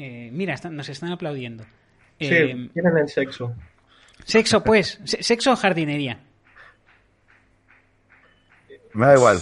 Eh, 0.00 0.30
mira, 0.32 0.54
nos 0.70 0.88
están 0.88 1.10
aplaudiendo. 1.10 1.64
Sí, 2.20 2.28
eh, 2.30 2.70
tienen 2.72 2.98
el 2.98 3.08
sexo. 3.08 3.52
Sexo, 4.24 4.62
pues. 4.62 5.00
Sexo 5.04 5.52
o 5.52 5.56
jardinería. 5.56 6.20
Me 8.94 9.06
da 9.06 9.14
igual. 9.14 9.40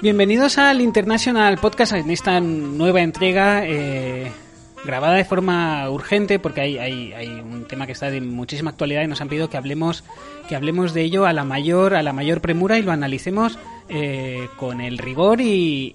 Bienvenidos 0.00 0.58
al 0.58 0.80
International 0.80 1.58
Podcast 1.58 1.92
en 1.92 2.10
esta 2.10 2.40
nueva 2.40 3.00
entrega 3.00 3.66
eh, 3.66 4.30
grabada 4.84 5.14
de 5.14 5.24
forma 5.24 5.88
urgente 5.90 6.38
porque 6.38 6.60
hay, 6.60 6.78
hay, 6.78 7.28
un 7.40 7.64
tema 7.64 7.86
que 7.86 7.92
está 7.92 8.10
de 8.10 8.20
muchísima 8.20 8.70
actualidad 8.70 9.02
y 9.02 9.06
nos 9.06 9.20
han 9.20 9.28
pedido 9.28 9.48
que 9.48 9.56
hablemos 9.56 10.04
que 10.48 10.56
hablemos 10.56 10.92
de 10.92 11.02
ello 11.02 11.26
a 11.26 11.32
la 11.32 11.44
mayor 11.44 11.94
a 11.94 12.02
la 12.02 12.12
mayor 12.12 12.40
premura 12.40 12.78
y 12.78 12.82
lo 12.82 12.92
analicemos 12.92 13.58
eh, 13.90 14.48
con 14.56 14.80
el 14.80 14.96
rigor 14.96 15.42
y, 15.42 15.94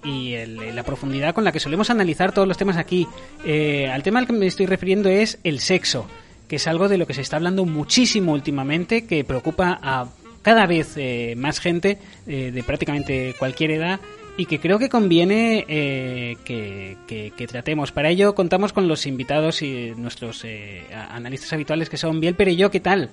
la 0.72 0.84
profundidad 0.84 1.34
con 1.34 1.42
la 1.42 1.50
que 1.50 1.58
solemos 1.58 1.90
analizar 1.90 2.32
todos 2.32 2.46
los 2.46 2.56
temas 2.56 2.76
aquí. 2.76 3.08
Eh, 3.44 3.90
al 3.92 4.04
tema 4.04 4.20
al 4.20 4.26
que 4.28 4.32
me 4.32 4.46
estoy 4.46 4.66
refiriendo 4.66 5.08
es 5.08 5.38
el 5.42 5.58
sexo, 5.58 6.06
que 6.46 6.56
es 6.56 6.68
algo 6.68 6.88
de 6.88 6.98
lo 6.98 7.06
que 7.06 7.14
se 7.14 7.20
está 7.20 7.36
hablando 7.36 7.64
muchísimo 7.64 8.32
últimamente, 8.32 9.06
que 9.06 9.24
preocupa 9.24 9.78
a 9.82 10.06
cada 10.42 10.66
vez 10.66 10.94
eh, 10.96 11.34
más 11.36 11.58
gente 11.58 11.98
de 12.26 12.62
prácticamente 12.64 13.34
cualquier 13.38 13.72
edad 13.72 14.00
y 14.36 14.46
que 14.46 14.60
creo 14.60 14.78
que 14.78 14.88
conviene 14.88 15.64
eh, 15.68 16.36
que, 16.44 17.46
tratemos. 17.48 17.92
Para 17.92 18.10
ello 18.10 18.34
contamos 18.34 18.72
con 18.72 18.88
los 18.88 19.06
invitados 19.06 19.62
y 19.62 19.92
nuestros 19.96 20.44
eh, 20.44 20.84
analistas 20.92 21.52
habituales 21.52 21.88
que 21.88 21.96
son 21.96 22.20
Biel 22.20 22.36
yo 22.56 22.70
¿qué 22.70 22.80
tal? 22.80 23.10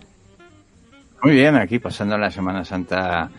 Muy 1.23 1.34
bien, 1.34 1.55
aquí 1.55 1.80
pasando 1.80 2.17
la 2.17 2.31
Semana 2.31 2.63
Santa 2.63 3.29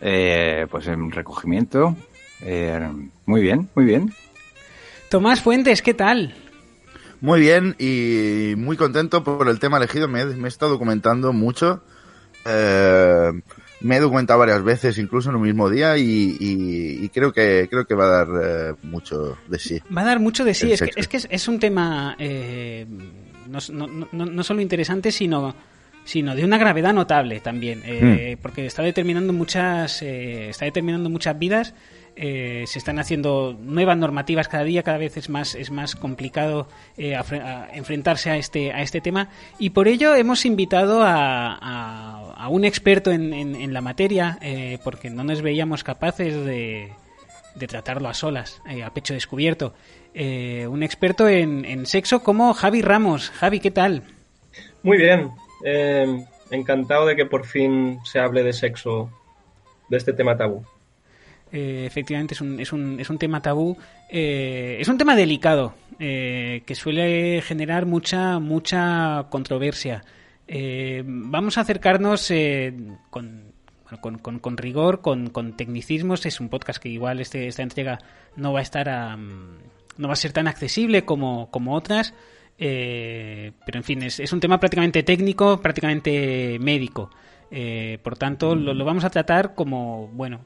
eh, 0.00 0.66
pues 0.70 0.86
en 0.86 1.10
recogimiento. 1.10 1.96
muy 3.26 3.40
bien, 3.40 3.68
muy 3.74 3.84
bien. 3.84 4.12
Tomás 5.08 5.40
Fuentes, 5.40 5.82
¿qué 5.82 5.94
tal? 5.94 6.34
Muy 7.20 7.40
bien 7.40 7.74
y 7.78 8.54
muy 8.56 8.76
contento 8.76 9.24
por 9.24 9.48
el 9.48 9.58
tema 9.58 9.78
elegido. 9.78 10.08
Me, 10.08 10.24
me 10.26 10.44
he 10.44 10.48
estado 10.48 10.72
documentando 10.72 11.32
mucho. 11.32 11.82
Eh, 12.44 13.32
me 13.84 13.98
he 13.98 14.00
documentado 14.00 14.38
varias 14.38 14.62
veces, 14.64 14.96
incluso 14.96 15.28
en 15.28 15.36
un 15.36 15.42
mismo 15.42 15.68
día, 15.68 15.98
y, 15.98 17.10
creo 17.12 17.32
que 17.34 17.68
creo 17.70 17.86
que 17.86 17.94
va 17.94 18.06
a 18.06 18.24
dar 18.24 18.28
eh, 18.42 18.74
mucho 18.82 19.36
de 19.46 19.58
sí. 19.58 19.78
Va 19.94 20.00
a 20.00 20.06
dar 20.06 20.20
mucho 20.20 20.42
de 20.42 20.54
sí. 20.54 20.72
Es 20.72 20.80
que, 20.80 20.90
es 20.96 21.06
que, 21.06 21.20
es 21.28 21.48
un 21.48 21.58
tema 21.58 22.16
eh, 22.18 22.86
no, 23.46 23.58
no, 24.10 24.26
no, 24.26 24.42
solo 24.42 24.62
interesante, 24.62 25.12
sino 25.12 25.54
sino 26.02 26.34
de 26.34 26.44
una 26.44 26.56
gravedad 26.56 26.94
notable 26.94 27.40
también, 27.40 27.82
eh, 27.84 28.36
hmm. 28.36 28.42
porque 28.42 28.66
está 28.66 28.82
determinando 28.82 29.34
muchas 29.34 30.00
está 30.00 30.64
determinando 30.64 31.10
muchas 31.10 31.38
vidas 31.38 31.74
eh, 32.16 32.64
se 32.68 32.78
están 32.78 33.00
haciendo 33.00 33.56
nuevas 33.58 33.96
normativas 33.96 34.46
cada 34.46 34.62
día, 34.62 34.84
cada 34.84 34.98
vez 34.98 35.16
es 35.16 35.28
más, 35.28 35.56
es 35.56 35.72
más 35.72 35.96
complicado 35.96 36.68
eh, 36.96 37.18
enfrentarse 37.72 38.30
a 38.30 38.36
este, 38.36 38.72
a 38.72 38.82
este 38.82 39.00
tema 39.00 39.30
y 39.58 39.70
por 39.70 39.88
ello 39.88 40.14
hemos 40.14 40.44
invitado 40.46 41.02
a, 41.02 41.54
a, 42.36 42.48
un 42.48 42.64
experto 42.64 43.10
en, 43.10 43.32
en, 43.32 43.72
la 43.72 43.80
materia 43.80 44.38
eh, 44.42 44.78
porque 44.84 45.10
no 45.10 45.24
nos 45.24 45.42
veíamos 45.42 45.82
capaces 45.82 46.44
de, 46.44 46.92
de 47.56 47.66
tratarlo 47.66 48.08
a 48.08 48.14
solas, 48.14 48.62
a 48.84 48.94
pecho 48.94 49.14
descubierto. 49.14 49.74
un 50.14 50.82
experto 50.84 51.28
en, 51.28 51.64
en, 51.64 51.84
sexo 51.84 52.22
como 52.22 52.54
Javi 52.54 52.80
Ramos. 52.80 53.30
Javi, 53.30 53.58
¿qué 53.58 53.72
tal? 53.72 54.04
Muy 54.84 54.98
bien, 54.98 55.32
encantado 56.50 57.06
de 57.06 57.16
que 57.16 57.26
por 57.26 57.44
fin 57.44 57.98
se 58.04 58.20
hable 58.20 58.44
de 58.44 58.52
sexo, 58.52 59.10
de 59.88 59.96
este 59.96 60.12
tema 60.12 60.36
tabú. 60.36 60.64
Eh, 61.56 61.86
efectivamente 61.86 62.34
es 62.34 62.40
un, 62.40 62.58
es, 62.58 62.72
un, 62.72 62.98
es 62.98 63.08
un 63.10 63.16
tema 63.16 63.40
tabú, 63.40 63.76
eh, 64.10 64.76
es 64.80 64.88
un 64.88 64.98
tema 64.98 65.14
delicado 65.14 65.76
eh, 66.00 66.64
que 66.66 66.74
suele 66.74 67.42
generar 67.42 67.86
mucha, 67.86 68.40
mucha 68.40 69.26
controversia. 69.30 70.04
vamos 71.06 71.56
a 71.56 71.60
acercarnos 71.60 72.32
con, 73.08 73.52
con, 74.00 74.38
con, 74.40 74.56
rigor, 74.56 75.00
con, 75.00 75.30
con, 75.30 75.56
tecnicismos. 75.56 76.26
Es 76.26 76.40
un 76.40 76.48
podcast 76.48 76.82
que 76.82 76.88
igual 76.88 77.20
este, 77.20 77.46
esta 77.46 77.62
entrega 77.62 78.00
no 78.34 78.52
va 78.52 78.58
a 78.58 78.62
estar 78.62 79.16
no 79.16 80.08
va 80.08 80.12
a 80.12 80.16
ser 80.16 80.32
tan 80.32 80.48
accesible 80.48 81.04
como, 81.04 81.52
como 81.52 81.76
otras. 81.76 82.14
pero 82.58 83.78
en 83.78 83.84
fin, 83.84 84.02
es, 84.02 84.18
es, 84.18 84.32
un 84.32 84.40
tema 84.40 84.58
prácticamente 84.58 85.04
técnico, 85.04 85.60
prácticamente 85.60 86.58
médico. 86.58 87.10
por 88.02 88.18
tanto, 88.18 88.56
lo, 88.56 88.74
lo, 88.74 88.84
vamos 88.84 89.04
a 89.04 89.10
tratar 89.10 89.54
como, 89.54 90.08
bueno, 90.08 90.40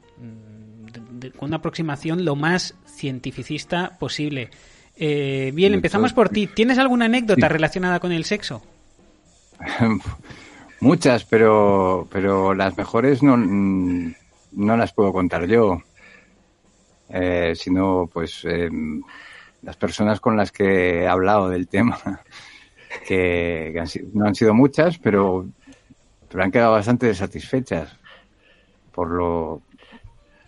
con 1.37 1.49
una 1.49 1.57
aproximación 1.57 2.25
lo 2.25 2.35
más 2.35 2.75
cientificista 2.87 3.97
posible. 3.99 4.49
Eh, 4.95 5.51
bien, 5.53 5.73
empezamos 5.73 6.13
por 6.13 6.29
ti. 6.29 6.47
¿Tienes 6.47 6.77
alguna 6.77 7.05
anécdota 7.05 7.47
relacionada 7.47 7.99
con 7.99 8.11
el 8.11 8.25
sexo? 8.25 8.61
Muchas, 10.81 11.25
pero, 11.25 12.07
pero 12.11 12.53
las 12.53 12.77
mejores 12.77 13.21
no, 13.21 13.37
no 13.37 14.77
las 14.77 14.93
puedo 14.93 15.11
contar 15.11 15.45
yo, 15.45 15.81
eh, 17.09 17.53
sino 17.55 18.09
pues 18.11 18.45
em, 18.45 19.01
las 19.61 19.75
personas 19.75 20.19
con 20.19 20.37
las 20.37 20.51
que 20.51 21.01
he 21.01 21.07
hablado 21.07 21.49
del 21.49 21.67
tema, 21.67 21.99
que, 23.07 23.73
no 24.13 24.25
han 24.25 24.35
sido 24.35 24.53
muchas, 24.53 24.97
pero, 24.97 25.47
pero 26.29 26.43
han 26.43 26.51
quedado 26.51 26.73
bastante 26.73 27.13
satisfechas 27.13 27.99
por 28.91 29.09
lo, 29.11 29.61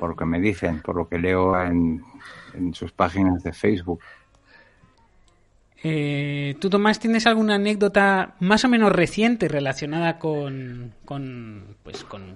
por 0.01 0.09
lo 0.09 0.15
que 0.15 0.25
me 0.25 0.41
dicen, 0.41 0.81
por 0.81 0.95
lo 0.95 1.07
que 1.07 1.19
leo 1.19 1.55
en, 1.61 2.01
sus 2.73 2.91
páginas 2.91 3.43
de 3.43 3.53
Facebook. 3.53 4.01
Eh, 5.83 6.55
¿Tú, 6.59 6.71
Tomás, 6.71 6.99
tienes 6.99 7.27
alguna 7.27 7.55
anécdota 7.55 8.33
más 8.39 8.65
o 8.65 8.67
menos 8.67 8.91
reciente 8.91 9.47
relacionada 9.47 10.17
con, 10.17 10.95
con, 11.05 11.75
pues, 11.83 12.03
con, 12.03 12.35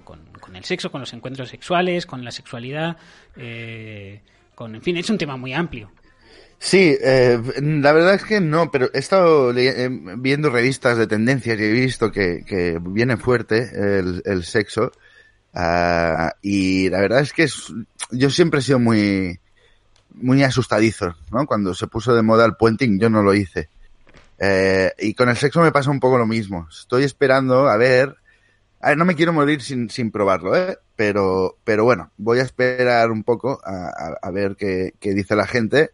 el 0.54 0.62
sexo, 0.64 0.92
con 0.92 1.00
los 1.00 1.12
encuentros 1.12 1.48
sexuales, 1.48 2.06
con 2.06 2.24
la 2.24 2.30
sexualidad? 2.30 2.98
Eh, 3.36 4.20
con, 4.54 4.76
en 4.76 4.82
fin, 4.82 4.96
es 4.96 5.10
un 5.10 5.18
tema 5.18 5.36
muy 5.36 5.52
amplio. 5.52 5.90
Sí, 6.60 6.96
eh, 7.02 7.36
la 7.60 7.92
verdad 7.92 8.14
es 8.14 8.24
que 8.24 8.40
no, 8.40 8.70
pero 8.70 8.90
he 8.94 8.98
estado 8.98 9.52
viendo 10.18 10.50
revistas 10.50 10.98
de 10.98 11.08
tendencias 11.08 11.58
y 11.58 11.64
he 11.64 11.72
visto 11.72 12.12
que, 12.12 12.78
viene 12.80 13.16
fuerte 13.16 13.68
el, 13.74 14.22
el 14.24 14.44
sexo. 14.44 14.92
Uh, 15.58 16.28
y 16.42 16.90
la 16.90 17.00
verdad 17.00 17.20
es 17.20 17.32
que 17.32 17.44
es, 17.44 17.72
yo 18.10 18.28
siempre 18.28 18.60
he 18.60 18.62
sido 18.62 18.78
muy, 18.78 19.40
muy 20.12 20.42
asustadizo, 20.42 21.16
¿no? 21.32 21.46
Cuando 21.46 21.72
se 21.72 21.86
puso 21.86 22.14
de 22.14 22.22
moda 22.22 22.44
el 22.44 22.56
puenting, 22.56 23.00
yo 23.00 23.08
no 23.08 23.22
lo 23.22 23.32
hice. 23.32 23.70
Eh, 24.38 24.92
y 24.98 25.14
con 25.14 25.30
el 25.30 25.36
sexo 25.38 25.62
me 25.62 25.72
pasa 25.72 25.90
un 25.90 25.98
poco 25.98 26.18
lo 26.18 26.26
mismo. 26.26 26.68
Estoy 26.70 27.04
esperando 27.04 27.70
a 27.70 27.76
ver. 27.78 28.16
A 28.82 28.90
ver, 28.90 28.98
no 28.98 29.06
me 29.06 29.14
quiero 29.14 29.32
morir 29.32 29.62
sin, 29.62 29.88
sin 29.88 30.10
probarlo, 30.10 30.54
¿eh? 30.54 30.78
Pero, 30.94 31.56
pero 31.64 31.84
bueno, 31.84 32.10
voy 32.18 32.40
a 32.40 32.42
esperar 32.42 33.10
un 33.10 33.24
poco 33.24 33.58
a, 33.64 33.86
a, 33.86 34.18
a 34.20 34.30
ver 34.30 34.56
qué, 34.56 34.92
qué, 35.00 35.14
dice 35.14 35.34
la 35.34 35.46
gente, 35.46 35.90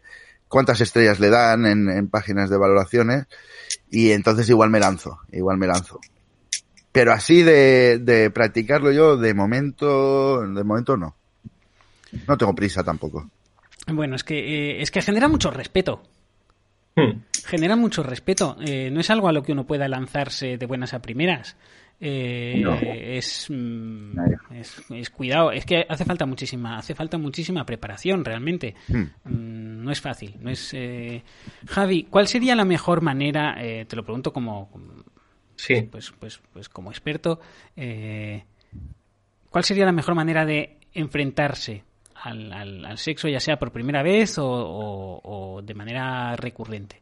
cuántas 0.49 0.81
estrellas 0.81 1.21
le 1.21 1.29
dan 1.29 1.65
en, 1.65 1.89
en 1.89 2.09
páginas 2.09 2.49
de 2.49 2.57
valoraciones, 2.57 3.25
y 3.89 4.11
entonces 4.11 4.49
igual 4.49 4.69
me 4.69 4.81
lanzo, 4.81 5.19
igual 5.31 5.57
me 5.57 5.67
lanzo. 5.67 6.01
Pero 6.93 7.11
así 7.11 7.41
de, 7.41 7.97
de 7.97 8.29
practicarlo 8.29 8.91
yo, 8.91 9.17
de 9.17 9.33
momento, 9.33 10.47
de 10.47 10.63
momento 10.63 10.95
no. 10.95 11.15
No 12.27 12.37
tengo 12.37 12.53
prisa 12.53 12.83
tampoco. 12.83 13.29
Bueno, 13.87 14.15
es 14.15 14.23
que, 14.23 14.37
eh, 14.37 14.81
es 14.81 14.91
que 14.91 15.01
genera 15.01 15.27
mucho 15.27 15.51
respeto. 15.51 16.03
Hmm. 16.95 17.21
Genera 17.45 17.75
mucho 17.75 18.03
respeto. 18.03 18.55
Eh, 18.61 18.89
no 18.91 18.99
es 18.99 19.09
algo 19.09 19.27
a 19.27 19.33
lo 19.33 19.43
que 19.43 19.51
uno 19.51 19.65
pueda 19.65 19.87
lanzarse 19.87 20.57
de 20.57 20.65
buenas 20.65 20.93
a 20.93 21.01
primeras. 21.01 21.57
Eh, 21.99 22.61
es, 23.17 23.47
mm, 23.49 24.19
es, 24.53 24.83
es, 24.89 25.09
cuidado, 25.09 25.51
es 25.51 25.65
que 25.65 25.85
hace 25.87 26.05
falta 26.05 26.25
muchísima, 26.25 26.77
hace 26.77 26.95
falta 26.95 27.17
muchísima 27.17 27.65
preparación 27.65 28.23
realmente. 28.23 28.75
Hmm. 28.87 29.05
Mm, 29.23 29.83
no 29.83 29.91
es 29.91 29.99
fácil, 29.99 30.35
no 30.39 30.51
es. 30.51 30.75
Javi, 31.67 32.03
¿cuál 32.03 32.27
sería 32.27 32.55
la 32.55 32.65
mejor 32.65 33.01
manera? 33.01 33.57
te 33.59 33.95
lo 33.95 34.03
pregunto 34.03 34.31
como, 34.31 34.69
Sí. 35.63 35.81
Pues, 35.89 36.11
pues, 36.19 36.41
pues 36.51 36.67
como 36.67 36.91
experto, 36.91 37.39
eh, 37.77 38.43
¿cuál 39.49 39.63
sería 39.63 39.85
la 39.85 39.93
mejor 39.93 40.13
manera 40.13 40.45
de 40.45 40.75
enfrentarse 40.93 41.83
al, 42.15 42.51
al, 42.51 42.97
sexo, 42.97 43.29
ya 43.29 43.39
sea 43.39 43.57
por 43.57 43.71
primera 43.71 44.03
vez 44.03 44.35
o, 44.39 45.61
de 45.63 45.73
manera 45.73 46.35
recurrente? 46.35 47.01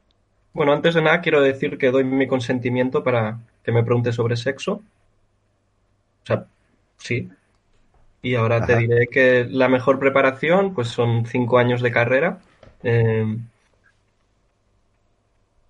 Bueno, 0.53 0.73
antes 0.73 0.93
de 0.93 1.01
nada 1.01 1.21
quiero 1.21 1.41
decir 1.41 1.79
que 1.79 1.89
doy 1.89 2.03
mi 2.03 2.27
consentimiento 2.27 3.03
para 3.03 3.39
que 3.63 3.71
me 3.71 3.83
pregunte 3.83 4.11
sobre 4.11 4.35
sexo. 4.35 4.73
O 4.73 6.25
sea, 6.25 6.45
sí. 6.97 7.29
Y 8.21 8.35
ahora 8.35 8.63
te 8.63 8.77
diré 8.77 9.07
que 9.07 9.47
la 9.49 9.69
mejor 9.69 9.97
preparación, 9.97 10.75
pues 10.75 10.89
son 10.89 11.25
cinco 11.25 11.57
años 11.57 11.81
de 11.81 11.89
carrera. 11.89 12.37
Eh, 12.83 13.25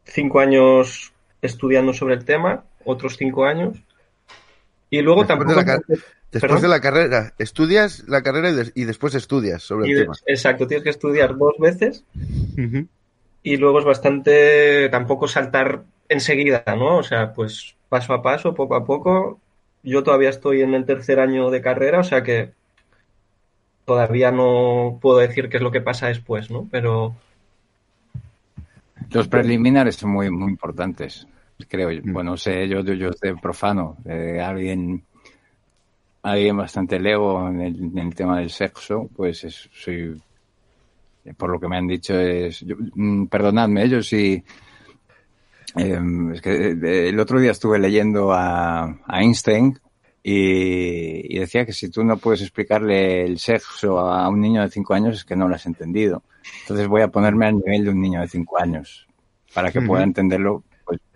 cinco 0.03 0.41
años 0.41 1.13
estudiando 1.41 1.93
sobre 1.93 2.15
el 2.15 2.25
tema 2.25 2.65
otros 2.85 3.17
cinco 3.17 3.45
años. 3.45 3.77
Y 4.89 5.01
luego 5.01 5.21
Después 5.23 5.39
tampoco... 5.39 5.59
de 5.59 5.65
la 5.65 5.81
Después 6.31 6.49
Perdón. 6.49 6.61
de 6.61 6.67
la 6.69 6.79
carrera, 6.79 7.33
estudias 7.39 8.05
la 8.07 8.21
carrera 8.21 8.51
y, 8.51 8.55
des- 8.55 8.71
y 8.73 8.85
después 8.85 9.13
estudias 9.15 9.61
sobre 9.63 9.89
y 9.89 9.91
el 9.91 9.97
de- 9.97 10.03
tema. 10.03 10.15
exacto, 10.25 10.65
tienes 10.65 10.85
que 10.85 10.89
estudiar 10.89 11.35
dos 11.37 11.55
veces 11.59 12.05
y 13.43 13.57
luego 13.57 13.79
es 13.79 13.85
bastante 13.85 14.87
tampoco 14.89 15.27
saltar 15.27 15.83
enseguida, 16.07 16.63
¿no? 16.67 16.99
O 16.99 17.03
sea, 17.03 17.33
pues 17.33 17.75
paso 17.89 18.13
a 18.13 18.21
paso, 18.21 18.55
poco 18.55 18.75
a 18.75 18.85
poco. 18.85 19.41
Yo 19.83 20.03
todavía 20.03 20.29
estoy 20.29 20.61
en 20.61 20.73
el 20.73 20.85
tercer 20.85 21.19
año 21.19 21.49
de 21.49 21.61
carrera, 21.61 21.99
o 21.99 22.03
sea 22.05 22.23
que 22.23 22.51
todavía 23.83 24.31
no 24.31 24.99
puedo 25.01 25.17
decir 25.17 25.49
qué 25.49 25.57
es 25.57 25.63
lo 25.63 25.71
que 25.71 25.81
pasa 25.81 26.07
después, 26.07 26.49
¿no? 26.49 26.65
Pero 26.71 27.13
Los 29.09 29.27
preliminares 29.27 29.95
son 29.97 30.11
muy, 30.11 30.29
muy 30.29 30.49
importantes, 30.49 31.27
creo 31.67 31.91
yo. 31.91 32.01
Mm. 32.03 32.13
Bueno, 32.13 32.37
sé, 32.37 32.67
yo, 32.67 32.81
yo, 32.81 32.93
yo 32.93 33.09
de 33.21 33.35
profano, 33.35 33.97
de 34.03 34.41
alguien, 34.41 35.03
alguien 36.23 36.57
bastante 36.57 36.99
lego 36.99 37.47
en 37.47 37.61
el, 37.61 37.75
en 37.83 37.97
el 37.97 38.15
tema 38.15 38.39
del 38.39 38.49
sexo, 38.49 39.09
pues 39.15 39.43
es, 39.43 39.69
soy, 39.73 40.21
por 41.37 41.49
lo 41.51 41.59
que 41.59 41.67
me 41.67 41.77
han 41.77 41.87
dicho 41.87 42.19
es, 42.19 42.59
yo- 42.61 42.75
mm, 42.95 43.25
perdonadme, 43.27 43.87
yo 43.89 44.01
sí, 44.01 44.43
em, 45.75 46.31
es 46.33 46.41
que 46.41 46.71
eh, 46.71 47.09
el 47.09 47.19
otro 47.19 47.39
día 47.39 47.51
estuve 47.51 47.79
leyendo 47.79 48.31
a, 48.33 48.83
a 48.83 49.21
Einstein 49.21 49.79
y, 50.23 51.35
y 51.35 51.39
decía 51.39 51.65
que 51.65 51.73
si 51.73 51.89
tú 51.89 52.03
no 52.03 52.17
puedes 52.17 52.41
explicarle 52.41 53.23
el 53.23 53.39
sexo 53.39 53.99
a 53.99 54.27
un 54.29 54.39
niño 54.41 54.61
de 54.61 54.69
5 54.69 54.93
años 54.93 55.15
es 55.17 55.25
que 55.25 55.35
no 55.35 55.47
lo 55.47 55.55
has 55.55 55.65
entendido. 55.65 56.23
Entonces 56.61 56.87
voy 56.87 57.01
a 57.01 57.07
ponerme 57.07 57.47
al 57.47 57.55
nivel 57.57 57.85
de 57.85 57.89
un 57.91 58.01
niño 58.01 58.21
de 58.21 58.27
5 58.27 58.59
años 58.59 59.07
para 59.53 59.71
que 59.71 59.81
pueda 59.81 60.03
entenderlo, 60.03 60.63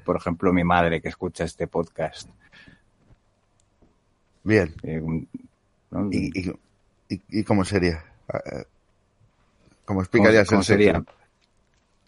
por 0.06 0.16
ejemplo, 0.16 0.54
mi 0.54 0.64
madre 0.64 1.02
que 1.02 1.10
escucha 1.10 1.44
este 1.44 1.68
podcast. 1.68 2.30
Bien. 4.44 4.74
Eh. 4.84 5.02
¿Y, 6.12 6.50
y, 6.50 7.22
y- 7.30 7.44
cómo 7.44 7.66
sería? 7.66 8.04
Ah, 8.32 8.38
ah, 8.46 8.50
¿Cómo 8.52 8.66
¿Cómo, 9.86 10.02
explicarías 10.02 10.48
cómo 10.48 10.62
el 10.62 10.66
sexo 10.66 10.78
sería? 10.84 11.04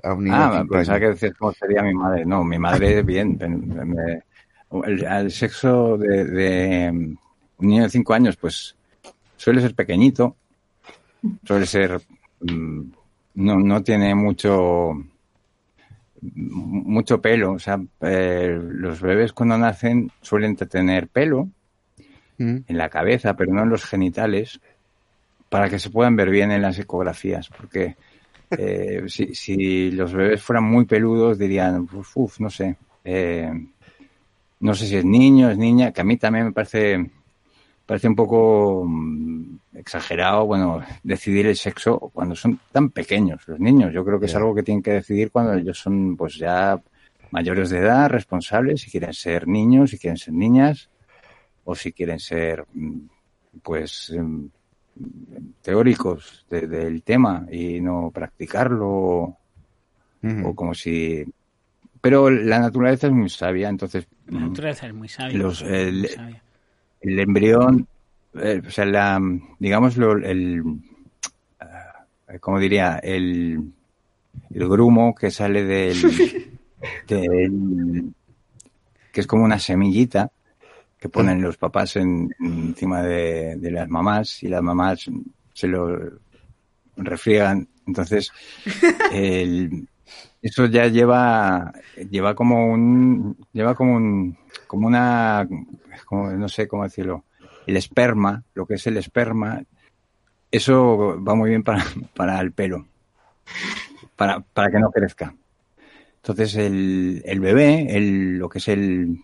a 0.04 0.14
un 0.14 0.24
niño 0.24 0.36
Ah, 0.36 0.64
pensaba 0.70 1.00
que 1.00 1.08
decías 1.10 1.34
cómo 1.38 1.52
sería 1.54 1.82
mi 1.84 1.94
madre. 1.94 2.26
No, 2.26 2.44
mi 2.44 2.58
madre 2.60 3.02
bien. 3.04 3.38
me- 3.40 3.86
me- 3.86 4.24
el, 4.86 5.32
sexo 5.32 5.98
de, 5.98 6.26
de 6.26 6.90
un 6.92 7.18
niño 7.68 7.84
de 7.84 7.90
5 7.90 8.14
años, 8.14 8.36
pues 8.38 8.76
suele 9.38 9.62
ser 9.62 9.74
pequeñito, 9.74 10.36
suele 11.44 11.66
ser... 11.66 12.02
mm, 12.42 12.82
no, 13.36 13.56
no 13.60 13.84
tiene 13.84 14.14
mucho 14.16 14.92
mucho 16.22 17.22
pelo, 17.22 17.54
o 17.54 17.60
sea, 17.60 17.80
eh, 18.02 18.60
los 18.62 19.02
bebés 19.02 19.34
cuando 19.34 19.58
nacen 19.58 20.12
suelen 20.22 20.56
tener 20.56 21.08
pelo 21.08 21.50
Mm. 22.38 22.58
en 22.68 22.78
la 22.78 22.90
cabeza, 22.90 23.36
pero 23.36 23.54
no 23.54 23.64
en 23.64 23.70
los 23.70 23.86
genitales, 23.86 24.60
para 25.50 25.70
que 25.70 25.80
se 25.80 25.90
puedan 25.90 26.16
ver 26.16 26.30
bien 26.30 26.52
en 26.52 26.62
las 26.62 26.78
ecografías, 26.78 27.50
porque 27.50 27.96
eh, 28.52 29.04
si, 29.08 29.34
si 29.34 29.92
los 29.92 30.14
bebés 30.14 30.42
fueran 30.42 30.66
muy 30.66 30.86
peludos 30.86 31.38
dirían, 31.38 31.88
uf, 31.92 32.16
uf, 32.16 32.40
no 32.40 32.50
sé, 32.50 32.76
eh, 33.04 33.52
no 34.60 34.76
sé 34.76 34.86
si 34.86 34.98
es 34.98 35.06
niño, 35.06 35.50
es 35.50 35.58
niña, 35.58 35.92
que 35.92 36.02
a 36.02 36.04
mí 36.04 36.18
también 36.18 36.46
me 36.46 36.52
parece, 36.52 37.10
parece 37.88 38.08
un 38.08 38.16
poco 38.16 38.84
mm, 38.88 39.58
exagerado, 39.74 40.46
bueno, 40.46 40.84
decidir 41.04 41.48
el 41.48 41.56
sexo 41.56 41.98
cuando 42.14 42.36
son 42.36 42.60
tan 42.72 42.90
pequeños 42.92 43.48
los 43.48 43.60
niños. 43.60 43.92
Yo 43.94 44.06
creo 44.06 44.20
que 44.20 44.28
es 44.28 44.36
algo 44.36 44.54
que 44.54 44.62
tienen 44.62 44.84
que 44.84 44.92
decidir 44.92 45.32
cuando 45.32 45.54
ellos 45.54 45.80
son 45.80 46.16
pues 46.16 46.36
ya 46.36 46.80
mayores 47.32 47.70
de 47.72 47.80
edad, 47.80 48.10
responsables, 48.10 48.82
si 48.82 48.92
quieren 48.92 49.14
ser 49.14 49.48
niños, 49.48 49.90
si 49.92 49.98
quieren 49.98 50.18
ser 50.18 50.34
niñas, 50.36 50.90
o 51.64 51.74
si 51.76 51.92
quieren 51.94 52.20
ser 52.20 52.66
mm, 52.74 53.00
pues 53.64 54.12
em, 54.12 54.50
teóricos 55.62 56.46
de- 56.50 56.68
del 56.68 57.04
tema 57.04 57.46
y 57.52 57.80
no 57.82 58.12
practicarlo 58.14 59.38
o 60.44 60.56
como 60.56 60.74
si 60.74 61.24
pero 62.02 62.30
la 62.30 62.60
naturaleza 62.60 63.08
es 63.08 63.14
muy 63.14 63.30
sabia 63.30 63.70
entonces 63.70 64.08
La 64.28 64.40
mm, 64.40 64.48
naturaleza 64.50 64.88
es 64.88 64.94
muy 64.94 65.08
sabia. 65.08 65.38
Los, 65.38 65.62
muy 65.64 66.08
sabia. 66.08 66.44
El 67.02 67.20
embrión 67.20 67.88
eh, 68.36 68.62
o 68.66 68.70
sea 68.72 68.86
la 68.86 69.20
digámoslo 69.60 70.18
el 70.18 70.62
ah, 71.60 72.06
como 72.40 72.60
diría 72.60 72.98
el 72.98 73.72
el 74.52 74.68
grumo 74.70 75.16
que 75.16 75.32
sale 75.32 75.64
del, 75.64 75.98
del 77.08 78.14
que 79.12 79.22
es 79.22 79.28
como 79.28 79.44
una 79.44 79.60
semillita 79.60 80.32
que 81.00 81.10
ponen 81.10 81.42
los 81.42 81.58
papás 81.58 81.96
en, 81.96 82.34
encima 82.40 83.02
de, 83.04 83.56
de 83.58 83.72
las 83.72 83.88
mamás 83.90 84.42
y 84.44 84.48
las 84.48 84.62
mamás 84.64 85.06
se 85.54 85.68
lo 85.68 85.96
refriegan. 86.98 87.68
Entonces, 87.86 88.32
el- 89.12 89.88
eso 90.42 90.66
ya 90.66 90.88
lleva, 90.88 91.74
lleva 92.10 92.36
como 92.36 92.68
un, 92.68 93.38
lleva 93.54 93.76
como 93.76 93.96
un, 93.96 94.38
como 94.68 94.88
una, 94.88 95.48
no 96.12 96.50
sé 96.50 96.68
cómo 96.68 96.84
decirlo, 96.84 97.24
el 97.66 97.78
esperma, 97.78 98.44
lo 98.54 98.66
que 98.66 98.76
es 98.76 98.88
el 98.88 98.98
esperma, 98.98 99.64
eso 100.52 101.22
va 101.24 101.36
muy 101.36 101.50
bien 101.50 101.64
para, 101.64 101.84
para 102.16 102.40
el 102.40 102.52
pelo, 102.52 102.86
para, 104.16 104.40
para 104.40 104.70
que 104.70 104.80
no 104.80 104.92
crezca. 104.92 105.36
Entonces, 106.18 106.56
el, 106.56 107.22
el 107.26 107.40
bebé, 107.40 107.96
el, 107.96 108.38
lo 108.38 108.50
que 108.50 108.58
es 108.58 108.68
el, 108.68 109.22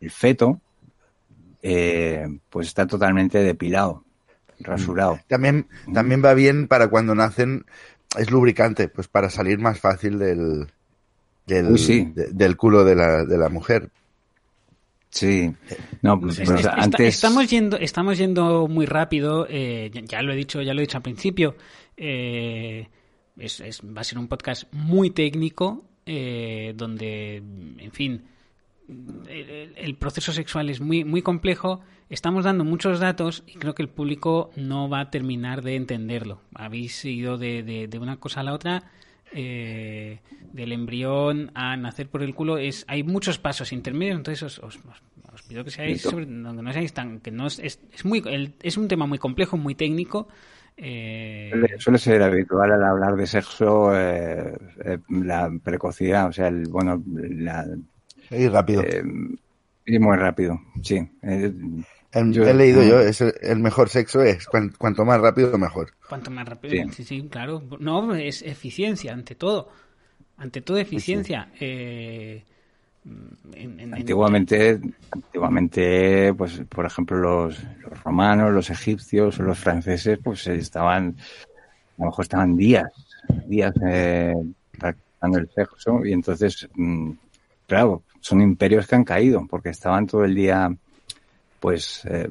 el 0.00 0.10
feto, 0.10 0.60
eh, 1.62 2.28
pues 2.50 2.68
está 2.68 2.86
totalmente 2.86 3.38
depilado, 3.38 4.04
rasurado. 4.60 5.18
También, 5.26 5.66
también 5.92 6.22
va 6.24 6.34
bien 6.34 6.68
para 6.68 6.88
cuando 6.88 7.14
nacen, 7.14 7.64
es 8.18 8.30
lubricante, 8.30 8.88
pues 8.88 9.08
para 9.08 9.30
salir 9.30 9.58
más 9.58 9.78
fácil 9.80 10.18
del, 10.18 10.66
del, 11.46 11.72
Uy, 11.72 11.78
sí. 11.78 12.12
de- 12.14 12.32
del 12.32 12.56
culo 12.56 12.84
de 12.84 12.94
la, 12.96 13.24
de 13.24 13.38
la 13.38 13.48
mujer. 13.48 13.90
Sí. 15.10 15.54
No, 16.02 16.18
pues, 16.20 16.38
Es- 16.40 16.48
pues 16.48 16.60
es- 16.60 16.66
está- 16.66 16.82
antes. 16.82 17.14
estamos 17.14 17.48
yendo 17.48 17.76
estamos 17.78 18.18
yendo 18.18 18.66
muy 18.66 18.84
rápido 18.86 19.46
eh, 19.48 19.88
ya, 19.92 20.00
ya 20.02 20.22
lo 20.22 20.32
he 20.32 20.36
dicho 20.36 20.60
ya 20.60 20.74
lo 20.74 20.80
he 20.80 20.86
dicho 20.86 20.96
al 20.96 21.04
principio 21.04 21.54
eh, 21.96 22.88
es, 23.38 23.60
es- 23.60 23.80
va 23.82 24.00
a 24.00 24.04
ser 24.04 24.18
un 24.18 24.26
podcast 24.26 24.64
muy 24.72 25.10
técnico 25.10 25.84
eh, 26.04 26.72
donde 26.76 27.36
en 27.36 27.92
fin 27.92 28.24
el, 28.88 29.96
proceso 29.96 30.32
sexual 30.32 30.68
es 30.70 30.80
muy 30.80 31.04
muy 31.04 31.22
complejo 31.22 31.80
estamos 32.10 32.44
dando 32.44 32.64
muchos 32.64 33.00
datos 33.00 33.42
y 33.46 33.54
creo 33.54 33.74
que 33.74 33.82
el 33.82 33.88
público 33.88 34.50
no 34.56 34.88
va 34.88 35.00
a 35.00 35.10
terminar 35.10 35.62
de 35.62 35.76
entenderlo. 35.76 36.40
Habéis 36.54 37.02
ido 37.04 37.38
de, 37.38 37.62
de- 37.62 37.88
de 37.88 37.98
una 37.98 38.18
cosa 38.18 38.40
a 38.40 38.44
la 38.44 38.52
otra 38.52 38.82
eh, 39.32 40.20
del 40.52 40.72
embrión 40.72 41.50
a 41.54 41.76
nacer 41.76 42.08
por 42.08 42.22
el 42.22 42.34
culo 42.34 42.58
es 42.58 42.84
hay 42.86 43.02
muchos 43.02 43.38
pasos 43.38 43.72
intermedios 43.72 44.16
entonces 44.18 44.42
os, 44.42 44.58
os- 44.60 44.76
os- 45.32 45.42
pido 45.48 45.64
que 45.64 45.70
seáis 45.70 46.02
sobre- 46.02 46.26
no, 46.26 46.54
que 46.54 46.62
no 46.62 46.72
seáis 46.72 46.92
tan 46.92 47.20
que 47.20 47.30
no 47.32 47.46
es, 47.48 47.58
es, 47.58 47.80
es 47.92 48.04
muy 48.04 48.22
el- 48.26 48.54
es 48.62 48.76
un 48.76 48.86
tema 48.86 49.06
muy 49.06 49.18
complejo 49.18 49.56
muy 49.56 49.74
técnico 49.74 50.28
eh, 50.76 51.48
Suele, 51.50 51.78
suele 51.80 51.98
ser 51.98 52.22
habitual 52.22 52.70
al 52.72 52.84
hablar 52.84 53.16
de 53.16 53.26
sexo 53.26 53.96
eh, 53.98 54.54
eh, 54.84 54.98
la 55.08 55.50
precocidad, 55.62 56.28
o 56.28 56.32
sea, 56.32 56.48
el, 56.48 56.64
bueno, 56.68 57.00
la, 57.14 57.64
Y 58.30 58.48
rápido. 58.48 58.82
eh, 58.82 59.02
ir 59.86 60.00
muy 60.00 60.16
rápido, 60.16 60.60
sí. 60.82 60.96
Eh, 61.22 61.52
El- 62.12 62.32
yo- 62.32 62.46
he 62.46 62.54
leído 62.54 62.82
yo, 62.84 63.00
es 63.00 63.20
el, 63.20 63.34
el 63.42 63.58
mejor 63.58 63.88
sexo 63.88 64.22
es 64.22 64.46
cuan- 64.46 64.72
cuanto 64.78 65.04
más 65.04 65.20
rápido 65.20 65.58
mejor. 65.58 65.92
Cuanto 66.08 66.30
más 66.30 66.48
rápido. 66.48 66.72
Sí. 66.72 66.92
Sí. 66.92 67.04
sí, 67.04 67.28
claro. 67.28 67.62
No, 67.80 68.14
es 68.14 68.42
eficiencia, 68.42 69.12
ante 69.12 69.34
todo. 69.34 69.68
Ante 70.36 70.60
todo, 70.62 70.78
eficiencia. 70.78 71.48
Eh, 71.60 72.42
en- 73.04 73.50
en- 73.54 73.80
en- 73.80 73.94
antiguamente, 73.94 74.80
antiguamente, 75.10 76.32
pues, 76.34 76.62
por 76.68 76.86
ejemplo, 76.86 77.18
los, 77.18 77.62
los 77.80 78.02
romanos, 78.04 78.52
los 78.52 78.70
egipcios, 78.70 79.38
los 79.38 79.58
franceses, 79.58 80.18
pues 80.22 80.46
estaban, 80.46 81.16
a 81.98 82.02
lo 82.02 82.06
mejor 82.06 82.22
estaban 82.24 82.56
días, 82.56 82.90
días 83.46 83.74
eh, 83.86 84.34
practicando 84.78 85.38
el 85.38 85.50
sexo 85.54 86.04
y 86.04 86.12
entonces, 86.12 86.68
mm, 86.74 87.10
claro, 87.66 88.02
son 88.24 88.40
imperios 88.40 88.86
que 88.86 88.94
han 88.94 89.04
caído 89.04 89.46
porque 89.46 89.68
estaban 89.68 90.06
todo 90.06 90.24
el 90.24 90.34
día, 90.34 90.74
pues, 91.60 92.06
eh, 92.06 92.30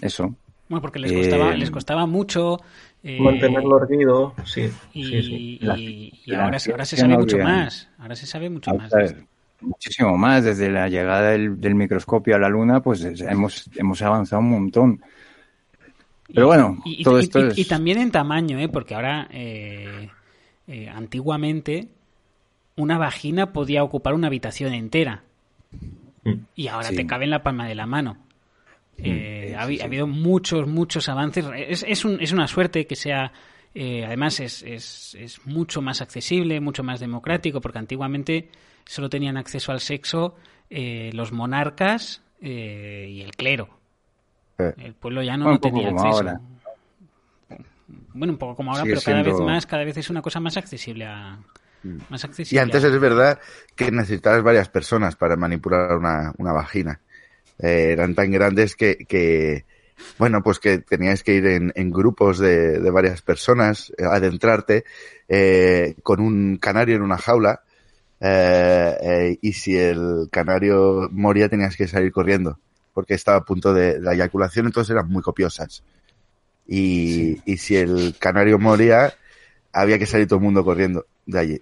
eso. 0.00 0.34
Bueno, 0.66 0.80
porque 0.80 0.98
les 0.98 1.12
costaba, 1.12 1.52
Eh, 1.52 1.58
les 1.58 1.70
costaba 1.70 2.06
mucho. 2.06 2.58
eh, 3.02 3.20
Mantenerlo 3.20 3.82
erguido, 3.82 4.34
sí. 4.46 4.70
y, 4.94 5.04
sí, 5.04 5.22
sí. 5.22 5.58
La- 5.60 5.76
y- 5.78 6.10
ahora, 6.34 6.58
se- 6.58 6.70
ahora 6.70 6.86
se 6.86 6.96
sabe 6.96 7.12
no 7.12 7.18
mucho 7.18 7.36
más. 7.38 7.90
Ahora 7.98 8.16
se 8.16 8.24
sabe 8.24 8.48
mucho 8.48 8.74
más. 8.74 8.90
Muchísimo 9.60 10.16
más, 10.16 10.42
desde 10.42 10.70
la 10.70 10.88
llegada 10.88 11.32
del, 11.32 11.60
del 11.60 11.74
microscopio 11.74 12.36
a 12.36 12.38
la 12.38 12.48
luna, 12.48 12.80
pues 12.82 13.04
es- 13.04 13.20
hemos, 13.20 13.68
hemos 13.76 14.00
avanzado 14.00 14.40
un 14.40 14.50
montón. 14.50 15.02
Pero 16.32 16.46
bueno, 16.46 16.78
Y, 16.86 17.00
y- 17.00 17.04
todo 17.04 17.18
y- 17.18 17.24
esto 17.24 17.40
y- 17.40 17.48
es... 17.50 17.58
y 17.58 17.64
también 17.66 17.98
en 17.98 18.10
tamaño, 18.10 18.58
¿eh? 18.58 18.70
porque 18.70 18.94
ahora, 18.94 19.28
eh, 19.30 20.08
eh, 20.66 20.88
antiguamente, 20.88 21.88
una 22.76 22.98
vagina 22.98 23.52
podía 23.52 23.82
ocupar 23.84 24.14
una 24.14 24.26
habitación 24.28 24.72
entera. 24.74 25.22
Mm. 26.26 26.32
y 26.54 26.68
ahora 26.68 26.88
Sí. 26.88 26.96
te 26.96 27.06
cabe 27.06 27.24
en 27.24 27.30
la 27.30 27.42
palma 27.42 27.66
de 27.68 27.74
la 27.74 27.84
mano. 27.86 28.16
Eh, 28.96 29.54
ha, 29.58 29.66
habi- 29.66 29.80
ha 29.82 29.84
habido 29.84 30.06
muchos, 30.06 30.66
muchos 30.66 31.08
avances. 31.10 31.44
Es, 31.54 31.84
es, 31.86 32.04
un- 32.06 32.18
es 32.20 32.32
una 32.32 32.46
suerte 32.46 32.86
que 32.86 32.96
sea, 32.96 33.30
eh, 33.74 34.04
además 34.06 34.40
es, 34.40 34.62
es, 34.62 35.14
es 35.20 35.44
mucho 35.46 35.82
más 35.82 36.00
accesible, 36.00 36.60
mucho 36.60 36.82
más 36.82 37.00
democrático, 37.00 37.60
porque 37.60 37.78
antiguamente 37.78 38.48
solo 38.86 39.10
tenían 39.10 39.36
acceso 39.36 39.70
al 39.72 39.80
sexo 39.80 40.36
eh, 40.70 41.10
los 41.12 41.30
monarcas 41.32 42.22
eh, 42.40 43.06
y 43.10 43.20
el 43.20 43.32
clero. 43.36 43.68
Eh. 44.58 44.72
El 44.78 44.94
pueblo 44.94 45.22
ya 45.22 45.36
no, 45.36 45.44
Bueno, 45.44 45.60
tenía 45.60 45.88
acceso. 45.90 46.06
ahora. 46.08 46.40
Bueno, 48.14 48.32
un 48.32 48.38
poco 48.38 48.54
como 48.56 48.70
ahora, 48.70 48.82
Sigue 48.84 48.94
pero 48.94 49.04
cada 49.04 49.22
vez 49.22 49.40
más, 49.40 49.66
cada 49.66 49.84
vez 49.84 49.96
es 49.98 50.08
una 50.08 50.22
cosa 50.22 50.40
más 50.40 50.56
accesible 50.56 51.04
a, 51.04 51.38
más 52.08 52.24
Y 52.50 52.58
antes 52.58 52.84
es 52.84 53.00
verdad 53.00 53.38
que 53.74 53.90
necesitabas 53.90 54.42
varias 54.42 54.68
personas 54.68 55.16
para 55.16 55.36
manipular 55.36 55.96
una, 55.96 56.32
una 56.38 56.52
vagina. 56.52 57.00
Eh, 57.58 57.90
eran 57.92 58.14
tan 58.14 58.30
grandes 58.30 58.74
que, 58.74 58.96
que, 59.08 59.64
bueno, 60.18 60.42
pues 60.42 60.58
que 60.58 60.78
tenías 60.78 61.22
que 61.22 61.34
ir 61.34 61.46
en, 61.46 61.72
en 61.76 61.90
grupos 61.90 62.38
de, 62.38 62.80
de 62.80 62.90
varias 62.90 63.22
personas, 63.22 63.92
eh, 63.96 64.04
adentrarte 64.04 64.84
eh, 65.28 65.94
con 66.02 66.20
un 66.20 66.56
canario 66.56 66.96
en 66.96 67.02
una 67.02 67.18
jaula. 67.18 67.62
eh, 68.20 68.96
eh, 69.02 69.38
y 69.42 69.52
si 69.52 69.76
el 69.76 70.28
canario 70.30 71.08
moría 71.12 71.48
tenías 71.48 71.76
que 71.76 71.86
salir 71.88 72.10
corriendo 72.12 72.58
porque 72.94 73.14
estaba 73.14 73.38
a 73.38 73.44
punto 73.44 73.74
de 73.74 74.00
la 74.00 74.14
eyaculación, 74.14 74.66
entonces 74.66 74.92
eran 74.92 75.08
muy 75.08 75.20
copiosas. 75.20 75.82
Y, 76.66 77.38
y 77.44 77.56
si 77.58 77.76
el 77.76 78.14
canario 78.18 78.58
moría, 78.58 79.12
había 79.72 79.98
que 79.98 80.06
salir 80.06 80.28
todo 80.28 80.38
el 80.38 80.44
mundo 80.44 80.64
corriendo 80.64 81.04
de 81.26 81.38
allí. 81.38 81.60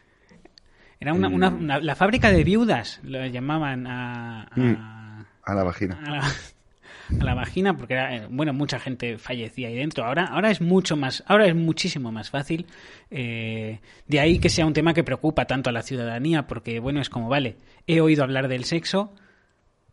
Era 1.03 1.13
una, 1.13 1.29
una- 1.29 1.49
una- 1.51 1.79
la 1.81 1.95
fábrica 1.97 2.31
de 2.31 2.45
viudas, 2.45 3.01
lo 3.03 3.25
llamaban 3.27 3.87
a, 3.87 4.45
a- 4.51 5.27
A 5.45 5.55
la 5.55 5.63
vagina. 5.65 5.99
a 6.07 6.11
la, 6.11 6.23
a 7.21 7.25
la 7.25 7.35
vagina, 7.35 7.77
porque 7.77 7.95
era, 7.95 8.17
eh, 8.17 8.27
bueno, 8.31 8.53
mucha 8.53 8.79
gente 8.79 9.19
fallecía 9.19 9.69
ahí 9.69 9.75
dentro. 9.75 10.05
Ahora, 10.05 10.27
ahora 10.27 10.51
es 10.51 10.61
mucho 10.61 10.97
más, 10.97 11.25
ahora 11.27 11.47
es 11.47 11.55
muchísimo 11.55 12.13
más 12.13 12.31
fácil. 12.31 12.67
eh, 13.11 13.81
de 14.07 14.21
ahí 14.21 14.39
que 14.39 14.49
sea 14.49 14.65
un 14.65 14.73
tema 14.73 14.95
que 14.95 15.05
preocupa 15.05 15.45
tanto 15.47 15.69
a 15.71 15.73
la 15.73 15.83
ciudadanía, 15.83 16.47
porque 16.47 16.79
bueno, 16.81 17.01
es 17.01 17.11
como, 17.11 17.29
vale, 17.29 17.57
he 17.87 18.01
oído 18.01 18.23
hablar 18.23 18.49
del 18.49 18.65
sexo, 18.65 19.13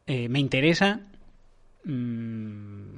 eh, 0.08 0.30
me 0.30 0.39
interesa, 0.39 1.01
mm, 1.86 2.96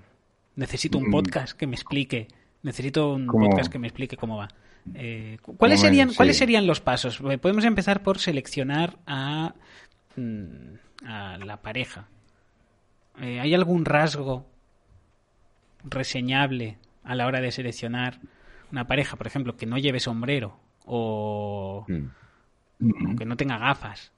necesito 0.55 0.97
un 0.97 1.07
Mm. 1.07 1.11
podcast 1.11 1.57
que 1.57 1.67
me 1.67 1.75
explique, 1.75 2.27
necesito 2.63 3.13
un 3.13 3.25
¿Cómo? 3.27 3.49
podcast 3.49 3.71
que 3.71 3.79
me 3.79 3.87
explique 3.87 4.17
cómo 4.17 4.37
va. 4.37 4.49
Eh, 4.95 5.37
cu- 5.41 5.55
¿cuáles, 5.57 5.79
serían, 5.79 6.09
Sí. 6.09 6.15
¿Cuáles 6.15 6.37
serían 6.37 6.65
los 6.67 6.79
pasos? 6.81 7.19
Eh, 7.29 7.37
Podemos 7.37 7.63
empezar 7.65 8.01
por 8.03 8.19
seleccionar 8.19 8.97
a, 9.05 9.53
mm, 10.15 11.05
a 11.05 11.37
la 11.37 11.57
pareja. 11.61 12.07
Eh, 13.19 13.39
¿Hay 13.39 13.53
algún 13.53 13.85
rasgo 13.85 14.45
reseñable 15.83 16.77
a 17.03 17.15
la 17.15 17.25
hora 17.25 17.41
de 17.41 17.51
seleccionar 17.51 18.19
una 18.71 18.87
pareja, 18.87 19.15
por 19.17 19.27
ejemplo, 19.27 19.57
que 19.57 19.65
no 19.65 19.77
lleve 19.77 19.99
sombrero 19.99 20.57
o, 20.85 21.85
Mm. 21.87 23.13
o 23.13 23.15
que 23.17 23.25
no 23.25 23.35
tenga 23.37 23.57
gafas? 23.57 24.11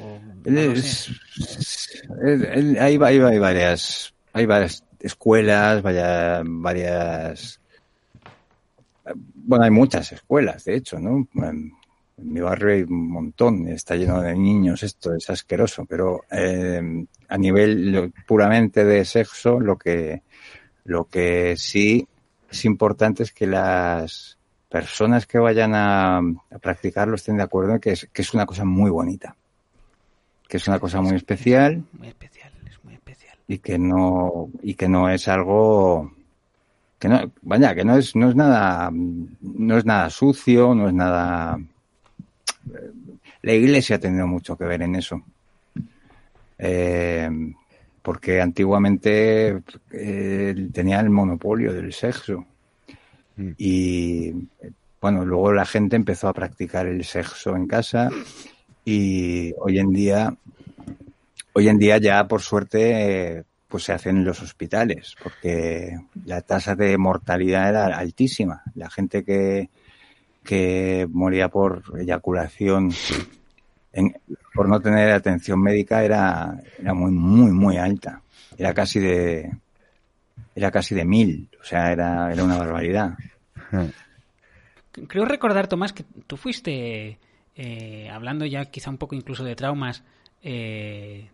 O, 0.00 0.18
no 0.44 0.50
lo 0.50 0.72
Es- 0.72 0.84
sé. 0.86 1.12
es- 1.38 2.02
es- 2.42 2.78
hay, 2.80 2.96
hay- 2.96 3.18
hay 3.20 3.38
varias, 3.38 4.14
hay 4.32 4.46
varias 4.46 4.84
escuelas, 5.00 5.82
vaya- 5.82 6.42
varias, 6.44 7.60
bueno, 9.16 9.64
hay 9.64 9.70
muchas 9.70 10.12
escuelas, 10.12 10.64
de 10.64 10.76
hecho, 10.76 10.98
¿no? 10.98 11.26
En, 11.34 11.72
en 12.18 12.32
mi 12.32 12.40
barrio 12.40 12.74
hay 12.74 12.82
un 12.82 13.10
montón, 13.10 13.68
está 13.68 13.96
lleno 13.96 14.20
de 14.20 14.34
niños, 14.36 14.82
esto 14.82 15.14
es 15.14 15.28
asqueroso, 15.30 15.84
pero 15.86 16.22
eh, 16.30 17.04
a 17.28 17.38
nivel 17.38 17.92
lo- 17.92 18.10
puramente 18.26 18.84
de 18.84 19.04
sexo, 19.04 19.58
lo 19.60 19.76
que, 19.78 20.22
lo 20.84 21.04
que 21.06 21.54
sí 21.56 22.06
es 22.50 22.64
importante 22.64 23.22
es 23.22 23.32
que 23.32 23.46
las 23.46 24.38
personas 24.68 25.26
que 25.26 25.38
vayan 25.38 25.74
a, 25.74 26.18
a 26.18 26.58
practicarlo 26.60 27.14
estén 27.16 27.36
de 27.38 27.42
acuerdo 27.44 27.74
en 27.74 27.80
que 27.80 27.92
es, 27.92 28.08
que 28.12 28.22
es 28.22 28.34
una 28.34 28.46
cosa 28.46 28.64
muy 28.64 28.90
bonita 28.90 29.36
que 30.48 30.58
es 30.58 30.68
una 30.68 30.78
cosa 30.78 31.00
muy 31.00 31.16
especial 31.16 31.82
Muy 31.92 32.08
especial, 32.08 32.52
es 32.68 32.84
muy 32.84 32.92
especial. 32.94 33.38
y 33.48 33.58
que 33.58 33.78
no 33.78 34.50
y 34.62 34.74
que 34.74 34.86
no 34.88 35.08
es 35.08 35.26
algo 35.28 36.12
que 37.02 37.08
no 37.08 37.32
vaya 37.42 37.74
que 37.74 37.84
no 37.84 37.96
es 37.96 38.14
no 38.14 38.30
es 38.30 38.36
nada 38.36 38.90
no 38.92 39.74
es 39.76 39.84
nada 39.84 40.08
sucio 40.08 40.72
no 40.72 40.86
es 40.86 40.94
nada 40.94 41.58
la 43.42 43.52
iglesia 43.52 43.96
ha 43.96 43.98
tenido 43.98 44.26
mucho 44.28 44.56
que 44.56 44.64
ver 44.64 44.82
en 44.82 44.94
eso 44.94 45.16
Eh, 46.64 47.28
porque 48.02 48.40
antiguamente 48.40 49.62
eh, 49.90 50.54
tenía 50.72 51.00
el 51.00 51.10
monopolio 51.10 51.72
del 51.72 51.92
sexo 51.92 52.46
Mm. 53.36 53.50
y 53.56 54.32
bueno 55.00 55.24
luego 55.24 55.52
la 55.52 55.64
gente 55.64 55.96
empezó 55.96 56.28
a 56.28 56.34
practicar 56.34 56.86
el 56.86 57.02
sexo 57.04 57.56
en 57.56 57.66
casa 57.66 58.10
y 58.84 59.54
hoy 59.58 59.78
en 59.78 59.90
día 59.92 60.34
hoy 61.54 61.68
en 61.68 61.78
día 61.78 61.98
ya 61.98 62.28
por 62.28 62.42
suerte 62.42 63.38
eh, 63.38 63.44
pues 63.72 63.84
se 63.84 63.92
hacen 63.94 64.18
en 64.18 64.24
los 64.24 64.40
hospitales 64.42 65.16
porque 65.22 65.98
la 66.26 66.42
tasa 66.42 66.76
de 66.76 66.96
mortalidad 66.98 67.70
era 67.70 67.86
altísima. 67.98 68.62
La 68.76 68.88
gente 68.90 69.24
que 69.24 69.70
que 70.44 71.08
moría 71.10 71.48
por 71.48 71.82
eyaculación 71.98 72.90
en- 73.92 74.14
por 74.54 74.68
no 74.68 74.80
tener 74.80 75.10
atención 75.12 75.60
médica 75.62 76.04
era 76.04 76.60
era 76.78 76.92
muy 76.94 77.10
muy 77.12 77.50
muy 77.50 77.78
alta. 77.78 78.20
Era 78.58 78.74
casi 78.74 79.00
de 79.00 79.50
era 80.54 80.70
casi 80.70 80.94
de 80.94 81.04
mil. 81.06 81.48
O 81.60 81.64
sea 81.64 81.90
era 81.92 82.30
era 82.32 82.44
una 82.44 82.58
barbaridad. 82.58 83.14
Creo 85.08 85.24
recordar, 85.24 85.68
Tomás, 85.68 85.94
que 85.94 86.04
tú 86.26 86.36
fuiste, 86.36 87.18
eh, 87.56 88.10
hablando 88.12 88.44
ya 88.44 88.66
quizá 88.66 88.90
un 88.90 88.98
poco 88.98 89.14
incluso 89.14 89.42
de 89.42 89.56
traumas, 89.56 90.04
eh, 90.42 91.30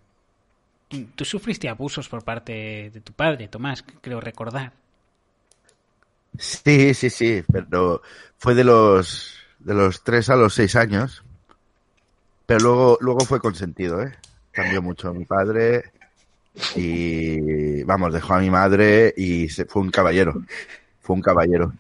tú, 0.88 1.24
sufriste 1.24 1.68
abusos 1.68 2.08
por 2.08 2.24
parte 2.24 2.90
de 2.92 3.00
tu 3.00 3.12
padre, 3.12 3.48
Tomás, 3.48 3.84
creo 4.00 4.20
recordar. 4.20 4.72
Sí, 6.38 6.94
sí, 6.94 7.10
sí, 7.10 7.42
pero 7.50 8.02
fue 8.36 8.54
de 8.54 8.64
los 8.64 9.34
de 9.58 9.74
los 9.74 10.02
tres 10.02 10.30
a 10.30 10.36
los 10.36 10.54
seis 10.54 10.76
años. 10.76 11.24
Pero 12.46 12.60
luego, 12.60 12.98
luego 13.00 13.20
fue 13.20 13.40
consentido, 13.40 14.02
¿eh? 14.02 14.14
Cambió 14.52 14.80
mucho 14.80 15.12
mi 15.12 15.26
padre 15.26 15.92
y, 16.74 17.82
vamos, 17.84 18.12
dejó 18.12 18.34
a 18.34 18.40
mi 18.40 18.50
madre 18.50 19.12
y 19.16 19.48
se, 19.48 19.66
fue 19.66 19.82
un 19.82 19.90
caballero. 19.90 20.42
Fue 21.00 21.16
un 21.16 21.22
caballero. 21.22 21.72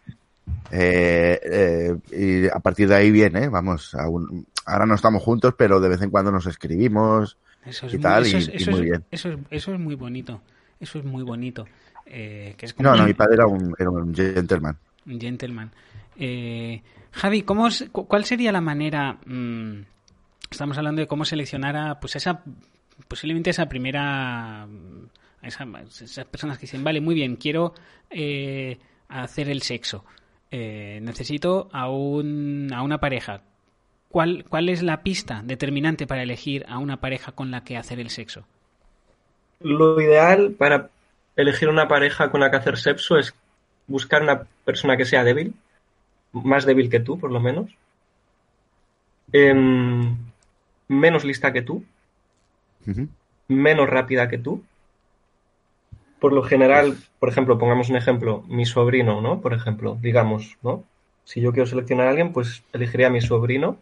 Eh, 0.70 1.40
eh, 1.42 1.96
y 2.12 2.48
a 2.48 2.58
partir 2.60 2.88
de 2.88 2.96
ahí 2.96 3.10
viene, 3.10 3.48
vamos, 3.48 3.94
ahora 4.64 4.86
no 4.86 4.94
estamos 4.94 5.22
juntos, 5.22 5.54
pero 5.56 5.80
de 5.80 5.88
vez 5.88 6.02
en 6.02 6.10
cuando 6.10 6.30
nos 6.30 6.46
escribimos 6.46 7.38
Eso 7.64 7.86
es 7.86 7.94
y 7.94 7.96
muy, 7.96 8.02
tal, 8.02 8.26
eso 8.26 8.38
es- 8.38 8.48
y 8.48 8.56
eso 8.56 8.70
muy 8.70 8.80
es- 8.80 8.86
bien. 8.86 9.04
Eso 9.10 9.28
es, 9.30 9.38
eso 9.50 9.74
es 9.74 9.80
muy 9.80 9.94
bonito. 9.94 10.42
Eso 10.80 10.98
es 10.98 11.04
muy 11.04 11.22
bonito. 11.22 11.66
Eh, 12.06 12.54
que 12.56 12.66
es 12.66 12.72
como 12.74 12.88
No, 12.90 12.96
no, 12.96 13.04
mi 13.04 13.14
padre 13.14 13.34
era 13.34 13.46
un, 13.46 13.74
era 13.78 13.90
un 13.90 14.14
gentleman. 14.14 14.76
un 15.06 15.20
gentleman. 15.20 15.70
Eh, 16.16 16.82
Javi, 17.12 17.42
¿cómo 17.42 17.68
¿cuál 17.92 18.24
sería 18.24 18.52
la 18.52 18.60
manera? 18.60 19.18
mm, 19.26 19.80
estamos 20.50 20.78
hablando 20.78 21.00
de 21.00 21.06
cómo 21.06 21.24
seleccionar 21.24 21.76
a, 21.76 22.00
pues 22.00 22.16
esa, 22.16 22.42
posiblemente 23.08 23.50
esa 23.50 23.68
primera, 23.68 24.62
a 24.64 24.68
esa- 25.42 25.66
esas 25.86 26.24
personas 26.26 26.58
que 26.58 26.62
dicen, 26.62 26.82
vale, 26.84 27.00
muy 27.00 27.14
bien, 27.14 27.36
quiero 27.36 27.74
eh, 28.10 28.78
hacer 29.08 29.48
el 29.50 29.62
sexo, 29.62 30.04
Eh, 30.50 30.98
necesito 31.02 31.68
a, 31.72 31.90
un, 31.90 32.70
a 32.72 32.82
una 32.82 32.98
pareja. 32.98 33.42
¿Cuál, 34.08 34.44
¿Cuál 34.48 34.68
es 34.68 34.82
la 34.82 35.02
pista 35.02 35.42
determinante 35.44 36.06
para 36.06 36.22
elegir 36.22 36.64
a 36.68 36.78
una 36.78 36.98
pareja 36.98 37.32
con 37.32 37.50
la 37.50 37.64
que 37.64 37.76
hacer 37.76 38.00
el 38.00 38.10
sexo? 38.10 38.44
Lo 39.60 40.00
ideal 40.00 40.52
para 40.52 40.88
elegir 41.36 41.68
una 41.68 41.88
pareja 41.88 42.30
con 42.30 42.40
la 42.40 42.50
que 42.50 42.56
hacer 42.56 42.78
sexo 42.78 43.18
es 43.18 43.34
buscar 43.86 44.22
una 44.22 44.44
persona 44.64 44.96
que 44.96 45.04
sea 45.04 45.24
débil, 45.24 45.54
más 46.32 46.64
débil 46.64 46.90
que 46.90 47.00
tú, 47.00 47.18
por 47.18 47.30
lo 47.30 47.40
menos, 47.40 47.70
em, 49.32 50.16
menos 50.88 51.24
lista 51.24 51.52
que 51.52 51.62
tú, 51.62 51.84
menos 53.46 53.88
rápida 53.88 54.28
que 54.28 54.38
tú. 54.38 54.64
Por 56.18 56.32
lo 56.32 56.42
general, 56.42 56.96
por 57.18 57.28
ejemplo, 57.28 57.58
pongamos 57.58 57.90
un 57.90 57.96
ejemplo, 57.96 58.42
mi 58.48 58.64
sobrino, 58.64 59.20
¿no? 59.20 59.40
Por 59.40 59.52
ejemplo, 59.52 59.98
digamos, 60.00 60.56
¿no? 60.62 60.84
Si 61.24 61.40
yo 61.40 61.52
quiero 61.52 61.66
seleccionar 61.66 62.06
a 62.06 62.10
alguien, 62.10 62.32
pues 62.32 62.64
elegiría 62.72 63.08
a 63.08 63.10
mi 63.10 63.20
sobrino 63.20 63.78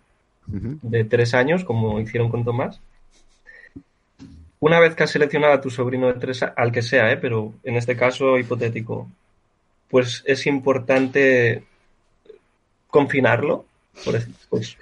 De 0.47 1.05
tres 1.05 1.35
años, 1.35 1.65
como 1.65 2.01
hicieron 2.01 2.31
con 2.31 2.45
Tomás. 2.45 2.81
Una 4.61 4.81
vez 4.81 4.95
que 4.95 5.03
has 5.03 5.11
seleccionado 5.11 5.53
a 5.53 5.61
tu 5.61 5.71
sobrino 5.71 6.07
de 6.07 6.19
tres 6.19 6.43
al 6.43 6.73
que 6.73 6.83
sea, 6.83 7.13
¿eh? 7.13 7.17
pero 7.17 7.53
en 7.63 7.77
este 7.77 7.97
caso 7.97 8.39
hipotético, 8.39 9.09
pues 9.91 10.23
es 10.27 10.47
importante 10.47 11.63
confinarlo, 12.89 13.67
por 14.05 14.19
pues 14.49 14.77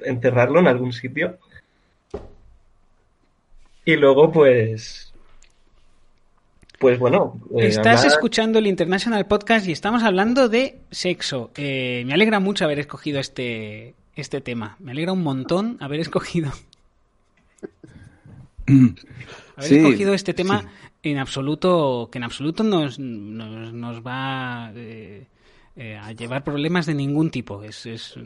encerrarlo 0.00 0.60
en 0.60 0.68
algún 0.68 0.92
sitio 0.92 1.38
Y 3.84 3.96
luego, 3.96 4.30
pues. 4.30 5.12
Pues 6.78 6.98
bueno. 6.98 7.40
eh, 7.56 7.68
Estás 7.68 8.04
escuchando 8.04 8.58
el 8.58 8.66
International 8.66 9.26
Podcast 9.26 9.66
y 9.66 9.72
estamos 9.72 10.02
hablando 10.02 10.48
de 10.48 10.78
sexo. 10.90 11.50
Eh, 11.56 12.02
me 12.06 12.12
alegra 12.12 12.38
mucho 12.38 12.64
haber 12.64 12.78
escogido 12.78 13.18
este, 13.18 13.94
este 14.16 14.40
tema. 14.40 14.76
Me 14.80 14.90
alegra 14.92 15.12
un 15.12 15.22
montón 15.22 15.76
haber 15.80 16.00
escogido. 16.00 16.50
haber 18.66 19.72
escogido 19.72 20.14
este 20.14 20.34
tema 20.34 20.64
en 21.02 21.18
absoluto. 21.18 22.08
que 22.10 22.18
en 22.18 22.24
absoluto 22.24 22.64
nos, 22.64 22.98
nos, 22.98 23.72
nos 23.72 24.04
va 24.04 24.72
eh, 24.74 25.26
a 26.00 26.12
llevar 26.12 26.42
problemas 26.42 26.86
de 26.86 26.94
ningún 26.94 27.30
tipo. 27.30 27.62
Es. 27.62 27.86
es... 27.86 28.14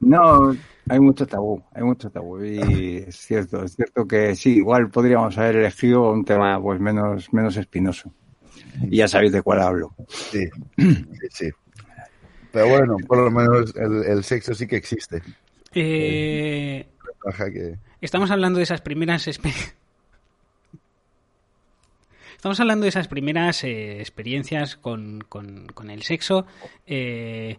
No, 0.00 0.54
hay 0.88 1.00
mucho 1.00 1.26
tabú, 1.26 1.62
hay 1.72 1.82
mucho 1.82 2.10
tabú 2.10 2.42
y 2.42 2.96
es 3.08 3.16
cierto, 3.16 3.62
es 3.64 3.76
cierto 3.76 4.06
que 4.06 4.34
sí, 4.34 4.56
igual 4.56 4.90
podríamos 4.90 5.38
haber 5.38 5.56
elegido 5.56 6.10
un 6.10 6.24
tema 6.24 6.60
pues 6.60 6.80
menos, 6.80 7.32
menos 7.32 7.56
espinoso. 7.56 8.12
Y 8.82 8.98
ya 8.98 9.08
sabéis 9.08 9.32
de 9.32 9.42
cuál 9.42 9.62
hablo. 9.62 9.94
Sí, 10.08 10.48
sí, 10.76 11.28
sí. 11.30 11.50
Pero 12.56 12.68
bueno, 12.70 12.96
por 13.06 13.18
lo 13.18 13.30
menos 13.30 13.76
el, 13.76 14.02
el 14.04 14.24
sexo 14.24 14.54
sí 14.54 14.66
que 14.66 14.76
existe. 14.76 15.22
Eh, 15.74 16.86
que... 17.52 17.76
Estamos 18.00 18.30
hablando 18.30 18.56
de 18.56 18.62
esas 18.62 18.80
primeras 18.80 19.28
experiencias. 19.28 19.74
Estamos 22.34 22.58
hablando 22.58 22.84
de 22.84 22.88
esas 22.88 23.08
primeras 23.08 23.62
eh, 23.62 24.00
experiencias 24.00 24.76
con, 24.76 25.22
con, 25.28 25.66
con, 25.66 25.90
el 25.90 26.02
sexo. 26.02 26.46
Eh, 26.86 27.58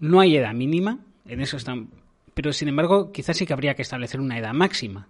no 0.00 0.18
hay 0.18 0.36
edad 0.36 0.54
mínima, 0.54 0.98
en 1.28 1.40
eso 1.40 1.56
están. 1.56 1.88
Pero 2.34 2.52
sin 2.52 2.66
embargo, 2.66 3.12
quizás 3.12 3.36
sí 3.36 3.46
que 3.46 3.52
habría 3.52 3.76
que 3.76 3.82
establecer 3.82 4.18
una 4.18 4.40
edad 4.40 4.54
máxima. 4.54 5.06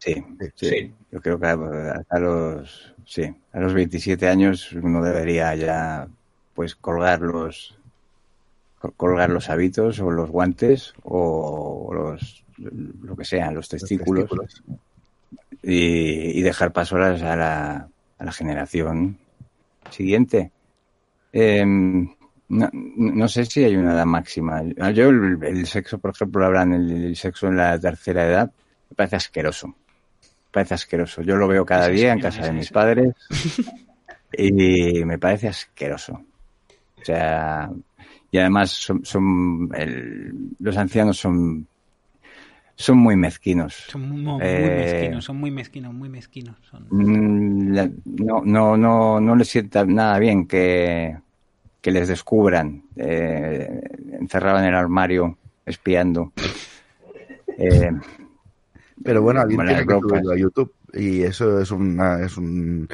Sí, 0.00 0.22
sí. 0.56 0.68
sí. 0.68 0.94
Yo 1.10 1.22
creo 1.22 1.40
que 1.40 1.46
a 1.46 2.18
los, 2.18 2.94
sí, 3.06 3.34
a 3.54 3.60
los 3.60 3.72
27 3.72 4.28
años 4.28 4.70
uno 4.72 5.02
debería 5.02 5.54
ya 5.54 6.08
pues 6.56 6.74
colgar 6.74 7.20
los 7.20 7.78
colgar 8.96 9.30
los 9.30 9.50
hábitos 9.50 10.00
o 10.00 10.10
los 10.10 10.30
guantes 10.30 10.94
o 11.02 11.90
los 11.92 12.44
lo 12.58 13.14
que 13.14 13.24
sean, 13.24 13.54
los 13.54 13.68
testículos, 13.68 14.30
los 14.30 14.40
testículos. 14.40 14.80
Y, 15.62 16.38
y, 16.38 16.42
dejar 16.42 16.72
paso 16.72 16.96
a 16.96 17.10
la, 17.10 17.88
a 18.18 18.24
la 18.24 18.32
generación 18.32 19.18
siguiente. 19.90 20.50
Eh, 21.32 21.64
no, 21.66 22.70
no, 22.72 23.28
sé 23.28 23.44
si 23.44 23.64
hay 23.64 23.76
una 23.76 23.92
edad 23.92 24.06
máxima. 24.06 24.62
Yo 24.92 25.10
el, 25.10 25.38
el 25.42 25.66
sexo, 25.66 25.98
por 25.98 26.12
ejemplo, 26.12 26.46
hablan 26.46 26.72
el, 26.72 27.04
el, 27.04 27.16
sexo 27.16 27.48
en 27.48 27.56
la 27.56 27.78
tercera 27.78 28.26
edad, 28.26 28.50
me 28.88 28.96
parece 28.96 29.16
asqueroso. 29.16 29.68
Me 29.68 29.74
parece 30.52 30.74
asqueroso. 30.74 31.22
Yo 31.22 31.36
lo 31.36 31.48
veo 31.48 31.66
cada 31.66 31.88
día 31.88 32.12
en 32.12 32.20
casa 32.20 32.42
de 32.42 32.52
mis 32.52 32.70
padres 32.70 33.14
y 34.32 35.04
me 35.04 35.18
parece 35.18 35.48
asqueroso. 35.48 36.22
O 37.00 37.04
sea, 37.04 37.70
y 38.30 38.38
además 38.38 38.70
son, 38.70 39.04
son 39.04 39.70
el, 39.74 40.34
los 40.58 40.76
ancianos 40.76 41.18
son 41.18 41.66
son 42.78 42.98
muy 42.98 43.16
mezquinos. 43.16 43.74
Son 43.88 44.06
muy, 44.06 44.20
muy 44.20 44.38
eh, 44.42 44.84
mezquinos, 44.84 45.24
son 45.24 45.36
muy 45.38 45.50
mezquinos, 45.50 45.94
muy 45.94 46.08
mezquinos. 46.10 46.56
Son... 46.70 46.86
No, 46.90 48.42
no, 48.44 48.76
no, 48.76 49.20
no 49.20 49.36
les 49.36 49.48
sienta 49.48 49.86
nada 49.86 50.18
bien 50.18 50.46
que, 50.46 51.16
que 51.80 51.90
les 51.90 52.08
descubran 52.08 52.82
eh, 52.96 53.80
encerrado 54.20 54.58
en 54.58 54.66
el 54.66 54.74
armario 54.74 55.38
espiando. 55.64 56.32
Eh, 57.58 57.90
Pero 59.02 59.22
bueno, 59.22 59.40
alguien 59.40 59.58
tiene 59.64 59.86
que 59.86 59.94
a 59.94 60.36
YouTube 60.36 60.74
y 60.92 61.22
eso 61.22 61.58
es 61.58 61.70
una 61.70 62.20
es 62.22 62.36
un 62.36 62.86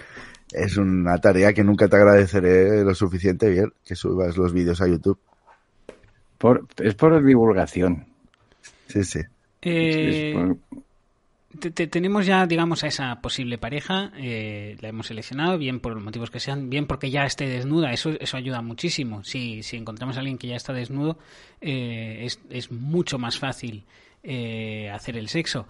es 0.54 0.76
una 0.76 1.18
tarea 1.18 1.52
que 1.52 1.64
nunca 1.64 1.88
te 1.88 1.96
agradeceré 1.96 2.84
lo 2.84 2.94
suficiente 2.94 3.48
bien 3.48 3.72
que 3.84 3.94
subas 3.94 4.36
los 4.36 4.52
vídeos 4.52 4.80
a 4.80 4.88
YouTube. 4.88 5.18
Por, 6.38 6.66
es 6.82 6.94
por 6.94 7.24
divulgación. 7.24 8.06
Sí, 8.88 9.04
sí. 9.04 9.20
Eh, 9.62 10.34
por... 10.34 10.58
te, 11.60 11.70
te, 11.70 11.86
tenemos 11.86 12.26
ya, 12.26 12.46
digamos, 12.46 12.82
a 12.82 12.88
esa 12.88 13.20
posible 13.20 13.58
pareja, 13.58 14.12
eh, 14.16 14.76
la 14.80 14.88
hemos 14.88 15.06
seleccionado, 15.06 15.56
bien 15.56 15.78
por 15.78 15.94
los 15.94 16.02
motivos 16.02 16.30
que 16.30 16.40
sean, 16.40 16.68
bien 16.68 16.86
porque 16.86 17.10
ya 17.10 17.24
esté 17.24 17.46
desnuda, 17.46 17.92
eso, 17.92 18.10
eso 18.18 18.36
ayuda 18.36 18.60
muchísimo. 18.60 19.22
Si, 19.22 19.62
si 19.62 19.76
encontramos 19.76 20.16
a 20.16 20.20
alguien 20.20 20.36
que 20.36 20.48
ya 20.48 20.56
está 20.56 20.72
desnudo, 20.72 21.18
eh, 21.60 22.22
es, 22.24 22.40
es, 22.50 22.72
mucho 22.72 23.18
más 23.18 23.38
fácil 23.38 23.84
eh, 24.24 24.90
hacer 24.90 25.16
el 25.16 25.28
sexo. 25.28 25.66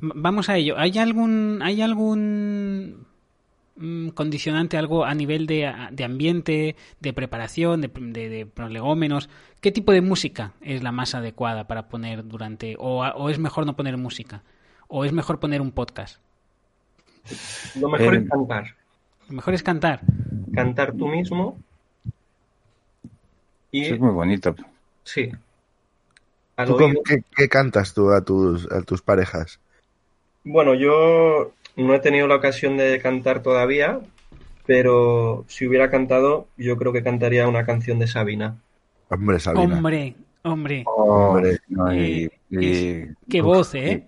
Vamos 0.00 0.48
a 0.48 0.56
ello. 0.56 0.78
¿Hay 0.78 0.98
algún, 0.98 1.60
hay 1.62 1.82
algún 1.82 3.06
condicionante, 4.14 4.78
algo 4.78 5.04
a 5.04 5.14
nivel 5.14 5.46
de, 5.46 5.72
de 5.90 6.04
ambiente, 6.04 6.76
de 7.00 7.12
preparación, 7.12 7.82
de, 7.82 7.88
de, 7.88 8.28
de, 8.28 8.46
prolegómenos. 8.46 9.28
¿Qué 9.60 9.70
tipo 9.70 9.92
de 9.92 10.00
música 10.00 10.52
es 10.62 10.82
la 10.82 10.92
más 10.92 11.14
adecuada 11.14 11.66
para 11.66 11.88
poner 11.88 12.26
durante, 12.26 12.76
o, 12.78 13.04
o, 13.04 13.28
es 13.28 13.38
mejor 13.38 13.66
no 13.66 13.76
poner 13.76 13.96
música, 13.98 14.42
o 14.88 15.04
es 15.04 15.12
mejor 15.12 15.40
poner 15.40 15.60
un 15.60 15.72
podcast? 15.72 16.20
Lo 17.78 17.88
mejor 17.88 18.14
eh, 18.14 18.18
es 18.18 18.30
cantar. 18.30 18.74
Lo 19.28 19.34
mejor 19.34 19.54
es 19.54 19.62
cantar. 19.62 20.00
Cantar 20.54 20.92
tú 20.92 21.08
mismo. 21.08 21.58
Y... 23.72 23.82
Eso 23.82 23.94
es 23.94 24.00
muy 24.00 24.12
bonito. 24.12 24.54
Sí. 25.04 25.30
¿Tú 26.64 26.76
con 26.76 26.94
qué, 27.04 27.22
qué, 27.36 27.48
cantas 27.48 27.92
tú 27.92 28.10
a 28.10 28.24
tus, 28.24 28.70
a 28.72 28.80
tus 28.80 29.02
parejas? 29.02 29.60
Bueno, 30.48 30.74
yo 30.74 31.50
no 31.74 31.94
he 31.94 31.98
tenido 31.98 32.28
la 32.28 32.36
ocasión 32.36 32.76
de 32.76 33.00
cantar 33.00 33.42
todavía, 33.42 33.98
pero 34.64 35.44
si 35.48 35.66
hubiera 35.66 35.90
cantado, 35.90 36.46
yo 36.56 36.76
creo 36.76 36.92
que 36.92 37.02
cantaría 37.02 37.48
una 37.48 37.66
canción 37.66 37.98
de 37.98 38.06
Sabina. 38.06 38.56
Hombre, 39.08 39.40
Sabina. 39.40 39.76
Hombre, 39.76 40.14
hombre. 40.44 40.84
hombre 40.86 41.58
no, 41.66 41.92
y, 41.92 42.30
y, 42.48 42.64
y, 42.64 43.08
qué 43.28 43.42
voz, 43.42 43.74
¿eh? 43.74 44.06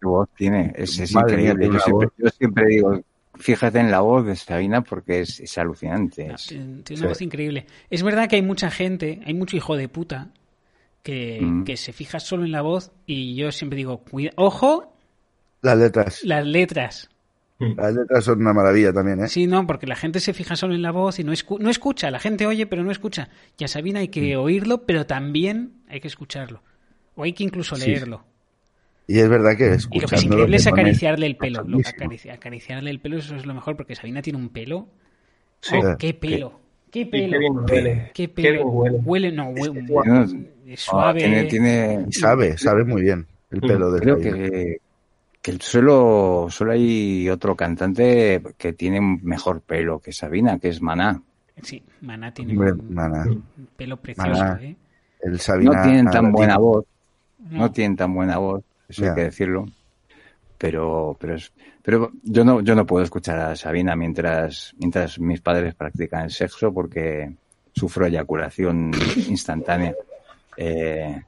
Qué 0.00 0.06
voz 0.06 0.26
tiene, 0.38 0.72
es, 0.74 0.98
es 1.00 1.12
increíble. 1.12 1.66
Yo 1.70 1.78
siempre, 1.80 2.08
yo 2.16 2.30
siempre, 2.30 2.66
digo, 2.66 3.00
fíjate 3.34 3.78
en 3.78 3.90
la 3.90 4.00
voz 4.00 4.24
de 4.24 4.36
Sabina 4.36 4.80
porque 4.80 5.20
es, 5.20 5.38
es 5.38 5.58
alucinante. 5.58 6.32
Es, 6.32 6.46
tiene 6.46 6.82
una 6.88 6.96
sí. 6.96 7.04
voz 7.04 7.20
increíble. 7.20 7.66
Es 7.90 8.02
verdad 8.02 8.26
que 8.26 8.36
hay 8.36 8.42
mucha 8.42 8.70
gente, 8.70 9.20
hay 9.26 9.34
mucho 9.34 9.58
hijo 9.58 9.76
de 9.76 9.90
puta 9.90 10.30
que, 11.02 11.40
mm. 11.42 11.64
que 11.64 11.76
se 11.76 11.92
fija 11.92 12.20
solo 12.20 12.46
en 12.46 12.52
la 12.52 12.62
voz 12.62 12.90
y 13.04 13.34
yo 13.34 13.52
siempre 13.52 13.76
digo, 13.76 13.98
cuida, 13.98 14.30
ojo 14.36 14.94
las 15.62 15.78
letras. 15.78 16.24
Las 16.24 16.46
letras. 16.46 17.10
Las 17.58 17.92
letras 17.92 18.24
son 18.24 18.40
una 18.40 18.52
maravilla 18.52 18.92
también, 18.92 19.20
¿eh? 19.24 19.28
Sí, 19.28 19.48
no, 19.48 19.66
porque 19.66 19.86
la 19.88 19.96
gente 19.96 20.20
se 20.20 20.32
fija 20.32 20.54
solo 20.54 20.74
en 20.74 20.82
la 20.82 20.92
voz 20.92 21.18
y 21.18 21.24
no, 21.24 21.32
escu 21.32 21.58
no 21.58 21.70
escucha. 21.70 22.10
La 22.10 22.20
gente 22.20 22.46
oye, 22.46 22.66
pero 22.66 22.84
no 22.84 22.92
escucha. 22.92 23.30
Y 23.58 23.64
a 23.64 23.68
Sabina 23.68 23.98
hay 23.98 24.08
que 24.08 24.36
mm. 24.36 24.40
oírlo, 24.40 24.82
pero 24.86 25.06
también 25.06 25.72
hay 25.88 26.00
que 26.00 26.06
escucharlo. 26.06 26.62
O 27.16 27.24
hay 27.24 27.32
que 27.32 27.42
incluso 27.42 27.76
leerlo. 27.76 28.18
Sí. 29.06 29.14
Y 29.14 29.18
es 29.18 29.28
verdad 29.28 29.56
que 29.56 29.72
escucharlo... 29.72 29.98
Y 29.98 30.00
lo 30.02 30.08
que 30.08 30.14
es 30.14 30.24
increíble 30.24 30.56
es 30.58 30.66
acariciarle 30.68 31.26
el 31.26 31.36
pelo. 31.36 31.64
Lo 31.64 31.78
que 31.78 31.88
acarici 31.88 32.30
acariciarle 32.30 32.90
el 32.90 33.00
pelo, 33.00 33.18
eso 33.18 33.34
es 33.34 33.44
lo 33.44 33.54
mejor, 33.54 33.76
porque 33.76 33.96
Sabina 33.96 34.22
tiene 34.22 34.38
un 34.38 34.50
pelo. 34.50 34.86
Sí. 35.60 35.74
Oh, 35.82 35.96
¡Qué 35.98 36.14
pelo! 36.14 36.60
¡Qué 36.92 37.06
pelo! 37.06 37.32
Qué 37.32 37.38
bien 37.38 37.58
huele. 37.58 38.10
¡Qué 38.14 38.28
pelo! 38.28 38.58
Qué 38.58 38.64
huele. 38.64 38.98
huele. 39.04 39.32
no, 39.32 39.48
huele. 39.48 39.84
Es 40.66 40.80
suave. 40.80 41.22
Oh, 41.22 41.24
tiene, 41.24 41.44
tiene... 41.44 42.04
Y 42.08 42.12
sabe, 42.12 42.56
sabe 42.56 42.84
muy 42.84 43.02
bien 43.02 43.26
el 43.50 43.60
pelo 43.62 43.90
de 43.90 44.00
Creo 44.00 44.20
que 44.20 44.80
que 45.56 45.64
solo, 45.64 46.48
solo 46.50 46.72
hay 46.72 47.28
otro 47.30 47.56
cantante 47.56 48.42
que 48.56 48.72
tiene 48.74 49.00
mejor 49.00 49.62
pelo 49.62 49.98
que 49.98 50.12
Sabina, 50.12 50.58
que 50.58 50.68
es 50.68 50.82
Maná. 50.82 51.22
Sí, 51.62 51.82
Maná 52.02 52.32
tiene 52.32 52.58
un, 52.58 52.94
Maná. 52.94 53.24
un 53.24 53.68
pelo 53.76 53.96
precioso, 53.96 54.30
Maná. 54.30 54.60
¿eh? 54.62 54.76
El 55.20 55.40
Sabina, 55.40 55.72
no 55.72 55.82
tienen 55.82 56.10
tan 56.10 56.32
buena 56.32 56.54
tiene... 56.54 56.68
voz, 56.68 56.84
no. 57.38 57.58
no. 57.58 57.72
tienen 57.72 57.96
tan 57.96 58.14
buena 58.14 58.38
voz, 58.38 58.62
eso 58.88 59.02
yeah. 59.02 59.10
hay 59.10 59.16
que 59.16 59.24
decirlo. 59.24 59.66
Pero, 60.58 61.16
pero, 61.18 61.36
es, 61.36 61.52
pero 61.82 62.10
yo 62.22 62.44
no, 62.44 62.60
yo 62.60 62.74
no 62.74 62.84
puedo 62.84 63.04
escuchar 63.04 63.38
a 63.38 63.56
Sabina 63.56 63.96
mientras, 63.96 64.74
mientras 64.78 65.18
mis 65.18 65.40
padres 65.40 65.74
practican 65.74 66.24
el 66.24 66.30
sexo 66.30 66.72
porque 66.72 67.32
sufro 67.72 68.06
eyaculación 68.06 68.92
instantánea. 69.28 69.94
Eh, 70.56 71.22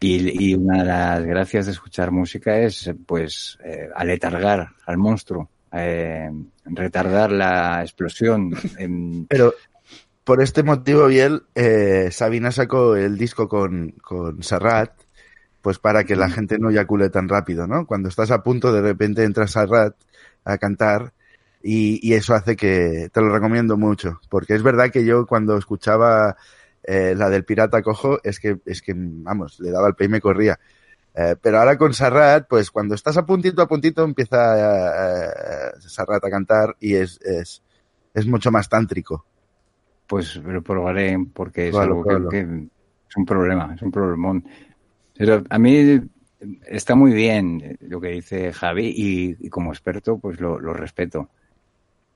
y, 0.00 0.50
y, 0.50 0.54
una 0.54 0.78
de 0.78 0.84
las 0.84 1.24
gracias 1.24 1.66
de 1.66 1.72
escuchar 1.72 2.10
música 2.10 2.58
es, 2.58 2.90
pues, 3.06 3.58
eh, 3.64 3.88
aletargar 3.94 4.68
al 4.86 4.96
monstruo, 4.96 5.50
eh, 5.72 6.30
retardar 6.64 7.32
la 7.32 7.82
explosión. 7.82 8.52
En... 8.78 9.26
Pero 9.26 9.54
por 10.22 10.42
este 10.42 10.62
motivo, 10.62 11.06
Biel, 11.06 11.42
eh, 11.54 12.10
Sabina 12.12 12.52
sacó 12.52 12.94
el 12.96 13.16
disco 13.16 13.48
con, 13.48 13.92
con 14.02 14.42
Serrat, 14.42 14.92
pues 15.62 15.78
para 15.78 16.04
que 16.04 16.16
la 16.16 16.30
gente 16.30 16.58
no 16.58 16.70
eyacule 16.70 17.10
tan 17.10 17.28
rápido, 17.28 17.66
¿no? 17.66 17.86
Cuando 17.86 18.08
estás 18.08 18.30
a 18.30 18.42
punto, 18.42 18.72
de 18.72 18.82
repente 18.82 19.24
entras 19.24 19.56
a 19.56 19.62
Serrat 19.62 19.96
a 20.44 20.58
cantar 20.58 21.12
y, 21.62 21.98
y 22.06 22.14
eso 22.14 22.34
hace 22.34 22.56
que 22.56 23.08
te 23.12 23.20
lo 23.20 23.30
recomiendo 23.30 23.76
mucho, 23.76 24.20
porque 24.28 24.54
es 24.54 24.62
verdad 24.62 24.90
que 24.90 25.04
yo 25.04 25.26
cuando 25.26 25.56
escuchaba 25.56 26.36
eh, 26.90 27.14
la 27.14 27.28
del 27.28 27.44
pirata 27.44 27.82
cojo 27.82 28.18
es 28.22 28.40
que, 28.40 28.60
es 28.64 28.80
que, 28.80 28.94
vamos, 28.96 29.60
le 29.60 29.70
daba 29.70 29.88
el 29.88 29.94
pie 29.94 30.06
y 30.06 30.08
me 30.08 30.22
corría. 30.22 30.58
Eh, 31.14 31.36
pero 31.38 31.58
ahora 31.58 31.76
con 31.76 31.92
Sarrat, 31.92 32.48
pues 32.48 32.70
cuando 32.70 32.94
estás 32.94 33.18
a 33.18 33.26
puntito 33.26 33.60
a 33.60 33.68
puntito 33.68 34.02
empieza 34.04 34.54
eh, 34.56 35.72
Sarrat 35.80 36.24
a 36.24 36.30
cantar 36.30 36.76
y 36.80 36.94
es, 36.94 37.20
es, 37.20 37.62
es 38.14 38.26
mucho 38.26 38.50
más 38.50 38.70
tántrico. 38.70 39.26
Pues 40.06 40.36
lo 40.36 40.62
probaré 40.62 41.18
porque 41.34 41.68
es 41.68 41.76
algo 41.76 42.02
que, 42.30 42.42
es 42.42 43.16
un 43.16 43.26
problema, 43.26 43.74
es 43.74 43.82
un 43.82 43.90
problemón. 43.90 44.46
Pero 45.14 45.44
a 45.50 45.58
mí 45.58 46.00
está 46.66 46.94
muy 46.94 47.12
bien 47.12 47.76
lo 47.82 48.00
que 48.00 48.08
dice 48.08 48.50
Javi 48.54 48.94
y, 48.96 49.50
como 49.50 49.72
experto 49.72 50.16
pues 50.16 50.40
lo, 50.40 50.58
respeto. 50.72 51.28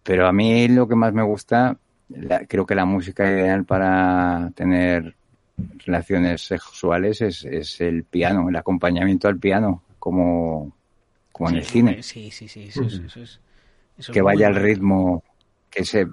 Pero 0.03 0.27
a 0.27 0.33
mí 0.33 0.67
lo 0.69 0.89
que 0.89 0.95
más 0.95 1.13
me 1.13 1.23
gusta, 1.23 1.77
creo 2.49 2.67
que 2.67 2.75
la 2.75 2.85
música 2.85 3.31
ideal 3.31 3.65
para 3.65 4.51
tener 4.55 5.15
relaciones 5.85 6.43
sexuales 6.43 7.21
es, 7.21 7.45
es 7.45 7.81
el 7.81 8.05
piano, 8.05 8.49
el 8.49 8.57
acompañamiento 8.57 9.29
al 9.29 9.39
piano, 9.39 9.83
como, 9.99 10.73
como 11.31 11.51
en 11.51 11.57
el 11.57 11.65
cine. 11.65 12.03
Sí, 12.03 12.31
sí, 12.31 12.49
sí, 12.49 12.65
eso, 12.65 12.83
es, 12.85 13.41
que 14.11 14.23
vaya 14.23 14.49
al 14.49 14.57
ritmo, 14.57 15.23
que 15.71 15.85
se, 15.85 16.07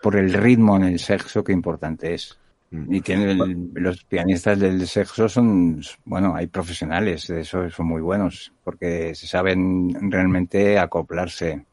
por 0.00 0.16
el 0.16 0.32
ritmo 0.32 0.76
en 0.76 0.84
el 0.84 0.98
sexo, 0.98 1.44
que 1.44 1.52
importante 1.52 2.14
es. 2.14 2.38
Mm. 2.70 2.94
Y 2.94 3.00
tienen 3.00 3.70
los 3.74 4.04
pianistas 4.04 4.58
del 4.58 4.86
sexo 4.86 5.28
son, 5.28 5.82
bueno, 6.04 6.34
hay 6.36 6.46
profesionales 6.46 7.26
de 7.26 7.40
eso, 7.40 7.68
son 7.70 7.86
muy 7.86 8.00
buenos, 8.00 8.52
porque 8.62 9.14
se 9.14 9.26
saben 9.26 10.10
realmente 10.10 10.78
acoplarse 10.78 11.64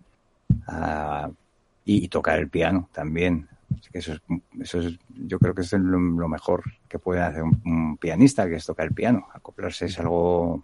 y, 1.88 2.08
tocar 2.10 2.38
el 2.39 2.50
piano 2.50 2.89
también. 2.91 3.47
que 3.91 4.00
eso 4.00 4.13
es, 4.13 4.21
eso 4.62 4.80
es, 4.82 5.00
yo 5.10 5.39
creo 5.39 5.56
que 5.56 5.62
es 5.62 5.71
lo, 5.71 6.00
mejor 6.28 6.63
que 6.89 7.00
puede 7.00 7.21
hacer 7.21 7.43
un, 7.43 7.97
pianista, 7.97 8.47
que 8.47 8.56
es 8.56 8.65
tocar 8.65 8.88
el 8.88 8.93
piano. 8.93 9.28
Acoplarse 9.34 9.86
es 9.86 9.97
algo, 10.00 10.63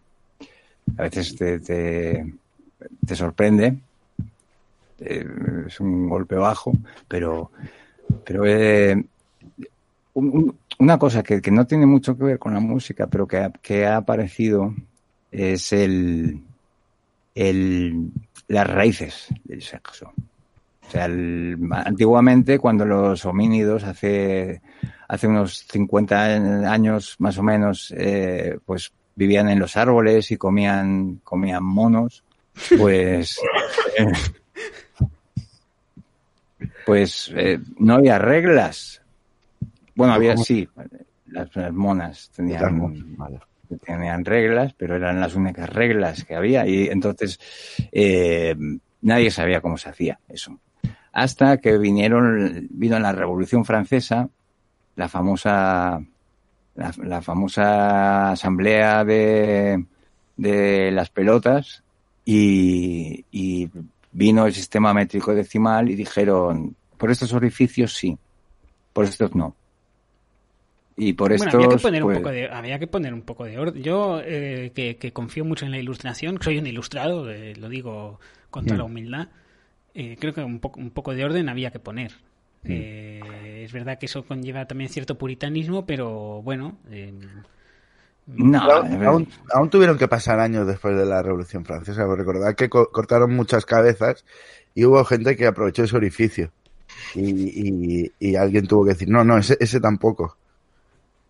a 0.98 1.04
veces 1.04 1.36
te, 1.36 1.60
te, 1.60 3.16
sorprende, 3.16 3.78
eh, 5.00 5.26
es 5.68 5.80
un 5.80 6.10
golpe 6.10 6.36
bajo, 6.36 6.74
pero, 7.08 7.52
pero 8.26 8.46
eh, 8.46 9.02
una 10.14 11.00
cosa 11.00 11.24
que, 11.24 11.40
no 11.52 11.66
tiene 11.66 11.86
mucho 11.86 12.18
que 12.18 12.26
ver 12.26 12.40
con 12.40 12.54
la 12.54 12.60
música, 12.60 13.08
pero 13.08 13.26
que 13.28 13.38
ha, 13.38 13.50
que 13.50 13.86
ha 13.86 13.96
aparecido 13.96 14.76
es 15.32 15.72
el, 15.72 16.42
el, 17.34 18.12
las 18.50 18.68
raíces 18.68 19.30
del 19.46 19.62
sexo. 19.62 20.14
O 20.88 20.92
sea, 20.92 21.06
antiguamente 21.86 22.60
cuando 22.60 22.86
los 22.86 23.26
homínidos 23.26 23.84
hace, 23.84 24.62
hace 25.08 25.28
unos 25.28 25.66
50 25.72 26.72
años 26.72 27.16
más 27.20 27.38
o 27.38 27.44
menos, 27.44 27.94
eh, 27.98 28.58
pues 28.66 28.92
vivían 29.16 29.50
en 29.50 29.60
los 29.60 29.78
árboles 29.78 30.32
y 30.32 30.38
comían, 30.38 31.22
comían 31.24 31.64
monos, 31.64 32.24
pues, 32.78 33.40
eh, 33.98 34.12
pues 36.86 37.32
eh, 37.36 37.60
no 37.78 37.96
había 37.96 38.20
reglas. 38.20 39.02
Bueno, 39.96 40.14
había 40.14 40.36
sí, 40.38 40.68
las, 41.28 41.50
monas 41.72 42.32
tenían, 42.36 43.06
tenían 43.86 44.26
reglas, 44.26 44.74
pero 44.74 44.96
eran 44.96 45.20
las 45.20 45.36
únicas 45.36 45.70
reglas 45.70 46.24
que 46.24 46.36
había 46.36 46.66
y 46.66 46.88
entonces 46.88 47.40
eh, 47.92 48.56
nadie 49.02 49.30
sabía 49.30 49.62
cómo 49.62 49.78
se 49.78 49.90
hacía 49.90 50.20
eso. 50.28 50.60
Hasta 51.14 51.58
que 51.58 51.78
vinieron, 51.78 52.68
vino 52.72 53.00
la 53.00 53.12
Revolución 53.12 53.66
Francesa, 53.66 54.30
la 54.96 55.08
famosa, 55.08 56.04
la, 56.76 57.22
famosa 57.22 58.32
asamblea 58.32 59.06
de, 59.06 59.86
de 60.36 60.92
las 60.92 61.10
pelotas 61.10 61.84
y, 62.26 63.26
y 63.32 63.70
vino 64.12 64.46
el 64.46 64.54
sistema 64.54 64.94
métrico 64.94 65.34
decimal 65.34 65.90
y 65.90 65.96
dijeron, 65.96 66.76
por 66.98 67.12
estos 67.12 67.34
orificios 67.34 67.94
sí, 67.94 68.18
por 68.94 69.06
estos 69.06 69.36
no. 69.36 69.56
Y 70.96 71.14
por 71.14 71.34
esto. 71.34 71.58
Había 71.58 71.70
que 71.70 71.78
poner 71.78 72.04
un 72.04 72.14
poco 72.14 72.30
de, 72.30 72.48
había 72.50 72.80
que 72.80 72.88
poner 72.88 73.14
un 73.14 73.22
poco 73.24 73.46
de 73.46 73.58
orden. 73.58 73.82
Yo, 73.82 74.22
eh, 74.24 74.72
que, 74.74 75.12
confío 75.12 75.44
mucho 75.44 75.66
en 75.66 75.72
la 75.72 75.80
ilustración, 75.80 76.40
soy 76.42 76.60
un 76.60 76.68
ilustrado, 76.68 77.32
eh, 77.32 77.56
lo 77.56 77.70
digo 77.70 78.20
con 78.52 78.66
toda 78.66 78.78
la 78.78 78.84
mm. 78.84 78.88
humildad, 78.88 79.28
eh, 79.94 80.18
creo 80.20 80.34
que 80.34 80.42
un 80.42 80.60
poco, 80.60 80.80
un 80.80 80.92
poco 80.92 81.14
de 81.14 81.24
orden 81.24 81.50
había 81.50 81.72
que 81.72 81.80
poner. 81.80 82.14
Mm. 82.64 82.72
es 82.72 83.74
verdad 83.74 84.00
que 84.00 84.06
eso 84.06 84.24
conlleva 84.24 84.66
también 84.66 84.90
cierto 84.90 85.18
puritanismo, 85.18 85.86
pero 85.86 86.42
bueno. 86.42 86.78
no, 88.26 88.62
aún, 88.62 89.28
aún, 89.54 89.70
tuvieron 89.70 89.98
que 89.98 90.08
pasar 90.08 90.40
años 90.40 90.66
después 90.66 90.96
de 90.96 91.06
la 91.06 91.22
Revolución 91.22 91.66
Francesa. 91.66 92.06
Recordad 92.06 92.56
que 92.56 92.70
cortaron 92.70 93.36
muchas 93.36 93.66
cabezas 93.66 94.24
y 94.74 94.86
hubo 94.86 95.04
gente 95.04 95.36
que 95.36 95.46
aprovechó 95.46 95.84
ese 95.84 95.98
orificio. 95.98 96.52
Y, 97.16 98.12
y, 98.20 98.36
alguien 98.36 98.68
tuvo 98.68 98.86
que 98.86 98.92
decir, 98.92 99.10
no, 99.10 99.24
no, 99.24 99.38
ese, 99.38 99.58
ese 99.60 99.80
tampoco. 99.80 100.38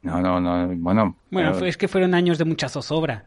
No, 0.02 0.22
no, 0.22 0.40
no, 0.40 0.68
bueno. 0.76 1.16
Bueno, 1.32 1.58
es 1.66 1.78
que 1.78 1.88
fueron 1.88 2.14
años 2.14 2.38
de 2.38 2.46
mucha 2.46 2.70
zozobra. 2.70 3.26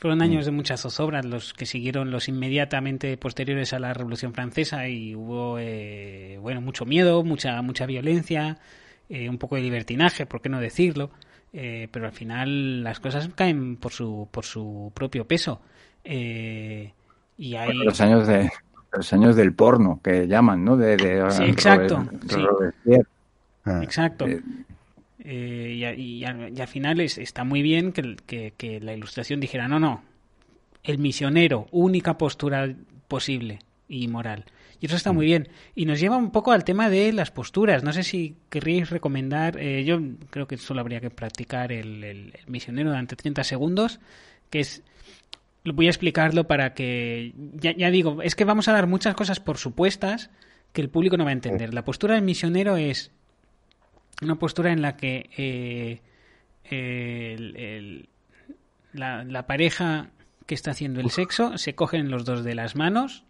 Fueron 0.00 0.22
años 0.22 0.44
mm. 0.44 0.46
de 0.46 0.50
mucha 0.52 0.76
zozobra 0.78 1.22
los 1.22 1.52
que 1.52 1.66
siguieron 1.66 2.10
los 2.10 2.26
inmediatamente 2.28 3.18
posteriores 3.18 3.74
a 3.74 3.78
la 3.78 3.92
Revolución 3.92 4.32
Francesa 4.32 4.88
y 4.88 5.14
hubo, 5.14 5.58
eh, 5.58 6.38
bueno, 6.40 6.62
mucho 6.62 6.86
miedo, 6.86 7.22
mucha, 7.22 7.60
mucha 7.60 7.84
violencia, 7.84 8.56
eh, 9.10 9.28
un 9.28 9.36
poco 9.36 9.56
de 9.56 9.62
libertinaje, 9.62 10.24
por 10.24 10.40
qué 10.40 10.48
no 10.48 10.58
decirlo. 10.58 11.10
Eh, 11.52 11.88
pero 11.92 12.06
al 12.06 12.12
final 12.12 12.82
las 12.82 12.98
cosas 12.98 13.28
caen 13.34 13.76
por 13.76 13.92
su, 13.92 14.26
por 14.30 14.46
su 14.46 14.90
propio 14.94 15.26
peso. 15.26 15.60
y 16.02 17.54
hay... 17.54 17.74
los 17.74 18.00
años 18.00 18.26
de 18.26 18.50
los 18.92 19.12
años 19.12 19.36
del 19.36 19.52
porno 19.52 20.00
que 20.02 20.26
llaman, 20.26 20.64
¿no? 20.64 20.78
De, 20.78 20.96
sí, 21.30 21.42
exacto. 21.42 22.08
Exacto. 23.82 24.26
Eh, 25.24 25.94
y, 25.96 26.24
al 26.24 26.68
final 26.68 27.00
está 27.00 27.44
muy 27.44 27.62
bien 27.62 27.92
que, 27.92 28.80
la 28.82 28.94
ilustración 28.94 29.40
dijera, 29.40 29.68
no, 29.68 29.78
no, 29.78 30.02
el 30.82 30.98
misionero, 30.98 31.66
única 31.70 32.16
postura 32.16 32.74
posible 33.08 33.60
y 33.88 34.08
moral. 34.08 34.44
Y 34.80 34.86
eso 34.86 34.96
está 34.96 35.12
muy 35.12 35.26
bien. 35.26 35.48
Y 35.74 35.84
nos 35.84 36.00
lleva 36.00 36.16
un 36.16 36.30
poco 36.30 36.52
al 36.52 36.64
tema 36.64 36.88
de 36.88 37.12
las 37.12 37.30
posturas. 37.30 37.84
No 37.84 37.92
sé 37.92 38.02
si 38.02 38.36
querríais 38.48 38.88
recomendar, 38.88 39.58
eh, 39.58 39.84
yo 39.84 40.00
creo 40.30 40.46
que 40.46 40.56
solo 40.56 40.80
habría 40.80 41.00
que 41.00 41.10
practicar 41.10 41.70
el, 41.70 42.32
misionero 42.46 42.90
durante 42.90 43.16
30 43.16 43.44
segundos, 43.44 44.00
que 44.48 44.60
es 44.60 44.82
voy 45.62 45.88
a 45.88 45.90
explicarlo 45.90 46.46
para 46.46 46.72
que 46.72 47.34
ya, 47.52 47.76
ya, 47.76 47.90
digo, 47.90 48.22
es 48.22 48.34
que 48.34 48.46
vamos 48.46 48.68
a 48.68 48.72
dar 48.72 48.86
muchas 48.86 49.14
cosas 49.14 49.40
por 49.40 49.58
supuestas 49.58 50.30
que 50.72 50.80
el 50.80 50.88
público 50.88 51.18
no 51.18 51.24
va 51.24 51.30
a 51.30 51.34
entender. 51.34 51.74
La 51.74 51.84
postura 51.84 52.14
del 52.14 52.24
misionero 52.24 52.78
es 52.78 53.12
una 54.22 54.36
postura 54.36 54.72
en 54.72 54.82
la 54.82 54.96
que 54.96 56.00
eh, 56.64 58.08
la, 58.92 59.46
pareja 59.46 60.08
que 60.46 60.54
está 60.54 60.72
haciendo 60.72 61.00
el 61.00 61.10
sexo 61.10 61.58
se 61.58 61.74
cogen 61.74 62.10
los 62.10 62.24
dos 62.24 62.44
de 62.44 62.54
las 62.54 62.76
manos. 62.76 63.24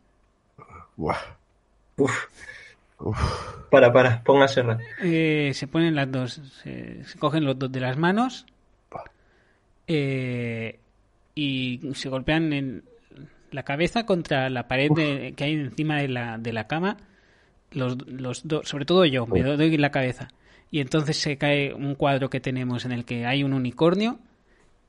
Para, 3.71 3.93
para, 3.93 4.23
póngasela. 4.23 4.79
Eh, 5.03 5.53
se 5.55 5.67
ponen 5.67 5.95
las 5.95 6.11
dos, 6.11 6.41
se, 6.63 7.03
cogen 7.19 7.45
los 7.45 7.59
dos 7.59 7.73
de 7.73 7.81
las 7.81 7.97
manos 7.97 8.47
eh, 9.87 10.79
y 11.35 11.81
se 11.95 12.09
golpean 12.09 12.53
en 12.53 12.85
la 13.51 13.63
cabeza 13.63 14.05
contra 14.07 14.51
la 14.51 14.69
pared 14.69 14.91
que 15.35 15.45
hay 15.45 15.55
encima 15.55 15.99
de 15.99 16.09
la, 16.09 16.39
de 16.39 16.53
la 16.53 16.67
cama. 16.67 16.97
Los, 17.73 17.97
los 18.09 18.47
dos, 18.47 18.69
sobre 18.69 18.85
todo 18.85 19.05
yo, 19.05 19.27
me 19.27 19.43
doy 19.43 19.77
la 19.77 19.91
cabeza 19.91 20.29
y 20.71 20.81
entonces 20.81 21.17
se 21.17 21.37
cae 21.37 21.75
un 21.75 21.95
cuadro 21.95 22.31
que 22.31 22.41
tenemos 22.41 22.85
en 22.85 22.93
el 22.93 23.05
que 23.05 23.27
hay 23.27 23.43
un 23.43 23.53
unicornio 23.53 24.19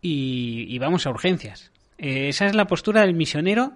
y, 0.01 0.77
vamos 0.79 1.05
a 1.05 1.11
urgencias. 1.11 1.71
Eh, 1.97 2.29
esa 2.29 2.47
es 2.47 2.55
la 2.55 2.65
postura 2.65 3.01
del 3.01 3.13
misionero 3.13 3.73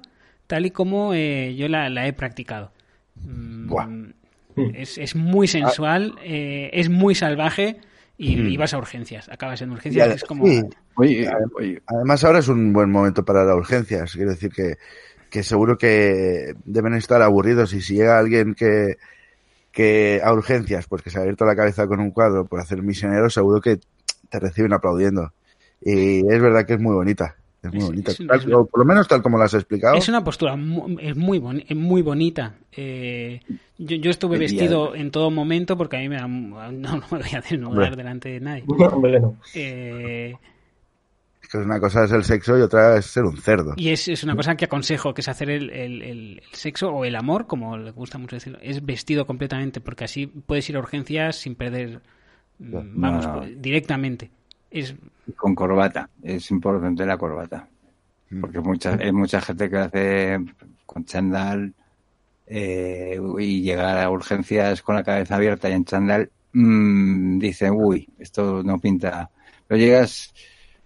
tal 0.47 0.65
y 0.65 0.71
como 0.71 1.13
eh, 1.13 1.55
yo 1.55 1.67
la, 1.67 2.07
he 2.07 2.13
practicado. 2.13 2.71
Mm, 3.15 4.09
es, 4.73 4.97
es, 4.97 5.15
muy 5.15 5.47
sensual, 5.47 6.15
eh, 6.23 6.69
es 6.73 6.89
muy 6.89 7.15
salvaje 7.15 7.77
y, 8.17 8.37
mm. 8.37 8.57
vas 8.57 8.73
a 8.73 8.77
urgencias. 8.77 9.29
Acabas 9.29 9.61
en 9.61 9.71
urgencias. 9.71 10.15
es 10.15 10.23
como... 10.23 10.45
Además 11.87 12.23
ahora 12.23 12.39
es 12.39 12.47
un 12.47 12.71
buen 12.71 12.89
momento 12.89 13.23
para 13.25 13.43
las 13.43 13.55
urgencias. 13.55 14.13
Quiero 14.13 14.31
decir 14.31 14.51
que, 14.51 14.75
que 15.35 15.43
seguro 15.43 15.77
que 15.77 16.55
deben 16.63 16.93
estar 16.93 17.21
aburridos 17.21 17.73
y 17.73 17.81
si 17.81 17.95
llega 17.95 18.17
alguien 18.17 18.55
que, 18.55 18.95
que 19.69 20.21
a 20.23 20.31
urgencias, 20.31 20.87
pues 20.87 21.01
que 21.01 21.09
se 21.09 21.17
ha 21.17 21.23
abierto 21.23 21.43
la 21.43 21.57
cabeza 21.57 21.87
con 21.87 21.99
un 21.99 22.11
cuadro 22.11 22.45
por 22.45 22.61
hacer 22.61 22.81
misionero, 22.81 23.29
seguro 23.29 23.59
que 23.59 23.81
te 24.29 24.39
reciben 24.39 24.71
aplaudiendo. 24.71 25.33
Y 25.81 26.19
es 26.19 26.41
verdad 26.41 26.65
que 26.65 26.75
es 26.75 26.79
muy 26.79 26.93
bonita. 26.93 27.35
Es 27.61 27.73
muy 27.73 27.83
bonita. 27.83 28.13
por 28.47 28.79
lo 28.79 28.85
menos 28.85 29.09
tal 29.09 29.21
como 29.21 29.37
la 29.37 29.43
has 29.43 29.55
explicado. 29.55 29.97
Es 29.97 30.07
una 30.07 30.23
postura 30.23 30.55
muy, 30.55 30.99
es 31.01 31.17
muy, 31.17 31.41
muy 31.75 32.01
bonita. 32.01 32.55
Eh, 32.71 33.41
yo, 33.77 33.97
yo, 33.97 34.11
estuve 34.11 34.37
vestido 34.37 34.95
en 34.95 35.11
todo 35.11 35.31
momento 35.31 35.75
porque 35.75 35.97
a 35.97 35.99
mí 35.99 36.07
me 36.07 36.17
No, 36.21 36.95
me 36.95 37.07
voy 37.09 37.35
a 37.35 37.41
desnudar 37.41 37.97
delante 37.97 38.29
de 38.29 38.39
nadie. 38.39 38.63
No, 39.19 39.35
eh, 39.53 40.33
que 41.57 41.65
una 41.65 41.79
cosa 41.79 42.03
es 42.05 42.11
el 42.11 42.23
sexo 42.23 42.57
y 42.57 42.61
otra 42.61 42.97
es 42.97 43.05
ser 43.05 43.23
un 43.25 43.37
cerdo. 43.37 43.73
Y 43.77 43.89
es, 43.89 44.07
es 44.07 44.23
una 44.23 44.35
cosa 44.35 44.55
que 44.55 44.65
aconsejo, 44.65 45.13
que 45.13 45.21
es 45.21 45.27
hacer 45.27 45.49
el, 45.49 45.69
el- 45.69 46.01
el- 46.01 46.39
el 46.39 46.41
sexo 46.51 46.89
o 46.89 47.05
el 47.05 47.15
amor, 47.15 47.47
como 47.47 47.77
le 47.77 47.91
gusta 47.91 48.17
mucho 48.17 48.35
decirlo, 48.35 48.59
es 48.61 48.85
vestido 48.85 49.25
completamente, 49.25 49.81
porque 49.81 50.03
así 50.05 50.27
puedes 50.27 50.69
ir 50.69 50.75
a 50.77 50.79
urgencias 50.79 51.35
sin 51.37 51.55
perder, 51.55 52.01
mm, 52.59 53.01
vamos, 53.01 53.25
No. 53.27 53.41
directamente. 53.57 54.29
Es, 54.71 54.95
con 55.35 55.55
corbata. 55.55 56.09
Es 56.21 56.51
importante 56.51 57.05
la 57.05 57.17
corbata. 57.17 57.67
Mm. 58.29 58.41
Porque 58.41 58.59
mucha, 58.59 58.95
hay 58.95 59.11
mucha 59.11 59.39
gente 59.41 59.69
que 59.69 59.77
hace 59.77 60.39
con 60.85 61.05
chándal 61.05 61.73
eh, 62.47 63.19
y 63.39 63.61
llegar 63.61 63.97
a 63.97 64.09
urgencias 64.09 64.81
con 64.81 64.95
la 64.95 65.03
cabeza 65.03 65.35
abierta 65.35 65.69
y 65.69 65.73
en 65.73 65.85
chándal 65.85 66.29
mm, 66.53 67.39
dicen, 67.39 67.73
uy, 67.75 68.07
esto 68.19 68.61
no 68.63 68.79
pinta. 68.79 69.29
Pero 69.67 69.79
llegas, 69.79 70.33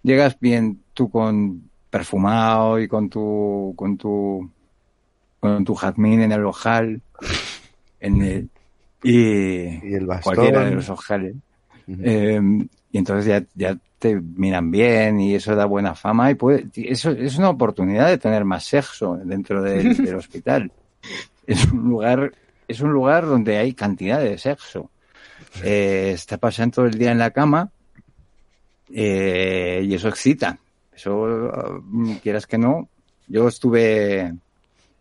llegas 0.04 0.40
bien 0.40 0.82
tú 0.94 1.10
con 1.10 1.70
perfumado 1.90 2.80
y 2.80 2.88
con 2.88 3.10
tu, 3.10 3.74
con 3.76 3.98
tu, 3.98 4.50
con 5.40 5.66
tu 5.66 5.74
jazmín 5.76 6.22
en 6.22 6.32
el 6.32 6.46
ojal, 6.46 7.02
en 8.00 8.22
el, 8.22 8.50
y, 9.04 9.90
Y 9.90 9.94
el 9.94 10.06
bastón. 10.06 10.36
cualquiera 10.36 10.66
de 10.66 10.76
los 10.76 10.90
ojales. 10.90 11.36
Eh, 11.88 12.40
y 12.92 12.98
entonces 12.98 13.26
ya, 13.26 13.44
ya 13.56 13.78
te 13.98 14.20
miran 14.20 14.70
bien 14.72 15.20
y 15.20 15.36
eso 15.36 15.56
da 15.56 15.66
buena 15.66 15.96
fama 15.96 16.30
y 16.32 16.36
puede, 16.36 16.68
eso 16.76 17.12
es 17.12 17.38
una 17.38 17.50
oportunidad 17.50 18.08
de 18.08 18.18
tener 18.18 18.46
más 18.46 18.64
sexo 18.64 19.18
dentro 19.24 19.62
del, 19.62 19.98
del 20.06 20.16
hospital. 20.16 20.72
Es 21.48 21.66
un 21.72 21.90
lugar, 21.90 22.32
es 22.68 22.82
un 22.82 22.92
lugar 22.92 23.26
donde 23.26 23.58
hay 23.58 23.74
cantidad 23.74 24.20
de 24.20 24.38
sexo. 24.38 24.92
Eh, 25.64 26.12
está 26.14 26.38
pasando 26.38 26.76
todo 26.76 26.86
el 26.86 26.98
día 26.98 27.12
en 27.12 27.18
la 27.18 27.32
cama 27.32 27.72
eh, 28.93 29.82
y 29.84 29.93
eso 29.93 30.08
excita. 30.10 30.58
Eso, 30.91 31.52
mm, 31.84 32.15
quieras 32.15 32.45
que 32.47 32.58
no, 32.58 32.89
yo 33.28 33.47
estuve, 33.47 34.34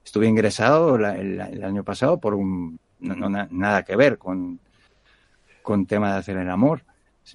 estuve 0.05 0.27
ingresado 0.29 0.96
la- 0.98 1.16
el, 1.16 1.40
el 1.40 1.64
año 1.64 1.83
pasado 1.85 2.18
por 2.18 2.35
un, 2.35 2.79
no, 3.01 3.14
no 3.16 3.29
na- 3.29 3.48
nada 3.51 3.83
que 3.83 3.96
ver 3.96 4.16
con, 4.18 4.61
con 5.62 5.87
tema 5.87 6.12
de 6.12 6.18
hacer 6.18 6.37
el 6.37 6.48
amor, 6.51 6.85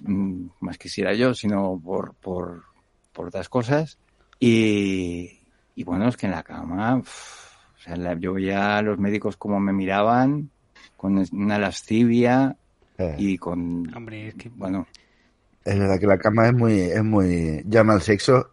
mm, 0.00 0.46
más 0.60 0.78
quisiera 0.78 1.12
yo, 1.14 1.34
sino 1.34 1.80
por, 1.82 2.14
por, 2.14 2.62
por 3.12 3.28
otras 3.28 3.48
cosas. 3.48 3.98
Y, 4.40 5.40
y 5.74 5.84
bueno, 5.84 6.08
es 6.08 6.16
que 6.16 6.26
en 6.26 6.32
la 6.32 6.42
cama, 6.42 6.96
o 6.96 7.04
sea, 7.80 7.96
la- 7.96 8.14
yo 8.18 8.32
veía 8.34 8.78
a 8.78 8.82
los 8.82 8.98
médicos 8.98 9.36
como 9.36 9.60
me 9.60 9.72
miraban, 9.72 10.50
con 10.96 11.22
una 11.32 11.58
lascivia 11.58 12.56
Eh, 12.96 13.16
y 13.18 13.38
con, 13.38 13.92
hombre, 13.94 14.28
es 14.28 14.34
que 14.36 14.48
bueno, 14.50 14.86
Es 15.64 15.78
verdad 15.78 15.98
que 15.98 16.06
la 16.06 16.18
cama 16.18 16.46
es 16.48 16.54
muy, 16.54 16.80
es 16.80 17.02
muy, 17.02 17.62
llama 17.66 17.94
al 17.94 18.02
sexo. 18.02 18.50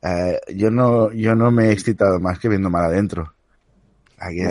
Eh, 0.00 0.38
yo 0.54 0.70
no, 0.70 1.12
yo 1.12 1.34
no 1.34 1.50
me 1.50 1.66
he 1.68 1.72
excitado 1.72 2.20
más 2.20 2.38
que 2.38 2.48
viendo 2.48 2.70
mal 2.70 2.84
adentro. 2.84 3.34
Aquí, 4.18 4.42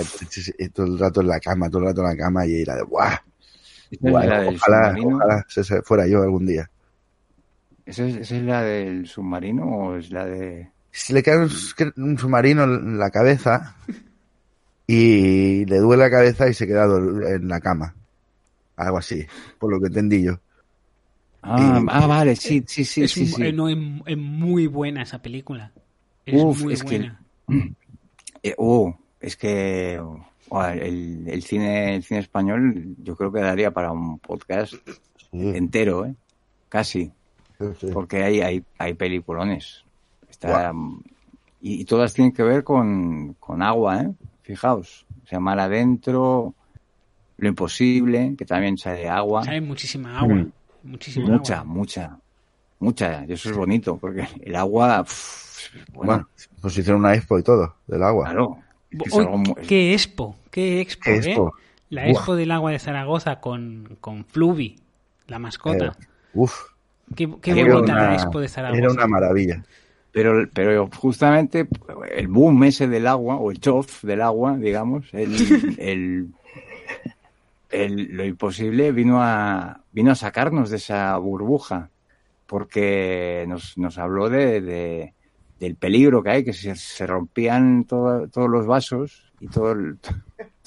todo 0.74 0.86
el 0.86 1.00
rato 1.00 1.22
en 1.22 1.28
la 1.28 1.40
cama, 1.40 1.70
todo 1.70 1.80
el 1.80 1.86
rato 1.88 2.02
en 2.02 2.08
la 2.08 2.18
cama 2.18 2.46
y 2.46 2.62
era 2.62 2.76
de 2.76 2.84
¡guau! 2.84 3.12
ojalá, 4.56 4.94
ojalá 5.16 5.46
se- 5.48 5.82
fuera 5.82 6.08
yo 6.08 6.22
algún 6.22 6.46
día. 6.46 6.70
¿Esa 7.86 8.06
es, 8.06 8.16
esa 8.18 8.36
es 8.38 8.44
la 8.44 8.62
del 8.64 9.08
submarino 9.08 9.66
o 9.66 9.96
es 9.98 10.12
la 10.12 10.26
de...? 10.26 10.70
Si 10.92 11.14
le 11.14 11.24
cae 11.24 11.38
un, 11.38 11.50
un 11.98 12.18
submarino 12.18 12.64
en 12.66 12.98
la 12.98 13.10
cabeza 13.10 13.76
y 14.88 15.66
le 15.66 15.78
duele 15.78 16.04
la 16.04 16.10
cabeza 16.12 16.50
y 16.50 16.54
se 16.54 16.68
queda 16.68 16.84
en 16.86 17.48
la 17.48 17.60
cama. 17.62 17.96
Algo 18.76 18.98
así, 18.98 19.26
por 19.60 19.72
lo 19.72 19.80
que 19.80 19.88
entendí 19.88 20.24
yo. 20.24 20.40
Ah, 21.44 21.80
Y- 21.82 21.86
ah, 21.90 22.08
vale, 22.08 22.36
sí, 22.36 22.64
sí, 22.68 22.86
sí, 22.86 23.04
es, 23.04 23.12
sí, 23.12 23.26
sí. 23.26 23.44
eh, 23.44 23.52
no, 23.54 23.68
es, 23.68 23.78
es 24.06 24.18
muy 24.18 24.68
buena 24.68 25.02
esa 25.04 25.22
película. 25.22 25.72
Es 26.26 26.42
Uf, 26.42 26.64
muy 26.64 26.74
es 26.74 26.84
que- 26.84 26.98
buena. 27.00 27.22
Eh, 28.44 28.56
oh, 28.58 28.96
es 29.20 29.38
que 29.38 30.00
oh, 30.50 30.64
el, 30.66 31.28
el 31.28 31.44
cine 31.44 31.94
el 31.96 32.02
cine 32.04 32.22
español 32.22 32.96
yo 33.04 33.16
creo 33.16 33.32
que 33.32 33.40
daría 33.40 33.70
para 33.70 33.92
un 33.92 34.18
podcast 34.18 34.74
Sí, 35.30 35.50
entero, 35.56 36.06
¿eh? 36.08 36.16
Casi, 36.70 37.12
porque 37.94 38.24
hay 38.24 38.42
hay, 38.42 38.64
hay 38.80 38.94
peliculones. 38.96 39.84
Está, 40.28 40.74
y, 41.62 41.82
y 41.82 41.86
todas 41.86 42.16
tienen 42.16 42.34
que 42.34 42.42
ver 42.42 42.64
con, 42.64 43.36
con 43.40 43.62
agua, 43.62 44.02
¿eh? 44.02 44.12
Fijaos, 44.42 45.06
o 45.24 45.28
sea, 45.28 45.40
mar 45.40 45.60
adentro, 45.60 46.56
lo 47.38 47.48
imposible, 47.48 48.34
que 48.36 48.46
también 48.46 48.76
sale 48.80 49.08
agua. 49.08 49.44
Sale 49.44 49.62
muchísima 49.62 50.18
agua. 50.18 50.34
Mm. 50.36 50.52
Muchísima 50.84 51.28
Mucha, 51.30 51.60
agua. 51.60 51.74
mucha, 51.74 52.18
mucha. 52.80 53.26
Y 53.28 53.34
eso 53.34 53.50
es 53.52 53.58
bonito, 53.58 53.98
porque 53.98 54.28
el 54.42 54.56
agua, 54.56 55.04
pff, 55.04 55.76
bueno, 55.94 56.12
Bueno, 56.14 56.30
pues 56.62 56.78
hicieron 56.78 57.02
una 57.02 57.14
expo 57.14 57.38
y 57.40 57.44
todo, 57.44 57.76
del 57.88 58.04
agua. 58.04 58.26
claro. 58.26 58.58
es 58.92 59.14
mu- 59.14 59.56
qué 59.68 59.94
expo, 59.94 60.36
qué 60.50 60.82
expo, 60.82 61.04
¿Qué 61.04 61.18
¿eh? 61.18 61.38
La 61.90 62.08
expo 62.08 62.36
del 62.36 62.52
agua 62.52 62.72
de 62.72 62.80
Zaragoza 62.80 63.40
con, 63.42 63.98
con 64.02 64.26
Fluvi, 64.26 64.78
la 65.28 65.40
mascota. 65.40 65.86
Eh, 66.00 66.06
uf, 66.34 66.54
qué 67.16 67.30
qué 67.42 67.52
era 67.60 67.76
bonita 67.76 67.96
la 67.96 68.04
una- 68.06 68.14
expo 68.16 68.40
de 68.40 68.48
Zaragoza. 68.48 68.80
era 68.82 68.92
una 68.92 69.08
maravilla. 69.08 69.64
Pero, 70.14 70.50
pero 70.54 70.90
justamente 70.98 71.68
el 72.12 72.28
boom 72.28 72.64
ese 72.66 72.88
del 72.88 73.08
agua, 73.08 73.36
o 73.38 73.52
el 73.52 73.60
chof 73.62 74.04
del 74.04 74.22
agua, 74.22 74.58
digamos, 74.58 75.06
el, 75.14 75.36
el, 75.80 76.28
el- 77.70 78.16
lo 78.18 78.26
imposible 78.26 78.92
vino 78.92 79.22
a, 79.22 79.81
vino 79.92 80.12
a 80.12 80.16
sacarnos 80.16 80.70
de 80.70 80.78
esa 80.78 81.16
burbuja, 81.18 81.90
porque 82.48 83.46
nos, 83.48 83.78
nos 83.78 83.98
habló 83.98 84.30
de, 84.30 84.62
de- 84.62 85.14
del 85.60 85.76
peligro 85.76 86.24
que 86.24 86.30
hay, 86.32 86.44
que 86.44 86.54
se, 86.54 86.76
se 86.76 87.06
rompían 87.08 87.86
todo- 87.86 88.28
todos 88.28 88.50
los 88.50 88.66
vasos 88.66 89.32
y 89.40 89.48
todo 89.48 89.72
el- 89.74 89.98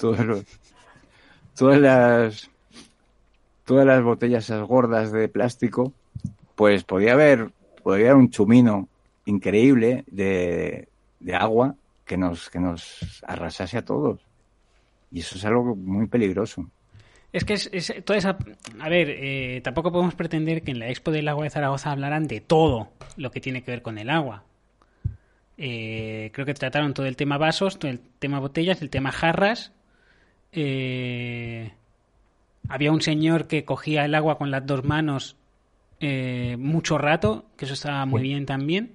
todas 1.55 1.79
las 1.79 2.49
todas 3.65 3.85
las 3.85 4.03
botellas 4.03 4.43
esas 4.45 4.67
gordas 4.67 5.11
de 5.11 5.27
plástico, 5.27 5.91
pues 6.55 6.83
podía 6.83 7.13
haber, 7.13 7.51
podía 7.83 8.11
haber 8.11 8.17
un 8.17 8.29
chumino 8.29 8.87
increíble 9.25 10.03
de, 10.07 10.87
de 11.19 11.35
agua 11.35 11.75
que 12.05 12.15
nos, 12.17 12.49
que 12.49 12.59
nos 12.59 13.23
arrasase 13.27 13.77
a 13.79 13.85
todos. 13.85 14.21
Y 15.11 15.21
eso 15.21 15.35
es 15.37 15.45
algo 15.45 15.75
muy 15.75 16.07
peligroso. 16.07 16.69
Es 17.35 17.43
que 17.43 17.51
es, 17.55 17.69
es 17.73 17.93
toda 18.05 18.17
esa... 18.17 18.37
A 18.79 18.87
ver, 18.87 19.09
eh, 19.09 19.59
tampoco 19.61 19.91
podemos 19.91 20.15
pretender 20.15 20.61
que 20.61 20.71
en 20.71 20.79
la 20.79 20.87
expo 20.87 21.11
del 21.11 21.27
agua 21.27 21.43
de 21.43 21.49
Zaragoza 21.49 21.91
hablaran 21.91 22.27
de 22.27 22.39
todo 22.39 22.93
lo 23.17 23.29
que 23.29 23.41
tiene 23.41 23.61
que 23.61 23.71
ver 23.71 23.81
con 23.81 23.97
el 23.97 24.09
agua. 24.09 24.45
Eh, 25.57 26.31
creo 26.31 26.45
que 26.45 26.53
trataron 26.53 26.93
todo 26.93 27.07
el 27.07 27.17
tema 27.17 27.37
vasos, 27.37 27.77
todo 27.77 27.91
el 27.91 27.99
tema 27.99 28.39
botellas, 28.39 28.81
el 28.81 28.89
tema 28.89 29.11
jarras. 29.11 29.73
Eh, 30.53 31.73
había 32.69 32.93
un 32.93 33.01
señor 33.01 33.47
que 33.47 33.65
cogía 33.65 34.05
el 34.05 34.15
agua 34.15 34.37
con 34.37 34.49
las 34.49 34.65
dos 34.65 34.85
manos 34.85 35.35
eh, 35.99 36.55
mucho 36.57 36.97
rato, 36.97 37.47
que 37.57 37.65
eso 37.65 37.73
estaba 37.73 38.05
muy 38.05 38.21
bien 38.21 38.45
también. 38.45 38.93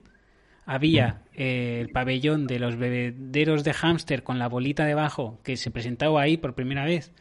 Había 0.64 1.24
eh, 1.34 1.80
el 1.82 1.90
pabellón 1.90 2.46
de 2.46 2.58
los 2.58 2.76
bebederos 2.76 3.64
de 3.64 3.74
hámster 3.74 4.22
con 4.22 4.38
la 4.38 4.48
bolita 4.48 4.86
debajo, 4.86 5.38
que 5.44 5.58
se 5.58 5.70
presentaba 5.70 6.22
ahí 6.22 6.38
por 6.38 6.54
primera 6.54 6.86
vez, 6.86 7.12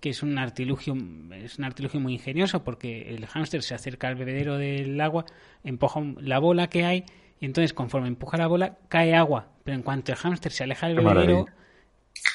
que 0.00 0.10
es 0.10 0.22
un 0.22 0.38
artilugio, 0.38 0.96
es 1.34 1.58
un 1.58 1.64
artilugio 1.64 2.00
muy 2.00 2.14
ingenioso 2.14 2.64
porque 2.64 3.14
el 3.14 3.26
hámster 3.26 3.62
se 3.62 3.74
acerca 3.74 4.08
al 4.08 4.14
bebedero 4.16 4.56
del 4.56 5.00
agua, 5.00 5.26
empuja 5.62 6.00
la 6.20 6.38
bola 6.38 6.68
que 6.70 6.84
hay 6.84 7.04
y 7.38 7.46
entonces 7.46 7.72
conforme 7.74 8.08
empuja 8.08 8.36
la 8.38 8.46
bola 8.46 8.78
cae 8.88 9.14
agua, 9.14 9.48
pero 9.64 9.76
en 9.76 9.82
cuanto 9.82 10.12
el 10.12 10.18
hámster 10.18 10.52
se 10.52 10.64
aleja 10.64 10.88
del 10.88 10.96
Qué 10.98 11.04
bebedero, 11.04 11.38
maravilla. 11.40 11.54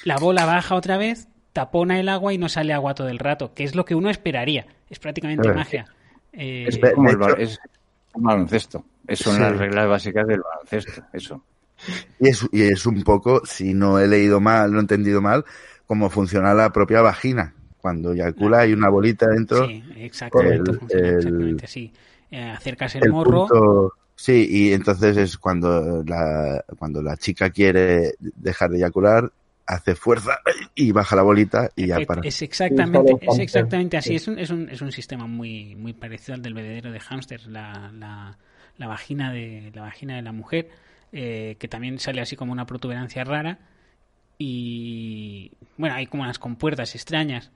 la 0.03 0.17
bola 0.17 0.45
baja 0.45 0.75
otra 0.75 0.97
vez, 0.97 1.27
tapona 1.53 1.99
el 1.99 2.09
agua 2.09 2.33
y 2.33 2.37
no 2.37 2.49
sale 2.49 2.73
agua 2.73 2.93
todo 2.95 3.09
el 3.09 3.19
rato, 3.19 3.53
que 3.53 3.63
es 3.63 3.75
lo 3.75 3.85
que 3.85 3.95
uno 3.95 4.09
esperaría. 4.09 4.67
Es 4.89 4.99
prácticamente 4.99 5.47
ver. 5.47 5.57
magia. 5.57 5.85
Eh, 6.33 6.65
Es 6.67 6.77
como 6.93 7.09
el, 7.09 7.41
es 7.41 7.59
un 8.13 8.23
baloncesto. 8.23 8.85
Eso 9.07 9.25
son 9.25 9.35
Sí. 9.35 9.41
las 9.41 9.57
reglas 9.57 9.87
básicas 9.87 10.27
del 10.27 10.41
baloncesto. 10.41 11.03
Eso. 11.13 11.43
Y 12.19 12.29
es, 12.29 12.47
y 12.51 12.61
es 12.63 12.85
un 12.85 13.03
poco, 13.03 13.41
si 13.45 13.73
no 13.73 13.99
he 13.99 14.07
leído 14.07 14.39
mal, 14.39 14.71
no 14.71 14.77
he 14.77 14.81
entendido 14.81 15.21
mal, 15.21 15.43
cómo 15.85 16.09
funciona 16.09 16.53
la 16.53 16.71
propia 16.71 17.01
vagina. 17.01 17.53
Cuando 17.77 18.13
eyacula 18.13 18.59
hay 18.61 18.73
una 18.73 18.89
bolita 18.89 19.27
dentro. 19.27 19.65
Sí, 19.65 19.83
exactamente, 19.95 20.71
el- 20.71 20.79
funciona 20.79 21.09
exactamente. 21.11 21.65
Eh, 22.31 22.41
acercas 22.41 22.95
el, 22.95 23.05
el 23.05 23.07
morro, 23.07 23.43
punto- 23.47 23.93
sí, 24.15 24.47
y 24.49 24.73
entonces 24.73 25.17
es 25.17 25.37
cuando 25.37 26.03
la, 26.05 26.63
cuando 26.77 27.01
la 27.01 27.17
chica 27.17 27.49
quiere 27.49 28.15
dejar 28.19 28.71
de 28.71 28.77
eyacular, 28.77 29.31
hace 29.67 29.95
fuerza 29.95 30.39
y 30.75 30.91
baja 30.91 31.15
la 31.15 31.23
bolita 31.23 31.69
y 31.75 31.87
ya 31.87 32.01
para. 32.01 32.23
es 32.23 32.41
exactamente, 32.41 33.17
es 33.21 33.39
exactamente 33.39 33.97
así. 33.97 34.15
sí. 34.15 34.15
Es 34.15 34.27
un, 34.27 34.39
es, 34.39 34.49
un, 34.49 34.69
es 34.69 34.81
un 34.81 34.91
sistema 34.91 35.27
muy, 35.27 35.75
muy 35.75 35.93
parecido 35.93 36.35
al 36.35 36.41
del 36.41 36.53
bebedero 36.53 36.91
de 36.91 36.99
hámster, 36.99 37.47
la, 37.47 37.91
la, 37.93 38.37
la 38.77 38.87
vagina 38.87 39.31
de 39.31 39.71
la 39.73 39.81
vagina 39.83 40.15
de 40.15 40.21
la 40.21 40.31
mujer, 40.31 40.69
eh, 41.11 41.55
que 41.59 41.67
también 41.67 41.99
sale 41.99 42.21
así 42.21 42.35
como 42.35 42.51
una 42.51 42.65
protuberancia 42.65 43.23
rara 43.23 43.59
y 44.37 45.51
bueno, 45.77 45.95
hay 45.95 46.07
como 46.07 46.23
unas 46.23 46.39
compuertas 46.39 46.95
extrañas. 46.95 47.51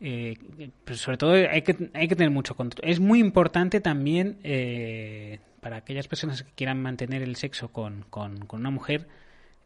Eh, 0.00 0.36
pero 0.84 0.96
sobre 0.96 1.18
todo 1.18 1.32
hay 1.32 1.62
que, 1.62 1.90
hay 1.92 2.08
que 2.08 2.16
tener 2.16 2.30
mucho 2.30 2.54
control. 2.54 2.88
Es 2.88 3.00
muy 3.00 3.18
importante 3.18 3.80
también 3.80 4.38
eh, 4.44 5.40
para 5.60 5.76
aquellas 5.76 6.06
personas 6.06 6.42
que 6.42 6.52
quieran 6.52 6.80
mantener 6.80 7.22
el 7.22 7.36
sexo 7.36 7.68
con, 7.68 8.04
con, 8.08 8.46
una 8.52 8.70
mujer, 8.70 9.08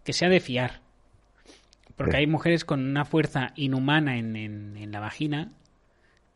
que 0.04 0.12
sea 0.12 0.28
de 0.28 0.40
fiar. 0.40 0.80
Porque 1.96 2.16
hay 2.16 2.26
mujeres 2.26 2.64
con 2.64 2.80
una 2.80 3.04
fuerza 3.04 3.52
inhumana 3.54 4.16
en, 4.16 4.34
en, 4.34 4.92
la 4.92 4.98
vagina 4.98 5.52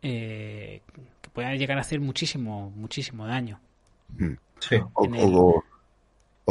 eh, 0.03 0.83
que 1.23 1.31
pueden 1.31 1.59
llegar 1.59 1.79
a 1.79 1.81
hacer 1.81 1.99
muchísimo, 1.99 2.71
muchísimo 2.77 3.27
daño. 3.27 3.59
Hmm. 4.19 4.35
Sí. 4.61 4.77
O, 4.77 5.05
o, 5.05 5.65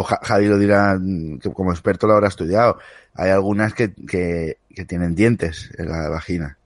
Javi 0.03 0.47
lo 0.47 0.57
dirá, 0.57 0.99
que 1.41 1.51
como 1.51 1.71
experto 1.71 2.07
lo 2.07 2.13
habrá 2.13 2.27
estudiado. 2.27 2.79
Hay 3.13 3.29
algunas 3.29 3.73
que, 3.73 3.93
que, 4.07 4.57
tienen 4.85 5.15
dientes 5.15 5.71
en 5.77 5.89
la 5.89 6.09
vagina. 6.09 6.57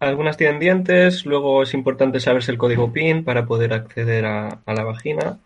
Algunas 0.00 0.36
tienen 0.36 0.58
dientes, 0.58 1.24
luego 1.24 1.62
es 1.62 1.72
importante 1.74 2.20
saberse 2.20 2.50
el 2.50 2.58
código 2.58 2.92
PIN 2.92 3.24
para 3.24 3.46
poder 3.46 3.72
acceder 3.72 4.26
a, 4.26 4.58
la 4.66 4.84
vagina. 4.84 5.38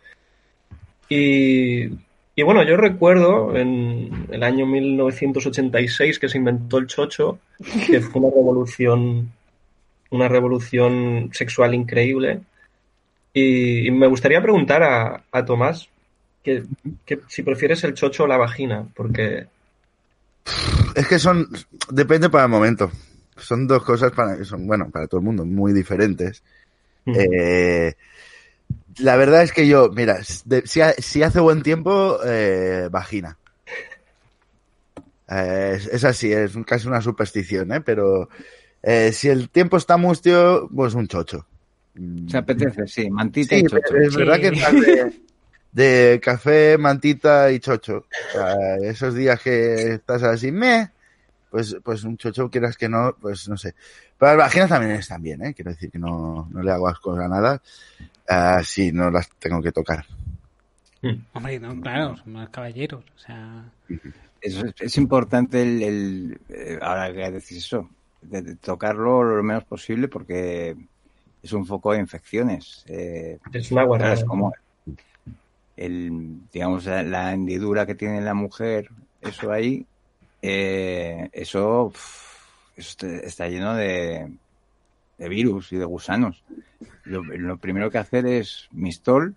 Y, 1.11 1.91
y, 2.35 2.43
bueno, 2.43 2.63
yo 2.63 2.77
recuerdo 2.77 3.55
en 3.57 4.27
el 4.31 4.43
año 4.43 4.65
1986 4.67 6.19
que 6.19 6.29
se 6.29 6.39
inventó 6.39 6.79
el 6.79 6.87
chocho, 6.87 7.39
que 7.87 8.01
fue 8.01 8.23
una 8.23 8.35
revolución, 8.35 9.31
una 10.09 10.27
revolución 10.27 11.31
sexual 11.33 11.75
increíble. 11.75 12.41
Y, 13.35 13.91
me 13.91 14.07
gustaría 14.07 14.41
preguntar 14.41 14.83
a, 14.83 15.23
a 15.31 15.45
Tomás 15.45 15.91
que, 16.43 16.65
que, 17.05 17.21
si 17.29 17.43
prefieres 17.43 17.85
el 17.85 17.95
chocho 17.95 18.25
o 18.25 18.27
la 18.27 18.37
vagina, 18.37 18.87
porque... 18.95 19.47
Es 20.95 21.07
que 21.07 21.19
son... 21.19 21.49
Depende 21.91 22.31
para 22.31 22.45
el 22.45 22.51
momento 22.51 22.91
son 23.41 23.67
dos 23.67 23.83
cosas 23.83 24.13
para 24.13 24.37
que 24.37 24.45
son, 24.45 24.67
bueno, 24.67 24.91
para 24.91 25.07
todo 25.07 25.21
el 25.21 25.25
mundo, 25.25 25.45
muy 25.45 25.73
diferentes. 25.73 26.43
Eh, 27.07 27.95
la 28.99 29.17
verdad 29.17 29.43
es 29.43 29.53
que 29.53 29.67
yo, 29.67 29.91
mira, 29.91 30.21
si, 30.23 31.23
hace 31.23 31.41
buen 31.41 31.63
tiempo, 31.63 32.19
eh, 32.25 32.89
vagina. 32.91 33.37
Eh, 35.29 35.79
es, 35.93 36.05
así, 36.05 36.33
es 36.33 36.53
casi 36.67 36.89
una 36.89 37.01
superstición, 37.01 37.73
¿eh? 37.73 37.81
Pero 37.81 38.29
si 39.13 39.29
el 39.29 39.49
tiempo 39.51 39.77
está 39.77 39.97
mustio, 39.97 40.69
pues 40.75 40.95
un 40.95 41.07
chocho. 41.09 41.47
Se 42.29 42.39
apetece, 42.39 42.87
sí, 42.87 43.11
mantita 43.11 43.57
y 43.57 43.65
chocho. 43.65 43.97
Es 43.97 44.17
verdad 44.17 44.41
que 44.41 44.51
de, 45.73 46.21
café, 46.23 46.79
mantita 46.79 47.51
y 47.53 47.61
chocho. 47.61 48.07
esos 48.83 49.15
días 49.15 49.41
que 49.41 49.95
estás 49.95 50.23
así, 50.23 50.51
me 50.53 50.91
pues, 51.51 51.77
pues 51.83 52.05
un 52.05 52.17
chocho, 52.17 52.49
quieras 52.49 52.77
que 52.77 52.89
no, 52.89 53.15
pues 53.21 53.49
no 53.49 53.57
sé. 53.57 53.75
Pero 54.17 54.37
las 54.37 54.47
vaginas 54.47 54.69
también 54.69 54.93
están 54.93 55.23
bien, 55.23 55.45
¿eh? 55.45 55.55
Quiero 55.55 55.73
decir 55.73 55.91
que 55.91 55.99
no, 55.99 56.49
no 56.51 56.63
le 56.63 56.71
hago 56.71 56.89
asco 56.89 57.13
a 57.15 57.29
nada. 57.29 57.61
Uh, 58.31 58.63
sí, 58.63 58.93
no 58.93 59.11
las 59.11 59.29
tengo 59.31 59.61
que 59.61 59.73
tocar. 59.73 60.05
Hmm. 61.03 61.25
Hombre, 61.33 61.59
no, 61.59 61.81
claro, 61.81 62.17
son 62.17 62.33
más 62.35 62.49
caballeros, 62.51 63.05
o 63.17 63.19
sea... 63.19 63.65
Es, 64.41 64.63
es 64.79 64.97
importante 64.97 65.61
el, 65.61 65.83
el, 65.83 66.41
eh, 66.49 66.79
ahora 66.81 67.13
que 67.13 67.31
decís 67.31 67.59
eso, 67.59 67.91
de, 68.23 68.57
tocarlo 68.57 69.23
lo 69.23 69.43
menos 69.43 69.65
posible 69.65 70.09
porque 70.09 70.75
es 71.43 71.53
un 71.53 71.67
foco 71.67 71.93
de 71.93 71.99
infecciones. 71.99 72.85
Eh, 72.87 73.39
es 73.53 73.71
una 73.71 73.85
guardada. 73.85 74.15
Es 74.15 74.25
como 74.25 74.53
el, 75.77 76.39
digamos, 76.53 76.87
la 76.87 77.33
hendidura 77.33 77.87
que 77.87 77.95
tiene 77.95 78.21
la 78.21 78.35
mujer, 78.35 78.89
eso 79.21 79.53
ahí, 79.53 79.87
eh, 80.43 81.29
eso, 81.33 81.93
está 82.77 83.49
lleno 83.49 83.75
de, 83.75 84.31
virus 85.19 85.73
y 85.73 85.77
de 85.77 85.85
gusanos. 85.85 86.43
Lo, 87.05 87.57
primero 87.59 87.91
que 87.91 87.99
hacer 87.99 88.27
es 88.27 88.69
mistol 88.73 89.35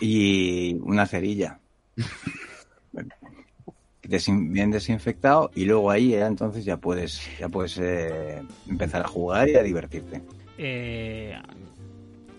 y 0.00 0.74
una 0.82 1.06
cerilla. 1.06 1.58
bien 4.02 4.70
desinfectado 4.70 5.50
y 5.54 5.66
luego 5.66 5.90
ahí 5.90 6.10
ya 6.10 6.26
entonces 6.26 6.64
ya 6.64 6.78
puedes 6.78 7.20
ya 7.38 7.50
puedes 7.50 7.76
eh, 7.76 8.42
empezar 8.66 9.02
a 9.02 9.08
jugar 9.08 9.48
y 9.50 9.56
a 9.56 9.62
divertirte. 9.62 10.22
Eh, 10.56 11.34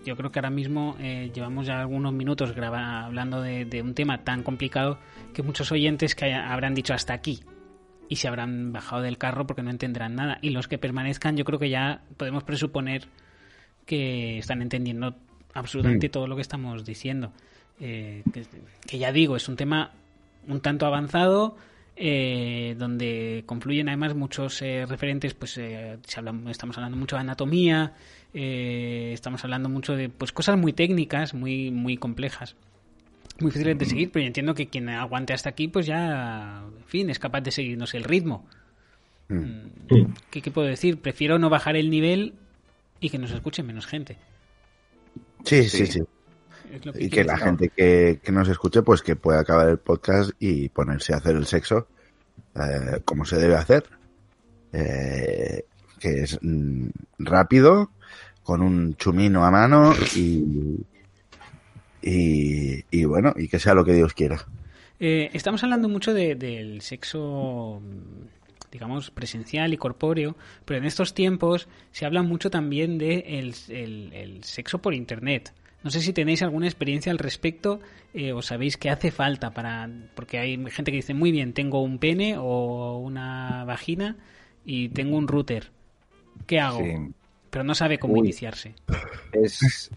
yo 0.04 0.16
creo 0.16 0.30
que 0.30 0.38
ahora 0.38 0.50
mismo 0.50 0.96
eh, 0.98 1.30
llevamos 1.34 1.66
ya 1.66 1.80
algunos 1.80 2.12
minutos 2.12 2.54
graba, 2.54 3.04
hablando 3.04 3.42
de, 3.42 3.82
un 3.82 3.94
tema 3.94 4.24
tan 4.24 4.42
complicado 4.42 4.98
que 5.34 5.42
muchos 5.42 5.70
oyentes 5.72 6.14
que 6.14 6.32
habrán 6.32 6.74
dicho 6.74 6.94
hasta 6.94 7.12
aquí 7.12 7.40
y 8.08 8.16
se 8.16 8.28
habrán 8.28 8.72
bajado 8.72 9.02
del 9.02 9.18
carro 9.18 9.46
porque 9.46 9.62
no 9.62 9.70
entenderán 9.70 10.16
nada. 10.16 10.38
Y 10.42 10.50
los 10.50 10.68
que 10.68 10.78
permanezcan, 10.78 11.36
yo 11.36 11.44
creo 11.44 11.58
que 11.58 11.70
ya 11.70 12.02
podemos 12.16 12.44
presuponer 12.44 13.06
que 13.86 14.38
están 14.38 14.62
entendiendo 14.62 15.14
absolutamente 15.54 16.08
mm. 16.08 16.10
todo 16.10 16.26
lo 16.26 16.34
que 16.34 16.42
estamos 16.42 16.84
diciendo. 16.84 17.32
Eh, 17.78 18.24
que, 18.86 18.98
ya 18.98 19.12
digo, 19.12 19.36
es 19.36 19.48
un 19.48 19.56
tema 19.56 19.92
un 20.48 20.60
tanto 20.60 20.86
avanzado. 20.86 21.56
Eh, 22.02 22.76
donde 22.78 23.42
confluyen 23.44 23.88
además 23.88 24.14
muchos 24.14 24.60
referentes, 24.60 25.34
pues 25.34 25.58
estamos 25.58 26.78
hablando 26.78 26.96
mucho 26.96 27.16
de 27.16 27.20
anatomía, 27.20 27.92
eh, 28.32 29.10
estamos 29.12 29.42
hablando 29.44 29.68
mucho 29.68 29.94
de 29.94 30.08
pues 30.08 30.32
cosas 30.32 30.56
muy 30.56 30.72
técnicas, 30.72 31.34
muy, 31.34 31.70
muy 31.70 31.96
complejas. 31.96 32.56
Muy 33.40 33.50
difíciles 33.50 33.78
de 33.78 33.86
seguir, 33.86 34.12
pero 34.12 34.22
yo 34.22 34.26
entiendo 34.26 34.54
que 34.54 34.68
quien 34.68 34.88
aguante 34.90 35.32
hasta 35.32 35.48
aquí, 35.48 35.68
pues 35.68 35.86
ya, 35.86 36.62
en 36.76 36.84
fin, 36.84 37.08
es 37.08 37.18
capaz 37.18 37.40
de 37.40 37.50
seguirnos 37.50 37.94
el 37.94 38.04
ritmo. 38.04 38.46
Mm. 39.28 39.34
Mm, 39.88 40.14
¿Qué, 40.30 40.50
puedo 40.50 40.68
decir? 40.68 41.00
Prefiero 41.00 41.38
no 41.38 41.48
bajar 41.48 41.76
el 41.76 41.88
nivel 41.88 42.34
y 43.00 43.08
que 43.08 43.18
nos 43.18 43.30
escuche 43.30 43.62
menos 43.62 43.86
gente. 43.86 44.18
Sí, 45.44 45.68
sí, 45.68 45.86
sí. 45.86 46.00
y 46.96 47.08
que 47.08 47.24
la 47.24 47.38
gente 47.38 47.70
que, 47.70 48.20
nos 48.30 48.48
escuche, 48.48 48.82
pues 48.82 49.00
que 49.02 49.16
pueda 49.16 49.40
acabar 49.40 49.68
el 49.68 49.78
podcast 49.78 50.32
y 50.38 50.68
ponerse 50.68 51.14
a 51.14 51.16
hacer 51.16 51.36
el 51.36 51.46
sexo 51.46 51.88
eh, 52.54 53.00
como 53.04 53.24
se 53.24 53.36
debe 53.36 53.54
hacer. 53.54 53.84
Eh, 54.72 55.64
que 55.98 56.22
es 56.22 56.38
mm, 56.42 56.88
rápido, 57.18 57.90
con 58.42 58.62
un 58.62 58.94
chumino 58.96 59.44
a 59.44 59.50
mano 59.50 59.92
y, 60.16 60.84
y, 62.02 63.04
bueno, 63.04 63.32
y 63.36 63.48
que 63.48 63.58
sea 63.58 63.74
lo 63.74 63.84
que 63.84 63.92
Dios 63.92 64.14
quiera. 64.14 64.44
Eh, 64.98 65.30
estamos 65.32 65.62
hablando 65.64 65.88
mucho 65.88 66.12
del 66.12 66.80
sexo, 66.82 67.80
digamos, 68.70 69.10
presencial 69.10 69.72
y 69.72 69.76
corpóreo, 69.76 70.36
pero 70.64 70.78
en 70.78 70.84
estos 70.84 71.14
tiempos 71.14 71.68
se 71.90 72.06
habla 72.06 72.22
mucho 72.22 72.50
también 72.50 72.98
de 72.98 73.38
el, 73.38 74.44
sexo 74.44 74.78
por 74.78 74.94
Internet. 74.94 75.52
No 75.82 75.90
sé 75.90 76.02
si 76.02 76.12
tenéis 76.12 76.42
alguna 76.42 76.66
experiencia 76.66 77.10
al 77.10 77.18
respecto 77.18 77.80
eh, 78.12 78.32
o 78.32 78.42
sabéis 78.42 78.76
que 78.76 78.90
hace 78.90 79.10
falta 79.10 79.52
para... 79.52 79.88
Porque 80.14 80.38
hay 80.38 80.62
gente 80.70 80.90
que 80.90 80.98
dice, 80.98 81.14
muy 81.14 81.32
bien, 81.32 81.54
tengo 81.54 81.82
un 81.82 81.98
pene 81.98 82.36
o 82.36 82.98
una 82.98 83.64
vagina 83.64 84.18
y 84.66 84.90
tengo 84.90 85.16
un 85.16 85.26
router. 85.26 85.70
¿Qué 86.46 86.60
hago? 86.60 86.80
Pero 87.50 87.64
no 87.64 87.74
sabe 87.74 87.98
cómo 87.98 88.16
iniciarse. 88.16 88.74
Es 89.32 89.90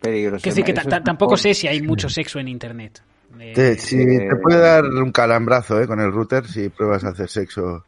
peligroso. 0.00 0.42
que 0.42 0.72
tampoco 0.72 1.36
sé 1.36 1.54
si 1.54 1.68
hay 1.68 1.82
mucho 1.82 2.08
sexo 2.08 2.38
en 2.38 2.48
Internet. 2.48 3.02
Te, 3.36 3.76
te 3.76 4.36
puede 4.42 4.58
dar 4.60 4.84
un 4.84 5.10
calambrazo 5.10 5.80
¿eh? 5.80 5.86
con 5.86 6.00
el 6.00 6.12
router 6.12 6.46
si 6.46 6.68
pruebas 6.68 7.04
a 7.04 7.08
hacer 7.08 7.28
sexo. 7.28 7.84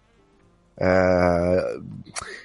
Uh, 0.79 1.83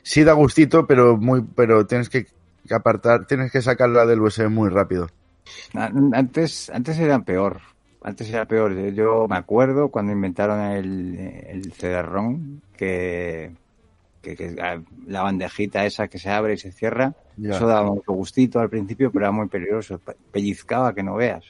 sí 0.04 0.24
da 0.24 0.34
gustito, 0.34 0.86
pero 0.86 1.18
muy, 1.18 1.42
pero 1.42 1.86
tienes 1.86 2.10
que 2.10 2.28
apartar, 2.70 3.26
tienes 3.26 3.52
que 3.52 3.62
sacarla 3.62 4.06
del 4.06 4.22
USB 4.22 4.50
muy 4.50 4.70
rápido. 4.70 5.08
Antes, 5.74 6.70
antes 6.70 6.98
era 7.00 7.20
peor. 7.20 7.60
Antes 8.04 8.30
era 8.30 8.46
peor. 8.46 8.74
Yo 8.94 9.28
me 9.28 9.36
acuerdo 9.36 9.90
cuando 9.90 10.12
inventaron 10.12 10.60
el, 10.62 11.18
el 11.18 11.74
CD-ROM 11.74 12.62
que 12.78 13.52
que, 14.22 14.56
la 15.08 15.22
bandejita 15.22 15.86
esa 15.86 16.08
que 16.08 16.20
se 16.20 16.30
abre 16.30 16.54
y 16.54 16.58
se 16.58 16.72
cierra, 16.72 17.14
eso 17.42 17.68
daba 17.68 17.90
mucho 17.90 18.14
gustito 18.14 18.60
al 18.60 18.70
principio, 18.70 19.12
pero 19.12 19.26
era 19.26 19.32
muy 19.32 19.48
peligroso, 19.48 20.00
pellizcaba 20.32 20.94
que 20.94 21.04
no 21.04 21.16
veas. 21.16 21.44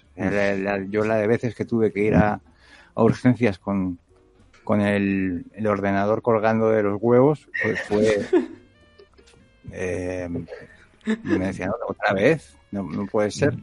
yo 0.89 1.05
la 1.05 1.17
de 1.17 1.27
veces 1.27 1.53
que 1.55 1.65
tuve 1.65 1.91
que 1.91 2.03
ir 2.03 2.15
a, 2.15 2.39
urgencias 2.95 3.59
con, 3.59 3.99
con 4.63 4.81
el, 4.81 5.45
ordenador 5.65 6.21
colgando 6.21 6.69
de 6.69 6.83
los 6.83 6.97
huevos, 7.01 7.47
pues 7.63 7.81
fue... 7.83 8.25
Eh, 9.73 10.27
me 11.23 11.45
decían, 11.47 11.71
otra 11.87 12.13
vez, 12.13 12.57
no, 12.71 12.83
no 12.83 13.05
puede 13.05 13.31
ser. 13.31 13.53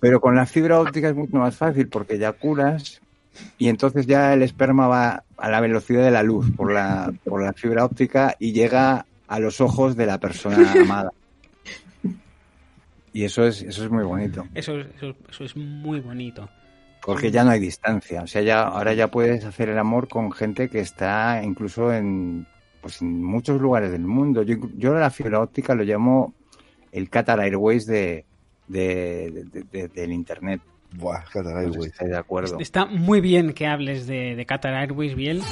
Pero 0.00 0.20
con 0.20 0.34
la 0.34 0.46
fibra 0.46 0.80
óptica 0.80 1.10
es 1.10 1.14
mucho 1.14 1.36
más 1.36 1.56
fácil 1.56 1.88
porque 1.88 2.16
ya 2.18 2.32
curas 2.32 3.02
y 3.58 3.68
entonces 3.68 4.06
ya 4.06 4.32
el 4.34 4.42
esperma 4.42 4.86
va 4.88 5.24
a 5.36 5.50
la 5.50 5.60
velocidad 5.60 6.02
de 6.04 6.10
la 6.10 6.22
luz 6.22 6.50
por 6.56 6.72
la, 6.72 7.12
por 7.24 7.42
la 7.42 7.52
fibra 7.52 7.84
óptica 7.84 8.36
y 8.38 8.52
llega 8.52 9.06
a 9.28 9.38
los 9.38 9.60
ojos 9.60 9.96
de 9.96 10.06
la 10.06 10.18
persona 10.18 10.72
amada. 10.80 11.10
Y 13.12 13.24
eso 13.24 13.46
es, 13.46 13.62
eso 13.62 13.84
es 13.84 13.90
muy 13.90 14.04
bonito. 14.04 14.46
Eso, 14.54 14.78
eso, 14.78 15.44
es 15.44 15.56
muy 15.56 16.00
bonito. 16.00 16.48
Porque 17.04 17.30
ya 17.30 17.44
no 17.44 17.50
hay 17.50 17.60
distancia. 17.60 18.22
O 18.22 18.26
sea, 18.26 18.42
ya, 18.42 18.62
ahora 18.62 18.94
ya 18.94 19.08
puedes 19.10 19.44
hacer 19.44 19.68
el 19.68 19.78
amor 19.78 20.08
con 20.08 20.32
gente 20.32 20.68
que 20.70 20.80
está 20.80 21.42
incluso 21.44 21.92
en, 21.92 22.46
pues 22.80 23.02
en 23.02 23.22
muchos 23.22 23.60
lugares 23.60 23.90
del 23.90 24.02
mundo. 24.06 24.42
Yo, 24.42 24.56
yo 24.76 24.94
la 24.94 25.10
fibra 25.10 25.40
óptica 25.40 25.74
lo 25.74 25.82
llamo 25.84 26.32
el 26.90 27.10
Qatar 27.10 27.40
Airways 27.40 27.86
de, 27.86 28.24
de, 28.68 29.44
de- 29.52 29.64
de- 29.70 29.88
del 29.88 30.12
Internet. 30.12 30.60
Buah, 30.92 31.24
Qatar 31.24 31.56
Airways. 31.56 31.92
de 31.98 32.16
acuerdo. 32.16 32.58
Está 32.60 32.86
muy 32.86 33.20
bien 33.20 33.52
que 33.52 33.66
hables 33.66 34.06
de, 34.06 34.36
de 34.36 34.46
Qatar 34.46 34.74
Airways, 34.74 35.14
Biel. 35.14 35.42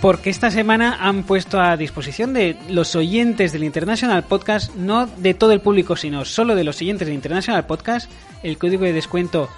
Porque 0.00 0.28
esta 0.28 0.50
semana 0.50 0.98
han 1.00 1.22
puesto 1.22 1.58
a 1.58 1.78
disposición 1.78 2.34
de 2.34 2.56
los 2.68 2.94
oyentes 2.94 3.52
del 3.52 3.64
International 3.64 4.22
Podcast, 4.22 4.74
no 4.74 5.06
de 5.06 5.32
todo 5.32 5.52
el 5.52 5.60
público, 5.60 5.96
sino 5.96 6.26
solo 6.26 6.54
de 6.54 6.64
los 6.64 6.78
oyentes 6.82 7.08
del 7.08 7.14
International 7.14 7.64
Podcast, 7.64 8.10
el 8.42 8.58
código 8.58 8.84
de 8.84 8.92
descuento 8.92 9.48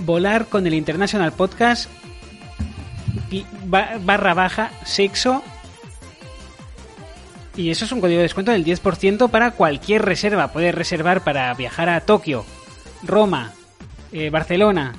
volar 0.00 0.46
con 0.46 0.66
el 0.68 0.74
International 0.74 1.32
Podcast 1.32 1.90
barra 3.66 4.34
baja 4.34 4.70
sexo. 4.84 5.42
Y 7.58 7.70
eso 7.70 7.84
es 7.84 7.92
un 7.92 8.00
código 8.00 8.18
de 8.18 8.22
descuento 8.22 8.52
del 8.52 8.64
10% 8.64 9.28
para 9.30 9.50
cualquier 9.50 10.02
reserva. 10.02 10.52
Puedes 10.52 10.72
reservar 10.74 11.24
para 11.24 11.52
viajar 11.54 11.88
a 11.88 12.00
Tokio, 12.00 12.44
Roma, 13.02 13.52
eh, 14.12 14.30
Barcelona. 14.30 14.94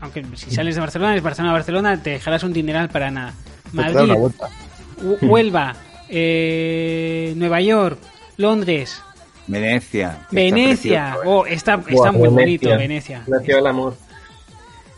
Aunque 0.00 0.22
si 0.34 0.50
sales 0.50 0.74
de 0.74 0.80
Barcelona, 0.82 1.16
es 1.16 1.22
Barcelona-Barcelona, 1.22 2.02
te 2.02 2.10
dejarás 2.10 2.42
un 2.42 2.52
dineral 2.52 2.90
para 2.90 3.10
nada. 3.10 3.32
Madrid, 3.72 4.12
Huelva, 5.22 5.74
eh, 6.10 7.32
Nueva 7.36 7.60
York, 7.62 7.98
Londres, 8.36 9.02
Venecia. 9.46 10.08
está 10.20 10.26
Venecia. 10.32 11.16
precioso, 11.16 11.22
¿eh? 11.22 11.26
Oh, 11.26 11.46
está, 11.46 11.74
está 11.76 11.92
Buah, 11.92 12.12
muy 12.12 12.28
Venecia. 12.28 12.42
bonito 12.42 12.68
Venecia. 12.78 13.24
Ciudad 13.24 13.40
del 13.58 13.66
amor. 13.66 13.96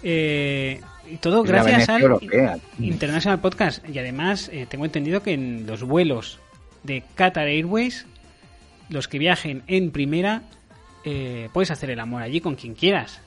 Eh, 0.03 0.81
y 1.11 1.17
todo 1.19 1.45
Es 1.45 1.49
gracias 1.51 1.89
al 1.89 2.03
europea. 2.03 2.59
International 2.81 3.39
Podcast. 3.41 3.89
Y 3.89 3.99
además, 3.99 4.51
eh, 4.53 4.67
tengo 4.69 4.85
entendido 4.85 5.23
que 5.23 5.33
en 5.35 5.67
los 5.67 5.83
vuelos 5.83 6.41
de 6.85 7.03
Qatar 7.15 7.47
Airways, 7.49 8.07
los 8.89 9.09
que 9.09 9.19
viajen 9.19 9.63
en 9.67 9.91
primera, 9.91 10.43
eh, 11.05 11.49
puedes 11.53 11.71
hacer 11.71 11.91
el 11.91 11.99
amor 12.01 12.23
allí 12.23 12.41
con 12.41 12.55
quien 12.55 12.75
quieras. 12.75 13.21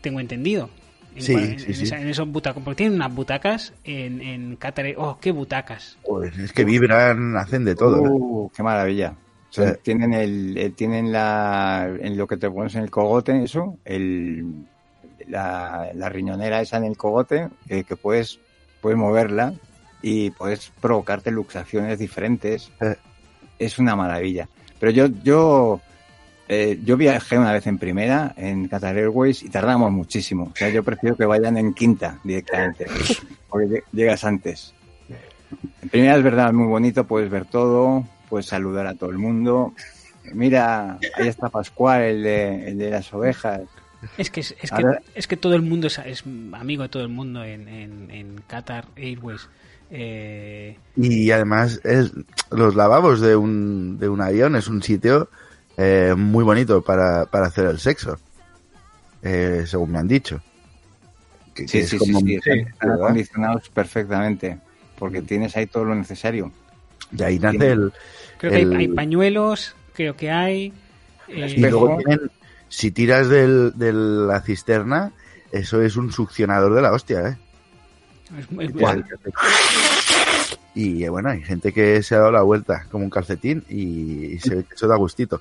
Tengo 0.00 0.20
entendido. 0.20 0.70
En, 1.16 1.22
Sí, 1.22 1.34
cua- 1.34 1.42
en, 1.52 1.58
sí, 1.60 1.74
sí. 1.74 1.82
esa- 1.84 2.00
en 2.00 2.08
esos 2.08 2.28
butacos. 2.28 2.62
Porque 2.62 2.76
tienen 2.78 2.94
unas 2.96 3.12
butacas 3.14 3.72
en, 3.84 4.20
en 4.20 4.56
Qatar 4.56 4.86
Oh, 4.96 5.18
qué 5.20 5.32
butacas. 5.32 5.98
Pues 6.06 6.38
es 6.38 6.52
que 6.52 6.64
vibran, 6.64 7.36
hacen 7.36 7.64
de 7.64 7.74
todo. 7.74 8.00
Uh, 8.02 8.50
qué 8.54 8.62
maravilla. 8.62 9.14
O 9.50 9.52
sea, 9.52 9.72
Sí. 9.72 9.80
tienen 9.82 10.14
el, 10.14 10.72
tienen 10.76 11.10
la, 11.10 11.90
en 12.00 12.16
lo 12.16 12.28
que 12.28 12.36
te 12.36 12.48
pones 12.48 12.76
en 12.76 12.82
el 12.84 12.90
cogote, 12.90 13.42
eso, 13.42 13.76
el, 13.84 14.64
la, 15.26 15.90
la 15.94 16.08
riñonera 16.08 16.60
esa 16.60 16.76
en 16.76 16.84
el 16.84 16.96
cogote, 16.96 17.48
eh, 17.68 17.82
que 17.82 17.96
puedes, 17.96 18.38
puedes 18.80 18.96
moverla 18.96 19.52
y 20.02 20.30
puedes 20.30 20.70
provocarte 20.80 21.30
luxaciones 21.30 21.98
diferentes. 21.98 22.70
Eh. 22.80 22.96
Es 23.58 23.78
una 23.78 23.94
maravilla. 23.96 24.48
Pero 24.78 24.92
yo, 24.92 25.06
yo, 25.22 25.80
eh, 26.48 26.80
yo 26.84 26.96
viajé 26.96 27.36
una 27.38 27.52
vez 27.52 27.66
en 27.66 27.78
primera 27.78 28.32
en 28.36 28.66
Qatar 28.68 28.96
Airways 28.96 29.42
y 29.42 29.50
tardamos 29.50 29.92
muchísimo. 29.92 30.50
O 30.52 30.56
sea, 30.56 30.70
yo 30.70 30.82
prefiero 30.82 31.16
que 31.16 31.26
vayan 31.26 31.58
en 31.58 31.74
quinta 31.74 32.18
directamente, 32.24 32.86
porque 33.48 33.66
lle- 33.66 33.82
llegas 33.92 34.24
antes. 34.24 34.72
En 35.82 35.88
primera 35.90 36.16
es 36.16 36.22
verdad, 36.22 36.52
muy 36.52 36.66
bonito, 36.68 37.04
puedes 37.06 37.28
ver 37.28 37.44
todo, 37.44 38.04
puedes 38.28 38.46
saludar 38.46 38.86
a 38.86 38.94
todo 38.94 39.10
el 39.10 39.18
mundo. 39.18 39.74
Mira, 40.32 40.98
ahí 41.16 41.28
está 41.28 41.48
Pascual, 41.50 42.02
el 42.02 42.22
de, 42.22 42.68
el 42.68 42.78
de 42.78 42.90
las 42.90 43.12
ovejas. 43.12 43.62
Es 44.16 44.30
que, 44.30 44.40
es, 44.40 44.54
que, 44.54 44.82
es 45.14 45.26
que 45.26 45.36
todo 45.36 45.54
el 45.54 45.62
mundo 45.62 45.88
es, 45.88 45.98
es 45.98 46.24
amigo 46.52 46.84
de 46.84 46.88
todo 46.88 47.02
el 47.02 47.08
mundo 47.10 47.44
en, 47.44 47.68
en, 47.68 48.10
en 48.10 48.40
Qatar 48.46 48.86
Airways. 48.96 49.48
Eh, 49.90 50.76
Y 50.96 51.30
además 51.30 51.80
es 51.84 52.12
los 52.50 52.74
lavabos 52.76 53.20
de 53.20 53.36
un, 53.36 53.98
de 53.98 54.08
un 54.08 54.20
avión 54.20 54.54
es 54.56 54.68
un 54.68 54.82
sitio 54.82 55.28
eh, 55.76 56.14
muy 56.16 56.44
bonito 56.44 56.82
para, 56.82 57.26
para 57.26 57.46
hacer 57.46 57.66
el 57.66 57.78
sexo, 57.78 58.18
eh, 59.22 59.64
según 59.66 59.92
me 59.92 59.98
han 59.98 60.08
dicho. 60.08 60.40
Que- 61.54 61.62
que 61.64 61.68
Sí, 61.68 61.78
es 61.78 61.88
sí, 61.90 61.98
sí, 61.98 62.12
como- 62.12 62.20
sí, 62.20 62.38
sí, 62.42 62.50
están 62.50 62.88
¿verdad? 62.88 63.04
acondicionados 63.04 63.68
perfectamente, 63.70 64.58
porque 64.98 65.22
tienes 65.22 65.56
ahí 65.56 65.66
todo 65.66 65.84
lo 65.84 65.94
necesario. 65.94 66.52
De 67.10 67.24
ahí 67.24 67.38
nace 67.38 67.72
el... 67.72 67.92
creo 68.38 68.52
que 68.52 68.56
hay, 68.58 68.62
el- 68.62 68.76
hay 68.76 68.88
pañuelos, 68.88 69.74
creo 69.94 70.16
que 70.16 70.30
hay. 70.30 70.72
eh, 71.28 71.46
Y 71.56 71.60
luego 71.60 71.86
Espejo. 71.88 71.98
tienen, 71.98 72.30
si 72.68 72.90
tiras 72.90 73.28
del, 73.28 73.72
de 73.76 73.92
la 73.92 74.40
cisterna, 74.42 75.12
eso 75.50 75.82
es 75.82 75.96
un 75.96 76.12
succionador 76.12 76.74
de 76.74 76.82
la 76.82 76.92
hostia, 76.92 77.28
¿eh? 77.28 77.36
Es-. 78.38 78.46
Y 80.74 81.04
eh, 81.04 81.08
bueno, 81.08 81.30
hay 81.30 81.42
gente 81.42 81.72
que 81.72 82.02
se 82.02 82.14
ha 82.14 82.18
dado 82.18 82.32
la 82.32 82.42
vuelta 82.42 82.86
como 82.90 83.04
un 83.04 83.10
calcetín 83.10 83.64
y, 83.68 84.38
se 84.38 84.64
eso 84.72 84.86
da 84.86 84.96
gustito. 84.96 85.40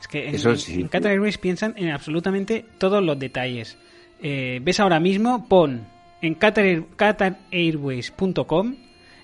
es 0.00 0.08
que 0.08 0.28
en, 0.28 0.34
Eso 0.34 0.56
sí. 0.56 0.80
en 0.80 0.88
Qatar 0.88 1.12
Airways 1.12 1.38
piensan 1.38 1.74
en 1.76 1.90
absolutamente 1.90 2.64
todos 2.78 3.02
los 3.02 3.18
detalles. 3.18 3.76
Eh, 4.20 4.60
ves 4.62 4.80
ahora 4.80 4.98
mismo, 5.00 5.48
pon 5.48 5.86
en 6.20 6.34
Qatar, 6.34 6.64
Air- 6.64 6.84
qatarairways.com 6.96 8.74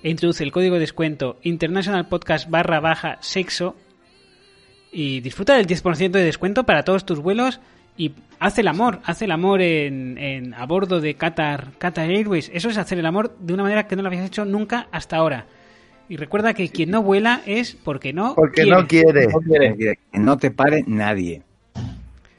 e 0.02 0.10
introduce 0.10 0.42
el 0.44 0.52
código 0.52 0.74
de 0.74 0.80
descuento 0.80 1.38
International 1.42 2.08
Podcast 2.08 2.48
barra 2.48 2.80
baja 2.80 3.18
sexo 3.20 3.76
y 4.92 5.20
disfruta 5.20 5.56
del 5.56 5.66
10% 5.66 6.10
de 6.10 6.24
descuento 6.24 6.64
para 6.64 6.82
todos 6.84 7.04
tus 7.04 7.20
vuelos 7.20 7.60
y 7.96 8.12
haz 8.38 8.58
el 8.58 8.68
amor, 8.68 9.00
haz 9.04 9.20
el 9.22 9.30
amor 9.30 9.60
en, 9.62 10.16
en- 10.18 10.54
a 10.54 10.64
bordo 10.66 11.00
de 11.00 11.14
Qatar, 11.14 11.72
Qatar 11.78 12.08
Airways. 12.10 12.50
Eso 12.54 12.68
es 12.70 12.78
hacer 12.78 12.98
el 12.98 13.06
amor 13.06 13.36
de 13.38 13.54
una 13.54 13.62
manera 13.64 13.86
que 13.86 13.96
no 13.96 14.02
lo 14.02 14.08
habías 14.08 14.26
hecho 14.26 14.44
nunca 14.44 14.88
hasta 14.92 15.16
ahora. 15.16 15.46
Y 16.08 16.16
recuerda 16.16 16.54
que 16.54 16.68
quien 16.70 16.90
no 16.90 17.02
vuela 17.02 17.40
es 17.46 17.74
porque 17.76 18.12
no 18.12 18.34
Porque 18.34 18.62
quiere. 18.62 18.70
no 18.70 18.86
quiere. 18.88 19.26
No 19.28 19.38
quiere. 19.40 19.98
Que 20.12 20.18
no 20.18 20.38
te 20.38 20.50
pare 20.50 20.82
nadie. 20.86 21.42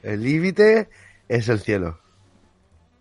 El 0.04 0.24
límite 0.24 0.90
es 1.30 1.48
el 1.48 1.60
cielo. 1.60 1.98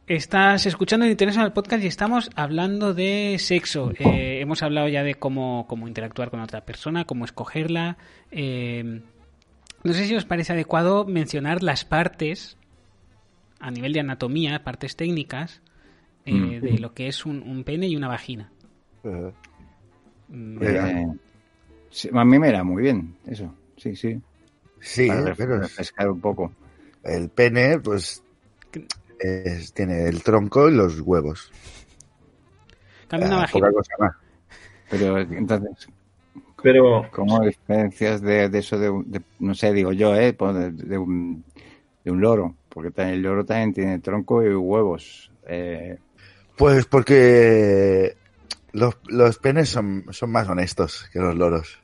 Estás 0.07 0.67
escuchando 0.67 1.07
el 1.07 1.13
International 1.13 1.53
Podcast 1.53 1.85
y 1.85 1.87
estamos 1.87 2.31
hablando 2.35 2.95
de 2.95 3.37
sexo. 3.39 3.93
Eh, 3.99 4.41
hemos 4.41 4.63
hablado 4.65 4.89
ya 4.89 5.05
de 5.05 5.15
cómo, 5.15 5.67
cómo 5.69 5.87
interactuar 5.87 6.31
con 6.31 6.41
otra 6.41 6.63
persona, 6.65 7.05
cómo 7.05 7.25
escogerla. 7.25 7.97
Eh, 8.33 9.03
no 9.85 9.93
sé 9.93 10.07
si 10.07 10.15
os 10.15 10.25
parece 10.25 10.53
adecuado 10.53 11.05
mencionar 11.07 11.63
las 11.63 11.85
partes 11.85 12.57
a 13.59 13.71
nivel 13.71 13.93
de 13.93 14.01
anatomía, 14.01 14.65
partes 14.65 14.97
técnicas, 14.97 15.61
eh, 16.25 16.33
Mm. 16.33 16.65
de 16.65 16.79
lo 16.79 16.95
que 16.95 17.09
es 17.09 17.27
un, 17.27 17.43
un 17.43 17.65
pene 17.65 17.89
y 17.89 17.97
una 17.97 18.09
vagina. 18.09 18.51
Venga. 20.29 20.91
Eh, 20.91 21.07
sí, 21.91 22.09
a 22.13 22.25
mí 22.25 22.39
me 22.39 22.49
era 22.49 22.63
muy 22.65 22.83
bien, 22.85 23.15
eso. 23.27 23.53
Sí, 23.77 23.97
sí. 23.97 24.21
Sí, 24.81 25.09
para 25.09 25.35
pero 25.35 25.59
refrescar 25.59 26.11
un 26.11 26.21
poco. 26.21 26.53
el 27.03 27.29
pene, 27.31 27.79
pues, 27.81 28.23
es- 29.19 29.73
tiene 29.73 30.07
el 30.09 30.23
tronco 30.23 30.69
y 30.69 30.75
los 30.75 31.01
huevos. 31.01 31.51
Cambia 33.09 33.29
una 33.29 33.37
Ah, 33.39 33.41
vagina. 33.41 33.73
cosa 33.73 33.95
más. 33.99 34.13
Pero 34.91 35.19
entonces, 35.19 35.89
Pero 36.63 37.07
¿cómo 37.13 37.41
diferencias 37.41 38.21
de, 38.23 38.49
de 38.49 38.59
eso 38.59 38.79
de, 38.79 38.91
un- 38.91 39.11
de- 39.11 39.23
no 39.39 39.55
sé, 39.55 39.73
digo 39.73 39.93
yo, 39.93 40.15
eh, 40.15 40.33
pues 40.33 40.55
de, 40.55 40.73
de 40.73 40.99
un, 40.99 41.45
de 42.05 42.11
un 42.11 42.21
loro? 42.21 42.57
Porque 42.69 42.91
también, 42.91 43.17
el 43.17 43.23
loro 43.23 43.45
también 43.45 43.73
tiene 43.73 43.99
tronco 43.99 44.43
y 44.43 44.55
huevos. 44.55 45.31
Eh, 45.49 45.99
Pues 46.57 46.85
porque 46.87 48.15
los, 48.73 48.97
los 49.09 49.39
penes 49.39 49.69
son, 49.71 50.05
son 50.11 50.31
más 50.31 50.49
honestos 50.49 51.09
que 51.13 51.19
los 51.19 51.35
loros. 51.35 51.79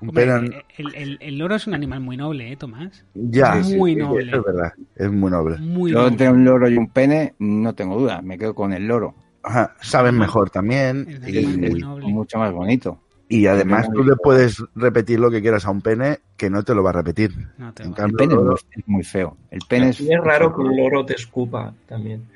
Hombre, 0.00 0.24
pene- 0.26 0.64
el, 0.78 0.94
el- 0.94 1.18
el 1.20 1.38
loro 1.38 1.54
es 1.54 1.66
un 1.66 1.74
animal 1.74 2.00
muy 2.00 2.16
noble, 2.16 2.50
¿eh, 2.50 2.56
Tomás? 2.56 3.04
ya, 3.14 3.62
sí, 3.62 3.76
muy 3.76 3.94
sí, 3.94 4.00
noble. 4.00 4.32
es 4.32 4.42
verdad, 4.44 4.72
es 4.96 5.10
muy 5.10 5.30
noble. 5.30 5.58
Muy 5.58 5.92
yo 5.92 5.98
noble. 5.98 6.08
entre 6.08 6.30
un 6.30 6.44
loro 6.44 6.68
y 6.68 6.76
un 6.76 6.90
pene, 6.90 7.34
no 7.38 7.74
tengo 7.74 7.98
duda, 7.98 8.20
me 8.22 8.38
quedo 8.38 8.54
con 8.54 8.72
el 8.72 8.86
loro. 8.86 9.14
Ajá, 9.44 9.74
saben 9.80 10.18
mejor 10.18 10.50
también 10.50 11.06
Es 11.08 11.28
y, 11.28 11.64
Es 11.66 12.04
mucho 12.04 12.38
más 12.38 12.52
bonito. 12.52 12.98
Y 13.28 13.46
además 13.46 13.88
tú 13.92 14.04
le 14.04 14.14
puedes 14.16 14.62
repetir 14.74 15.18
lo 15.18 15.30
que 15.30 15.40
quieras 15.40 15.64
a 15.64 15.70
un 15.70 15.80
pene 15.80 16.20
que 16.36 16.50
no 16.50 16.62
te 16.64 16.74
lo 16.74 16.82
va 16.82 16.90
a 16.90 16.94
repetir. 16.94 17.32
No 17.58 17.72
te 17.72 17.82
En 17.82 17.90
va. 17.90 17.92
El 17.92 17.96
cambio, 17.96 18.16
pene 18.18 18.32
el 18.34 18.38
es 18.38 18.44
loro- 18.44 18.50
muy- 18.50 18.80
es 18.82 18.88
muy 18.88 19.04
feo. 19.04 19.36
El 19.50 19.60
pene 19.68 19.88
es, 19.90 20.00
raro 20.22 20.54
que 20.54 20.60
un 20.60 20.76
loro 20.76 21.04
te 21.06 21.14
escupa 21.14 21.72
también. 21.88 22.26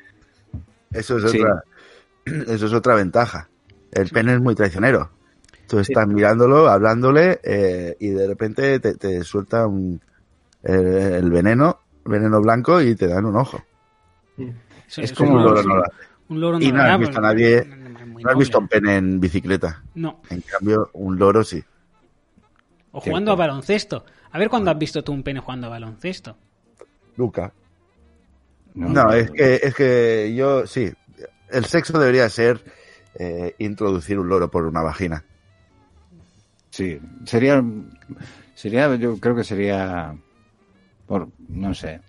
Eso 0.93 1.19
es 1.19 1.31
Sí. 1.31 1.41
otra, 1.41 1.63
eso 2.25 2.67
es 2.67 2.73
otra 2.73 2.95
ventaja. 2.95 3.49
El 3.93 4.09
pene 4.11 4.35
es 4.35 4.41
muy 4.41 4.55
traicionero. 4.55 5.11
Tú 5.69 5.83
Sí. 5.83 5.93
estás 5.93 6.07
mirándolo, 6.09 6.69
hablándole 6.69 7.41
eh, 7.43 7.97
y 8.01 8.09
de 8.11 8.27
repente 8.29 8.79
te, 8.81 8.95
te 8.95 9.23
suelta 9.25 9.67
un, 9.67 10.01
el, 10.63 10.87
el 10.87 11.31
veneno, 11.31 11.81
veneno 12.05 12.41
blanco 12.41 12.81
y 12.81 12.95
te 12.95 13.09
dan 13.09 13.25
un 13.27 13.37
ojo. 13.37 13.63
Es 14.97 15.13
como 15.13 15.33
un 15.33 15.39
no- 15.39 15.45
loro 15.45 15.63
no 15.63 15.77
lo 15.77 15.83
hace. 15.83 15.93
un 16.29 16.41
loro 16.41 16.61
Y 16.61 16.71
no 16.71 16.79
no 16.79 16.83
has 16.85 16.99
visto 17.01 17.19
a 17.19 17.23
nadie- 17.23 17.67
muy 18.17 18.23
No 18.25 18.31
has 18.31 18.35
noble. 18.35 18.45
visto 18.45 18.59
un 18.59 18.69
pene 18.69 18.97
en 18.97 19.21
bicicleta. 19.21 19.83
No. 19.95 20.21
En 20.31 20.41
cambio, 20.41 20.89
un 20.95 21.19
loro 21.19 21.45
sí. 21.45 21.63
O 22.93 23.01
Cierto. 23.01 23.11
jugando 23.11 23.33
a 23.33 23.35
baloncesto. 23.37 24.05
A 24.33 24.39
ver 24.39 24.49
cuándo 24.49 24.71
has 24.71 24.79
visto 24.79 25.05
tú 25.05 25.13
un 25.13 25.23
pene 25.23 25.41
jugando 25.41 25.67
a 25.67 25.71
baloncesto. 25.71 26.37
Nunca. 27.17 27.53
No, 28.75 29.13
es 29.13 29.31
que, 29.31 29.55
es 29.63 29.75
que 29.75 30.35
yo, 30.35 30.67
sí. 30.67 30.91
El 31.51 31.65
sexo 31.67 31.99
debería 31.99 32.29
ser 32.29 32.63
eh, 33.19 33.55
introducir 33.59 34.19
un 34.19 34.29
loro 34.29 34.51
por 34.51 34.65
una 34.67 34.83
vagina. 34.83 35.25
Sí, 36.71 36.99
sería, 37.25 37.63
sería, 38.55 38.95
yo 38.97 39.19
creo 39.19 39.35
que 39.37 39.45
sería, 39.45 40.15
por, 41.07 41.29
no 41.49 41.73
sé. 41.75 42.01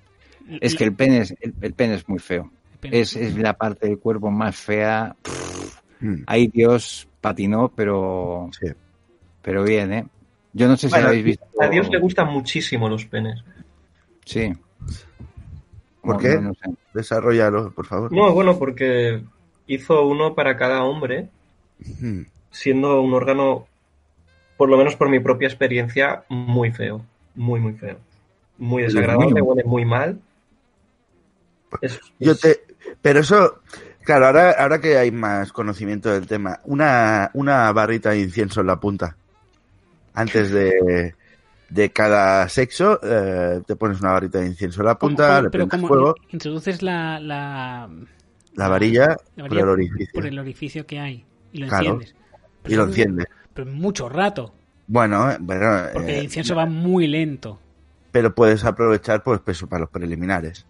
Es 0.62 0.76
que 0.76 0.84
el 0.86 0.94
pene 0.96 1.20
es, 1.20 1.36
el, 1.40 1.54
el 1.62 1.74
pene 1.74 1.96
es 1.96 2.08
muy 2.10 2.20
feo. 2.20 2.50
Es, 2.82 3.16
es 3.16 3.36
la 3.38 3.54
parte 3.54 3.88
del 3.88 4.00
cuerpo 4.00 4.30
más 4.32 4.56
fea. 4.56 5.16
Mm, 6.00 6.24
Ahí 6.28 6.48
Dios 6.48 7.08
patinó, 7.22 7.72
pero, 7.76 8.50
sí. 8.60 8.68
pero 9.42 9.64
bien, 9.64 9.94
¿eh? 9.94 10.06
Yo 10.54 10.68
no 10.68 10.78
sé 10.78 10.88
si 10.88 10.94
Bueno, 10.94 11.08
habéis 11.10 11.24
visto. 11.24 11.46
a 11.60 11.68
Dios 11.68 11.90
le 11.90 12.00
gustan 12.00 12.28
muchísimo 12.32 12.88
los 12.90 13.06
penes. 13.06 13.44
Sí. 14.26 14.54
¿Por 16.02 16.16
No, 16.16 16.18
qué? 16.20 16.36
no, 16.36 16.42
no 16.42 16.54
sé. 16.54 16.70
Desarrollalo, 16.94 17.72
por 17.74 17.86
favor. 17.86 18.12
No, 18.12 18.34
bueno, 18.34 18.58
porque 18.58 19.22
hizo 19.68 20.06
uno 20.06 20.34
para 20.36 20.58
cada 20.58 20.84
hombre, 20.84 21.30
Mm, 22.00 22.22
siendo 22.50 23.02
un 23.02 23.14
órgano, 23.14 23.68
por 24.58 24.68
lo 24.70 24.78
menos 24.78 24.96
por 24.96 25.10
mi 25.10 25.20
propia 25.20 25.48
experiencia, 25.48 26.24
muy 26.30 26.72
feo. 26.72 27.06
Muy, 27.36 27.60
muy 27.60 27.74
feo. 27.74 27.98
Muy 28.58 28.82
desagradable, 28.84 29.42
huele 29.42 29.64
muy 29.64 29.86
mal. 29.86 30.20
Es- 31.82 32.00
Yo 32.20 32.32
es- 32.32 32.40
te, 32.42 32.62
pero 33.02 33.20
eso, 33.20 33.60
claro, 34.08 34.26
ahora, 34.28 34.52
ahora 34.58 34.82
que 34.82 34.98
hay 34.98 35.12
más 35.12 35.52
conocimiento 35.52 36.10
del 36.12 36.26
tema, 36.26 36.60
una, 36.64 37.30
una 37.34 37.72
barrita 37.74 38.10
de 38.12 38.22
incienso 38.22 38.62
en 38.62 38.68
la 38.68 38.80
punta. 38.80 39.16
Antes 40.14 40.50
de, 40.52 41.14
de 41.70 41.90
cada 41.92 42.50
sexo, 42.50 43.00
eh, 43.04 43.62
te 43.68 43.76
pones 43.76 44.00
una 44.02 44.14
barrita 44.14 44.40
de 44.40 44.48
incienso 44.48 44.82
en 44.82 44.88
la 44.88 44.96
¿Cómo- 44.96 45.10
punta, 45.12 45.28
cómo- 45.28 45.42
le 45.44 45.50
pero 45.52 45.68
prendes 45.68 45.80
como 45.82 45.88
fuego, 45.88 46.16
introduces 46.30 46.82
la, 46.82 47.20
la, 47.20 47.90
la 48.56 48.68
varilla, 48.68 49.16
la 49.36 49.48
por 49.48 49.58
el 49.58 49.70
orificio. 49.70 50.08
por 50.14 50.26
el 50.26 50.40
orificio 50.40 50.86
que 50.88 51.00
hay 51.00 51.26
y 51.54 51.60
lo 51.60 51.68
Claro. 51.68 51.84
enciendes. 51.86 52.16
Pero 52.64 52.74
y 52.74 52.78
lo 52.78 52.84
enciendes. 52.86 53.28
Pero 53.54 53.72
mucho 53.72 54.10
rato, 54.10 54.54
Bueno, 54.88 55.32
eh, 55.32 55.38
bueno, 55.40 55.84
porque 55.94 56.12
eh, 56.14 56.18
el 56.20 56.24
incienso 56.26 56.56
va 56.56 56.66
muy 56.66 57.08
lento. 57.08 57.60
pero 58.12 58.34
puedes 58.34 58.64
aprovechar 58.66 59.22
pues 59.24 59.40
peso 59.42 59.68
para 59.68 59.82
los 59.82 59.90
preliminares. 59.90 60.66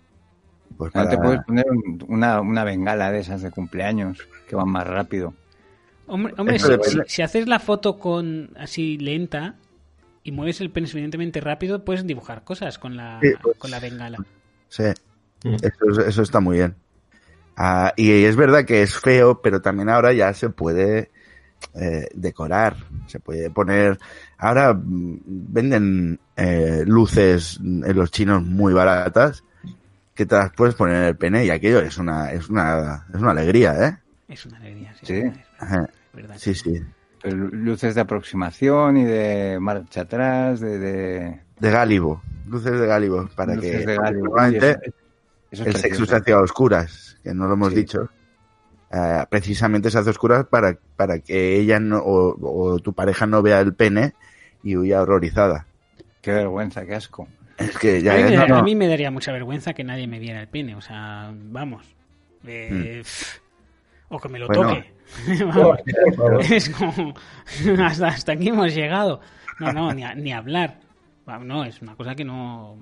Pues 0.77 0.91
para... 0.91 1.09
te 1.09 1.17
puedes 1.17 1.41
poner 1.43 1.65
un- 1.69 2.03
una, 2.07 2.41
una 2.41 2.63
bengala 2.63 3.11
de 3.11 3.19
esas 3.19 3.41
de 3.41 3.51
cumpleaños 3.51 4.27
que 4.47 4.55
van 4.55 4.69
más 4.69 4.85
rápido. 4.87 5.33
Hombre, 6.07 6.33
hombre 6.37 6.59
si, 6.59 6.69
depende. 6.69 7.03
si- 7.07 7.15
si 7.15 7.21
haces 7.21 7.47
la 7.47 7.59
foto 7.59 7.99
con 7.99 8.49
así 8.57 8.97
lenta 8.97 9.55
y 10.23 10.31
mueves 10.31 10.61
el 10.61 10.69
pene 10.71 10.87
suficientemente 10.87 11.41
rápido, 11.41 11.83
puedes 11.85 12.05
dibujar 12.05 12.43
cosas 12.43 12.77
con 12.77 12.95
la, 12.97 13.19
Sí, 13.21 13.29
pues. 13.41 13.57
con 13.57 13.71
la 13.71 13.79
bengala. 13.79 14.17
Sí, 14.69 14.83
Mm. 15.43 15.55
eso, 15.61 16.01
eso 16.01 16.21
está 16.23 16.39
muy 16.39 16.57
bien. 16.57 16.75
Ah, 17.55 17.93
y 17.95 18.23
es 18.25 18.35
verdad 18.35 18.65
que 18.65 18.81
es 18.81 18.95
feo, 18.95 19.41
pero 19.41 19.61
también 19.61 19.89
ahora 19.89 20.13
ya 20.13 20.33
se 20.33 20.49
puede 20.49 21.11
eh, 21.73 22.07
decorar, 22.13 22.75
se 23.07 23.19
puede 23.19 23.49
poner... 23.49 23.97
Ahora 24.37 24.73
mm, 24.73 25.19
venden 25.25 26.19
eh, 26.35 26.83
luces 26.85 27.57
en 27.61 27.95
los 27.95 28.11
chinos 28.11 28.43
muy 28.43 28.73
baratas 28.73 29.43
que 30.17 30.25
te 30.25 30.35
las 30.35 30.51
puedes 30.51 30.75
poner 30.75 30.95
en 30.97 31.03
el 31.03 31.15
pene 31.15 31.45
y 31.45 31.49
aquello 31.51 31.79
es 31.79 31.97
una, 31.97 32.31
es 32.31 32.49
una, 32.49 33.05
es 33.13 33.21
una 33.21 33.31
alegría, 33.31 33.87
¿eh? 33.87 33.97
Es 34.27 34.45
una 34.45 34.57
alegría, 34.57 34.93
sí. 34.99 35.05
Sí. 35.05 35.13
es 35.21 35.33
Ajá. 35.59 35.87
verdad. 36.11 36.35
Sí, 36.37 36.53
sí. 36.53 36.81
Pero 37.21 37.35
luces 37.35 37.95
de 37.95 38.01
aproximación 38.01 38.97
y 38.97 39.05
de 39.05 39.57
marcha 39.61 40.01
atrás, 40.01 40.59
de... 40.59 40.77
de 40.79 41.39
De 41.59 41.71
gálibo, 41.71 42.21
luces 42.47 42.79
de 42.79 42.85
gálibo, 42.87 43.29
para 43.35 43.55
luces 43.55 43.71
que 43.81 43.85
de 43.85 43.95
gálibo. 43.95 44.23
normalmente 44.25 44.71
Eso- 44.71 44.91
eso 45.51 45.63
es 45.63 45.75
el 45.75 45.81
sexo 45.81 46.05
se 46.05 46.15
hace 46.15 46.33
a 46.33 46.39
oscuras, 46.41 47.17
que 47.23 47.33
no 47.33 47.47
lo 47.47 47.53
hemos 47.53 47.69
Sí. 47.69 47.75
dicho. 47.75 48.09
Eh, 48.91 49.23
precisamente 49.29 49.89
se 49.91 49.97
hace 49.99 50.09
a 50.09 50.11
oscuras 50.11 50.45
para, 50.47 50.77
para 50.95 51.19
que 51.19 51.57
ella 51.57 51.79
no, 51.79 51.99
o, 51.99 52.35
o 52.73 52.79
tu 52.79 52.93
pareja 52.93 53.25
no 53.27 53.41
vea 53.41 53.59
el 53.61 53.73
pene 53.73 54.13
y 54.63 54.75
huya 54.77 55.01
horrorizada. 55.01 55.65
Qué 56.21 56.31
vergüenza, 56.31 56.85
qué 56.85 56.95
asco. 56.95 57.27
Es 57.57 57.77
que 57.77 58.01
ya 58.01 58.13
a, 58.13 58.17
mí 58.17 58.23
me, 58.23 58.31
no, 58.31 58.41
da- 58.41 58.47
no. 58.47 58.55
a 58.57 58.63
mí 58.63 58.75
me 58.75 58.87
daría 58.87 59.09
mucha 59.11 59.31
vergüenza 59.31 59.73
que 59.73 59.83
nadie 59.83 60.07
me 60.07 60.19
viera 60.19 60.39
el 60.41 60.47
pene, 60.47 60.75
o 60.75 60.81
sea, 60.81 61.31
vamos. 61.33 61.85
Eh, 62.45 62.99
pff, 63.03 63.39
O 64.09 64.19
que 64.19 64.29
me 64.29 64.39
lo 64.39 64.47
Hmm. 64.47 64.53
Bueno. 64.55 64.73
toque. 64.75 64.93
Vamos. 65.45 65.79
Es 66.51 66.69
como, 66.69 67.13
hasta, 67.83 68.07
hasta 68.07 68.31
aquí 68.33 68.49
hemos 68.49 68.73
llegado. 68.73 69.21
No, 69.59 69.73
no, 69.73 69.93
ni, 69.93 70.03
a- 70.03 70.15
ni 70.15 70.31
hablar. 70.31 70.79
No, 71.43 71.65
es 71.65 71.81
una 71.81 71.95
cosa 71.95 72.15
que 72.15 72.23
no 72.23 72.77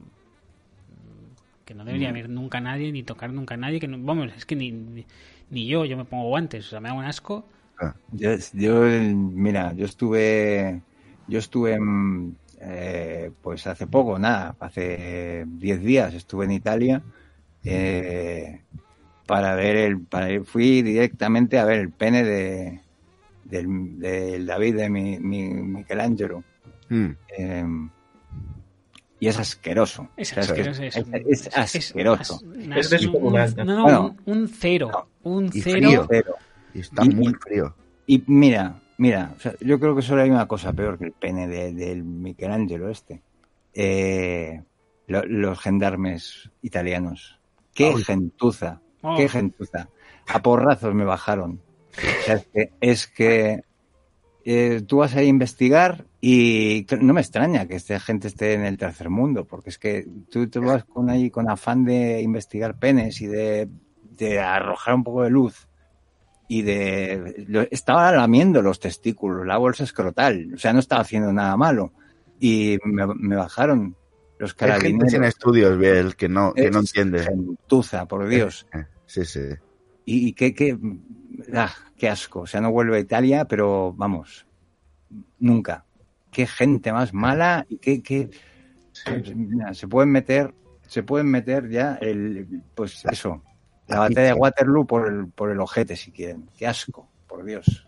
que 1.65 1.73
no 1.73 1.83
Hmm. 1.83 1.87
debería 1.87 2.09
haber 2.09 2.29
nunca 2.29 2.59
nadie, 2.61 2.91
ni 2.91 3.01
tocar 3.03 3.31
nunca 3.33 3.55
a 3.55 3.57
nadie. 3.57 3.79
Que 3.79 3.87
no- 3.87 3.97
vamos, 3.99 4.31
es 4.37 4.45
que 4.45 4.55
ni, 4.55 4.71
ni, 4.71 5.05
ni 5.49 5.65
yo, 5.67 5.85
yo 5.85 5.97
me 5.97 6.05
pongo 6.05 6.27
guantes, 6.29 6.67
o 6.67 6.69
sea, 6.69 6.79
me 6.79 6.89
da 6.89 6.93
un 6.95 7.05
asco. 7.05 7.47
Yo, 8.11 8.31
yo, 8.53 8.81
mira, 8.83 9.73
yo 9.73 9.85
estuve, 9.85 10.81
yo 11.27 11.39
estuve, 11.39 11.73
en, 11.73 12.37
eh, 12.61 13.31
pues 13.41 13.65
hace 13.67 13.87
poco, 13.87 14.17
nada, 14.19 14.55
hace 14.59 15.45
10 15.47 15.81
días 15.81 16.13
estuve 16.13 16.45
en 16.45 16.51
Italia 16.51 17.01
eh, 17.63 18.61
para 19.25 19.55
ver 19.55 19.75
el, 19.75 19.99
para 20.01 20.29
ir- 20.31 20.43
fui 20.45 20.81
directamente 20.81 21.57
a 21.59 21.65
ver 21.65 21.79
el 21.79 21.89
pene 21.91 22.23
de 22.23 22.81
del, 23.43 23.99
del 23.99 24.45
David 24.45 24.75
de 24.75 24.89
mi, 24.89 25.19
mi 25.19 25.49
Michelangelo. 25.49 26.43
Mm. 26.89 27.09
Eh, 27.37 27.65
y 29.19 29.27
es 29.27 29.39
asqueroso. 29.39 30.09
Es 30.17 30.35
asqueroso, 30.37 30.83
es, 30.83 30.95
es- 30.97 31.47
es 31.47 31.57
asqueroso. 31.57 32.41
as- 32.59 32.77
Es 32.77 32.89
descomunal. 32.89 33.55
No, 33.57 33.63
no, 33.65 33.83
Bueno. 33.83 34.15
un, 34.25 34.37
un 34.39 34.47
cero. 34.47 35.07
Un 35.23 35.45
Y 35.53 35.61
cero. 35.61 36.05
frío. 36.07 36.23
Y 36.73 36.79
está 36.79 37.05
Y- 37.05 37.09
muy 37.09 37.31
y- 37.31 37.35
frío. 37.35 37.75
Y 38.07 38.23
mira, 38.27 38.79
mira, 38.97 39.33
o 39.35 39.39
sea, 39.39 39.53
yo 39.61 39.79
creo 39.79 39.95
que 39.95 40.01
solo 40.01 40.21
hay 40.21 40.29
una 40.29 40.47
cosa 40.47 40.73
peor 40.73 40.97
que 40.97 41.05
el 41.05 41.11
pene 41.13 41.47
de- 41.47 41.73
del 41.73 42.03
Michelangelo 42.03 42.89
este. 42.89 43.21
Eh, 43.73 44.61
lo- 45.07 45.25
los 45.25 45.59
gendarmes 45.59 46.49
italianos. 46.61 47.39
Qué 47.73 47.87
Ay. 47.95 48.03
gentuza, 48.03 48.81
Oh. 49.01 49.15
qué 49.17 49.27
gentuza. 49.29 49.89
A 50.27 50.41
porrazos 50.41 50.93
me 50.95 51.03
bajaron. 51.05 51.59
O 51.91 52.23
sea, 52.25 52.35
es 52.35 52.47
que, 52.53 52.71
es 52.81 53.07
que 53.07 53.61
eh, 54.47 54.81
tú 54.85 54.97
vas 54.97 55.15
a 55.15 55.23
investigar 55.23 56.05
y 56.21 56.85
no 57.01 57.13
me 57.13 57.21
extraña 57.21 57.65
que 57.67 57.75
esta 57.75 57.99
gente 57.99 58.27
esté 58.27 58.53
en 58.53 58.63
el 58.63 58.77
tercer 58.77 59.09
mundo, 59.09 59.45
porque 59.45 59.69
es 59.71 59.77
que 59.79 60.07
tú 60.29 60.47
te 60.47 60.59
vas 60.59 60.83
con 60.85 61.09
ahí 61.09 61.29
con 61.31 61.49
afán 61.49 61.83
de 61.83 62.21
investigar 62.21 62.77
penes 62.77 63.21
y 63.21 63.27
de, 63.27 63.67
de 64.17 64.39
arrojar 64.39 64.93
un 64.95 65.03
poco 65.03 65.23
de 65.23 65.29
luz 65.31 65.67
y 66.47 66.61
de 66.61 67.45
lo- 67.47 67.67
estaba 67.71 68.11
lamiendo 68.11 68.61
los 68.61 68.79
testículos, 68.79 69.45
la 69.45 69.57
bolsa 69.57 69.83
escrotal, 69.83 70.51
o 70.53 70.57
sea, 70.57 70.73
no 70.73 70.79
estaba 70.79 71.01
haciendo 71.01 71.31
nada 71.33 71.55
malo 71.57 71.91
y 72.39 72.77
me, 72.83 73.07
me 73.15 73.35
bajaron 73.35 73.95
los 74.37 74.51
Hay 74.59 74.67
gente 74.71 74.81
sin 74.81 74.87
carabineros. 75.21 75.27
estudios, 75.27 75.77
Biel, 75.77 76.15
que 76.15 76.27
no, 76.29 76.53
que 76.53 76.69
no 76.69 76.79
entiende. 76.79 77.23
gentuza, 77.23 78.05
por 78.07 78.27
Dios. 78.27 78.67
Eh, 78.73 78.85
Sí, 79.07 79.23
sí. 79.25 79.39
Y, 80.05 80.27
y 80.29 80.33
qué, 80.33 80.53
qué, 80.53 80.77
ah, 81.53 81.73
qué 81.97 82.09
asco. 82.09 82.41
O 82.41 82.47
sea, 82.47 82.59
no 82.61 82.71
vuelve 82.71 82.97
a 82.97 82.99
Italia, 82.99 83.45
pero 83.45 83.93
vamos, 83.93 84.45
nunca. 85.39 85.85
Qué 86.31 86.45
gente 86.47 86.91
más 86.91 87.13
mala 87.13 87.65
y 87.69 87.77
qué, 87.77 88.01
qué 88.03 88.29
mira, 89.35 89.73
se 89.73 89.87
pueden 89.87 90.11
meter, 90.11 90.53
se 90.87 91.03
pueden 91.03 91.27
meter 91.31 91.69
ya 91.69 91.95
el, 92.01 92.61
pues 92.75 93.03
eso, 93.11 93.41
la 93.87 93.99
batalla 93.99 94.27
de 94.27 94.33
Waterloo 94.33 94.85
por 94.85 95.07
el, 95.07 95.27
por 95.27 95.51
el 95.51 95.59
ojete 95.59 95.95
si 95.95 96.11
quieren. 96.11 96.49
Qué 96.57 96.65
asco, 96.67 97.07
por 97.27 97.43
Dios. 97.45 97.85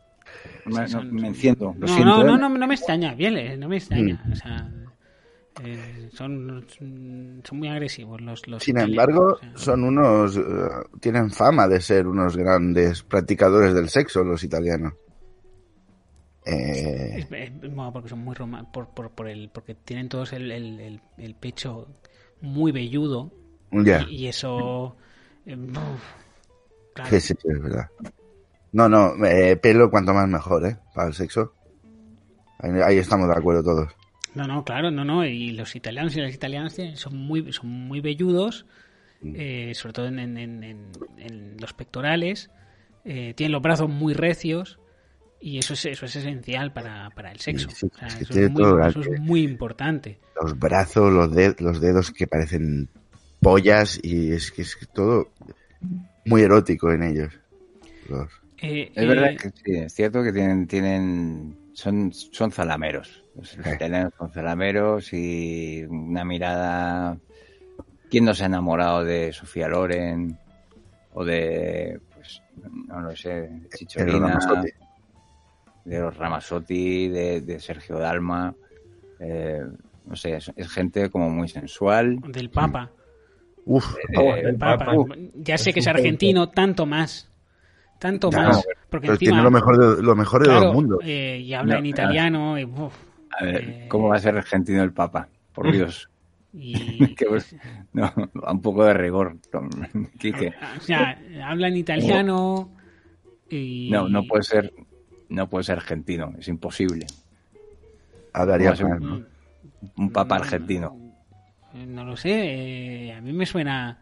No 0.65 0.75
me, 0.81 0.87
no- 0.87 1.27
enciendo, 1.27 1.65
lo 1.77 1.87
no, 1.87 1.87
siento. 1.87 2.05
no, 2.17 2.21
¿eh? 2.21 2.25
no, 2.25 2.37
no, 2.37 2.49
no 2.49 2.67
me 2.67 2.75
extraña, 2.75 3.13
bien, 3.15 3.37
eh, 3.37 3.57
no 3.57 3.67
me 3.69 3.77
extraña. 3.77 4.21
Mm. 4.25 4.31
O 4.31 4.35
sea, 4.35 4.69
eh, 5.63 6.09
son, 6.13 6.65
son 7.43 7.57
muy 7.57 7.67
agresivos 7.69 8.21
los, 8.21 8.47
los 8.47 8.63
Sin 8.63 8.77
embargo, 8.77 9.33
o 9.33 9.37
sea. 9.39 9.51
son 9.57 9.83
unos, 9.85 10.37
eh, 10.37 10.41
tienen 10.99 11.31
fama 11.31 11.67
de 11.67 11.79
ser 11.81 12.05
unos 12.07 12.35
grandes 12.37 13.01
practicadores 13.03 13.73
del 13.73 13.89
sexo, 13.89 14.23
los 14.23 14.43
italianos. 14.43 14.93
Eh, 16.45 17.19
Es- 17.19 17.31
es- 17.31 17.59
bueno, 17.75 17.91
porque 17.91 18.09
son 18.09 18.19
muy 18.19 18.35
roma- 18.35 18.71
por, 18.71 18.89
por, 18.89 19.09
por 19.11 19.27
el, 19.27 19.49
porque 19.49 19.75
tienen 19.75 20.07
todos 20.09 20.31
el, 20.33 20.51
el, 20.51 20.79
el, 20.79 21.01
el 21.17 21.35
pecho 21.35 21.87
muy 22.41 22.71
velludo 22.71 23.31
ya, 23.71 24.05
y, 24.09 24.15
y 24.15 24.27
eso 24.27 24.95
claro. 26.93 27.09
sí, 27.09 27.19
sí, 27.21 27.33
sí, 27.41 27.47
es 27.49 27.61
verdad. 27.61 27.87
No, 28.73 28.89
no, 28.89 29.13
eh, 29.25 29.55
pelo 29.57 29.89
cuanto 29.89 30.13
más 30.13 30.27
mejor, 30.27 30.65
¿eh? 30.65 30.77
Para 30.93 31.07
el 31.07 31.13
sexo. 31.13 31.53
Ahí, 32.59 32.71
ahí 32.83 32.97
estamos 32.97 33.27
de 33.27 33.35
acuerdo 33.35 33.63
todos. 33.63 33.93
No, 34.35 34.45
no, 34.47 34.63
claro, 34.63 34.91
no, 34.91 35.03
no. 35.05 35.25
Y 35.25 35.51
los 35.51 35.75
italianos 35.75 36.15
y 36.15 36.21
las 36.21 36.33
italianas 36.33 36.75
son 36.95 37.17
muy, 37.17 37.51
son 37.53 37.69
muy 37.69 38.01
velludos, 38.01 38.65
eh, 39.23 39.71
sobre 39.73 39.93
todo 39.93 40.07
en, 40.07 40.19
en- 40.19 40.63
en- 40.63 41.57
los 41.59 41.73
pectorales. 41.73 42.51
eh, 43.05 43.33
tienen 43.35 43.53
los 43.53 43.61
brazos 43.61 43.89
muy 43.89 44.13
recios 44.13 44.79
y 45.39 45.57
eso 45.59 45.73
es, 45.73 45.85
eso 45.85 46.05
es 46.05 46.15
esencial 46.17 46.73
para, 46.73 47.09
para 47.11 47.31
el 47.31 47.39
sexo. 47.39 47.69
Sí, 47.69 47.75
sí, 47.75 47.89
O 47.95 47.97
sea, 47.97 48.07
es 48.09 48.15
que 48.15 48.23
eso, 48.23 48.33
es 48.33 48.51
muy, 48.51 48.63
todo 48.63 48.79
eso 48.81 48.99
es 49.01 49.07
arte. 49.07 49.19
muy 49.21 49.41
importante. 49.43 50.19
Los 50.41 50.59
brazos, 50.59 51.11
los, 51.11 51.31
de- 51.33 51.55
los 51.59 51.79
dedos 51.79 52.11
que 52.11 52.27
parecen 52.27 52.89
pollas 53.41 53.99
y 54.01 54.31
es 54.31 54.51
que 54.51 54.61
es 54.63 54.77
todo 54.93 55.29
muy 56.25 56.41
erótico 56.41 56.91
en 56.91 57.03
ellos. 57.03 57.33
Los- 58.09 58.31
Eh, 58.61 58.91
Es 58.95 59.03
eh, 59.03 59.05
verdad 59.07 59.29
que 59.39 59.49
sí, 59.49 59.75
es 59.75 59.93
cierto 59.93 60.23
que 60.23 60.33
tienen, 60.33 60.65
tienen 60.67 61.55
son, 61.73 62.11
son 62.11 62.51
zalameros. 62.51 63.23
Los 63.35 63.53
italianos 63.53 64.13
son 64.17 64.31
zalameros 64.31 65.13
y 65.13 65.83
una 65.87 66.25
mirada. 66.25 67.17
¿Quién 68.09 68.25
no 68.25 68.33
se 68.33 68.43
ha 68.43 68.47
enamorado 68.47 69.03
de 69.03 69.31
Sofía 69.31 69.67
Loren? 69.67 70.35
O 71.13 71.23
de, 71.23 71.99
pues, 72.15 72.41
no 72.87 73.01
lo 73.01 73.15
sé, 73.15 73.29
de 73.49 73.69
Chicholina, 73.75 74.39
de 75.85 75.99
los 75.99 76.17
Ramazotti, 76.17 77.07
de, 77.09 77.41
de 77.41 77.59
Sergio 77.59 77.97
Dalma. 77.99 78.53
Eh, 79.19 79.61
no 80.05 80.15
sé, 80.15 80.35
es, 80.37 80.51
es 80.55 80.69
gente 80.69 81.09
como 81.09 81.29
muy 81.29 81.47
sensual. 81.47 82.19
Del 82.27 82.49
Papa. 82.49 82.91
Uf, 83.67 83.95
Eh, 84.09 84.41
El 84.45 84.55
Papa. 84.57 84.93
Uf. 84.95 85.09
Ya 85.35 85.57
sé 85.57 85.73
que 85.73 85.79
es 85.81 85.87
argentino, 85.87 86.49
tanto 86.49 86.85
más. 86.85 87.29
Tanto 87.99 88.31
más. 88.31 88.63
Porque 88.89 89.07
encima. 89.07 89.17
tiene 89.31 89.41
lo 89.43 89.51
mejor 89.51 89.97
de, 89.97 90.03
lo 90.03 90.15
mejor 90.15 90.41
de 90.41 90.45
claro, 90.49 90.65
los 90.65 90.73
mundos. 90.73 90.99
eh, 91.03 91.39
y 91.43 91.53
habla 91.53 91.73
No, 91.73 91.79
en 91.79 91.85
ah. 91.85 91.89
italiano. 91.89 92.59
y, 92.59 92.63
uf, 92.65 92.93
A 93.39 93.43
ver, 93.43 93.55
eh, 93.69 93.85
¿cómo 93.89 94.07
va 94.09 94.15
a 94.15 94.19
ser 94.19 94.37
argentino 94.37 94.81
el 94.83 94.93
Papa? 94.93 95.27
Por 95.53 95.71
Dios. 95.71 96.09
y- 96.53 97.13
Que, 97.15 97.25
pues, 97.25 97.55
no, 97.93 98.11
un 98.49 98.61
poco 98.61 98.85
de 98.85 98.93
rigor, 98.93 99.35
Quique. 100.19 100.53
o 100.77 100.81
sea, 100.81 101.19
habla 101.43 101.67
en 101.67 101.77
italiano. 101.77 102.69
Y, 103.49 103.89
No, 103.91 104.07
no 104.07 104.23
puede 104.23 104.43
ser, 104.43 104.73
no 105.29 105.49
puede 105.49 105.63
ser 105.65 105.77
argentino, 105.77 106.33
es 106.39 106.47
imposible. 106.47 107.05
Hablaría 108.33 108.73
¿cómo 108.75 108.89
mal, 108.89 108.99
se- 108.99 109.05
¿no? 109.05 109.25
Un 109.97 110.11
papa 110.11 110.35
argentino. 110.37 110.95
No 111.85 112.05
lo 112.05 112.17
sé, 112.17 113.07
eh, 113.09 113.13
a 113.13 113.21
mí 113.21 113.33
me 113.33 113.45
suena... 113.45 114.01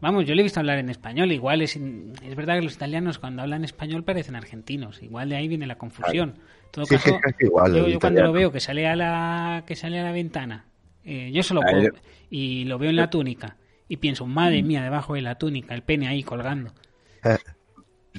Vamos, 0.00 0.24
yo 0.26 0.34
le 0.34 0.40
he 0.42 0.44
visto 0.44 0.60
hablar 0.60 0.78
en 0.78 0.88
español, 0.88 1.30
igual 1.32 1.60
es, 1.62 1.76
es 1.76 2.34
verdad 2.36 2.56
que 2.56 2.62
los 2.62 2.74
italianos 2.74 3.18
cuando 3.18 3.42
hablan 3.42 3.64
español 3.64 4.02
parecen 4.04 4.34
argentinos, 4.34 5.02
igual 5.02 5.28
de 5.28 5.36
ahí 5.36 5.46
viene 5.48 5.66
la 5.66 5.76
confusión. 5.78 6.30
En 6.64 6.70
todo 6.70 6.86
Sí, 6.86 6.88
caso, 6.88 7.10
sí, 7.12 7.18
casi 7.20 7.44
igual, 7.44 7.72
yo, 7.72 8.00
cuando 8.00 8.22
lo 8.22 8.32
veo 8.32 8.50
que 8.52 8.60
sale 8.60 8.86
a 8.88 8.96
la 8.96 9.64
que 9.66 9.76
sale 9.76 10.00
a 10.00 10.04
la 10.04 10.12
ventana, 10.12 10.66
eh, 11.04 11.30
yo 11.32 11.42
solo 11.42 11.62
Ah, 11.62 11.68
puedo, 11.68 11.92
y 12.30 12.64
lo 12.64 12.78
veo 12.78 12.90
en 12.90 12.96
la 12.96 13.10
túnica 13.10 13.58
y 13.88 13.98
pienso, 13.98 14.26
madre 14.26 14.62
mía, 14.62 14.82
debajo 14.82 15.14
de 15.14 15.22
la 15.22 15.36
túnica, 15.38 15.74
el 15.74 15.82
pene 15.82 16.08
ahí 16.08 16.22
colgando. 16.24 16.74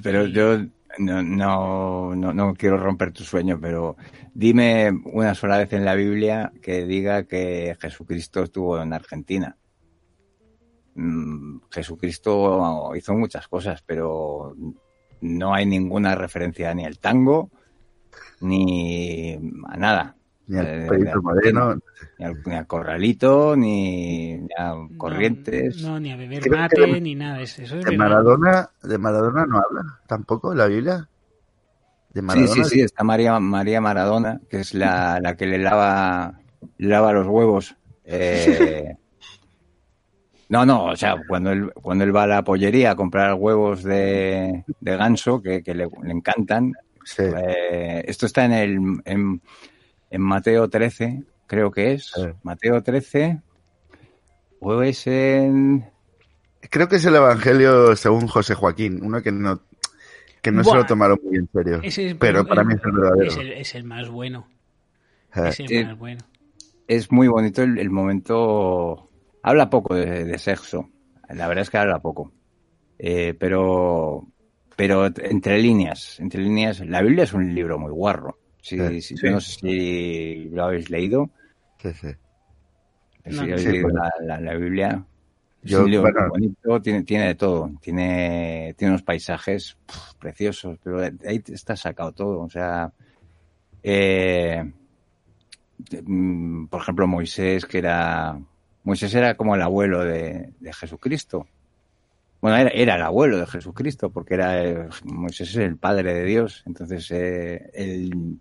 Pero 0.04 0.26
yo 0.28 0.66
no, 0.98 2.16
no, 2.16 2.34
no, 2.34 2.54
quiero 2.56 2.78
romper 2.78 3.12
tu 3.12 3.24
sueño, 3.24 3.60
pero 3.60 3.96
dime 4.34 4.92
una 5.06 5.36
sola 5.36 5.58
vez 5.58 5.74
en 5.74 5.86
la 5.86 5.96
Biblia 5.96 6.52
que 6.62 6.86
diga 6.86 7.24
que 7.24 7.76
Jesucristo 7.80 8.44
estuvo 8.44 8.82
en 8.82 8.94
Argentina. 8.94 9.58
Mm, 10.96 11.60
Jesucristo 11.72 12.92
hizo 12.96 13.14
muchas 13.14 13.48
cosas, 13.48 13.82
pero 13.86 14.56
no 15.22 15.54
hay 15.54 15.66
ninguna 15.66 16.16
referencia 16.16 16.74
ni 16.74 16.86
al 16.86 17.00
tango 17.00 17.50
ni 18.42 19.36
a 19.68 19.78
nada. 19.78 20.16
Ni 20.52 20.58
al 20.60 20.68
Eh, 20.68 20.88
Pedrito 20.90 21.22
Moreno. 21.22 21.76
Ni 22.18 22.26
al, 22.26 22.38
ni 22.46 22.56
al 22.56 22.68
corralito, 22.68 23.56
ni, 23.56 24.36
ni 24.38 24.50
a 24.58 24.76
corrientes. 24.98 25.82
No, 25.82 25.92
no, 25.92 26.00
ni 26.02 26.12
a 26.12 26.18
beber 26.18 26.42
Creo 26.44 26.58
mate, 26.60 26.82
de- 26.82 27.00
ni 27.02 27.16
nada, 27.16 27.40
es- 27.42 27.58
eso 27.58 27.80
es 27.80 27.86
De. 27.86 27.98
Maradona, 27.98 28.70
de 28.84 28.98
Maradona 28.98 29.46
no 29.46 29.58
habla 29.58 30.00
tampoco 30.08 30.52
en 30.52 30.58
la 30.58 30.68
Biblia. 30.68 31.08
De 32.10 32.20
Sí, 32.20 32.28
Maradona. 32.28 32.54
sí, 32.54 32.64
sí, 32.66 32.82
está 32.82 33.06
María, 33.06 33.40
María 33.40 33.80
Maradona, 33.80 34.42
que 34.50 34.60
es 34.60 34.74
la, 34.74 35.20
la 35.22 35.38
que 35.38 35.46
le 35.46 35.58
lava, 35.58 36.34
le 36.78 36.88
lava 36.90 37.14
los 37.14 37.28
huevos. 37.28 37.74
Eh, 38.04 38.94
no, 40.50 40.66
no, 40.66 40.88
o 40.88 40.96
sea, 40.98 41.16
cuando 41.26 41.52
él, 41.54 41.72
cuando 41.82 42.04
él 42.04 42.14
va 42.14 42.24
a 42.24 42.28
la 42.28 42.44
pollería 42.44 42.92
a 42.92 42.96
comprar 42.98 43.36
huevos 43.36 43.84
de, 43.84 44.66
de 44.82 44.98
ganso, 44.98 45.42
que, 45.42 45.64
que 45.64 45.74
le, 45.74 45.88
le 46.04 46.12
encantan, 46.12 46.74
Sí. 47.06 47.24
eh, 47.24 48.04
esto 48.06 48.26
está 48.28 48.46
en, 48.46 48.52
el, 48.52 49.02
en, 49.06 49.42
en 50.12 50.22
Mateo 50.22 50.70
13, 50.70 51.24
creo 51.48 51.72
que 51.72 51.94
es. 51.94 52.12
Mateo 52.44 52.84
13, 52.84 53.42
o 54.60 54.82
es 54.84 55.08
en... 55.08 55.90
Creo 56.70 56.88
que 56.88 56.98
es 56.98 57.06
el 57.06 57.16
Evangelio 57.16 57.96
según 57.96 58.28
José 58.28 58.54
Joaquín, 58.54 59.00
uno 59.04 59.22
que 59.24 59.32
no, 59.32 59.62
que 60.44 60.52
no 60.52 60.64
se 60.64 60.76
lo 60.76 60.86
tomaron 60.86 61.20
muy 61.24 61.38
en 61.38 61.50
serio. 61.52 61.80
Ese 61.82 62.16
pero 62.16 62.46
para 62.46 62.64
mí 62.64 62.76
es 62.76 62.82
el 62.86 62.92
verdadero. 62.92 63.32
Es 63.32 63.38
el, 63.38 63.52
es 63.54 63.76
el 63.76 63.84
más 63.86 64.10
bueno. 64.10 64.48
Eh, 65.36 65.48
Es 65.50 65.60
el 65.62 65.68
Sí. 65.68 65.84
más 65.84 65.98
bueno. 65.98 66.20
es 66.88 67.12
muy 67.12 67.28
bonito 67.28 67.64
el, 67.64 67.80
el 67.80 67.90
momento. 67.90 69.10
Habla 69.42 69.70
poco 69.72 69.96
de, 69.96 70.24
de 70.26 70.38
sexo. 70.38 70.90
La 71.30 71.48
verdad 71.48 71.64
es 71.64 71.70
que 71.72 71.78
habla 71.80 72.00
poco. 72.00 72.32
Eh, 73.00 73.34
pero, 73.40 74.28
pero 74.76 75.08
entre 75.08 75.58
líneas, 75.60 76.20
entre 76.20 76.44
líneas, 76.44 76.82
la 76.82 77.02
Biblia 77.02 77.24
es 77.24 77.34
un 77.34 77.56
libro 77.56 77.80
muy 77.80 77.92
guarro. 77.92 78.38
Si, 78.62 78.78
Sí, 78.78 79.02
sí. 79.02 79.16
yo 79.22 79.32
no 79.32 79.42
sé 79.42 79.52
si 79.60 80.50
lo 80.52 80.64
habéis 80.66 80.90
leído. 80.90 81.30
sí, 81.80 81.90
sí. 81.94 82.08
Si 83.26 83.32
No. 83.36 83.42
habéis 83.42 83.62
Sí, 83.62 83.68
leído 83.72 83.90
bueno. 83.90 84.04
la, 84.20 84.38
la- 84.38 84.42
la 84.42 84.54
Biblia. 84.56 85.06
Es 85.64 85.72
Yo, 85.72 85.84
un 85.84 85.92
libro 85.92 86.12
bueno. 86.12 86.22
muy 86.22 86.30
bonito, 86.30 86.82
tiene, 86.82 87.04
tiene 87.04 87.28
de 87.28 87.36
todo. 87.36 87.72
Tiene, 87.82 88.74
tiene 88.78 88.94
unos 88.94 89.04
paisajes 89.04 89.78
preciosos, 90.20 90.80
pero 90.84 91.02
de 91.02 91.14
ahí 91.30 91.44
está 91.48 91.76
sacado 91.76 92.12
todo. 92.14 92.40
O 92.42 92.50
sea, 92.50 92.92
eh, 93.84 94.72
mm, 96.04 96.66
por 96.68 96.82
ejemplo, 96.82 97.08
Moisés, 97.08 97.66
que 97.66 97.78
era. 97.80 98.40
Moisés 98.84 99.14
era 99.14 99.36
como 99.38 99.54
el 99.56 99.62
abuelo 99.62 100.04
de, 100.04 100.54
de 100.60 100.74
Jesucristo. 100.74 101.48
Bueno, 102.42 102.58
era, 102.58 102.70
era 102.72 102.96
el 102.96 103.04
abuelo 103.04 103.38
de 103.38 103.46
Jesucristo, 103.46 104.10
porque 104.10 104.34
era 104.34 104.64
el- 104.64 104.90
Moisés 105.04 105.50
es 105.52 105.58
el 105.58 105.78
padre 105.78 106.14
de 106.16 106.24
Dios. 106.26 106.64
Entonces, 106.66 107.12
eh, 107.12 107.70
él, 107.76 108.40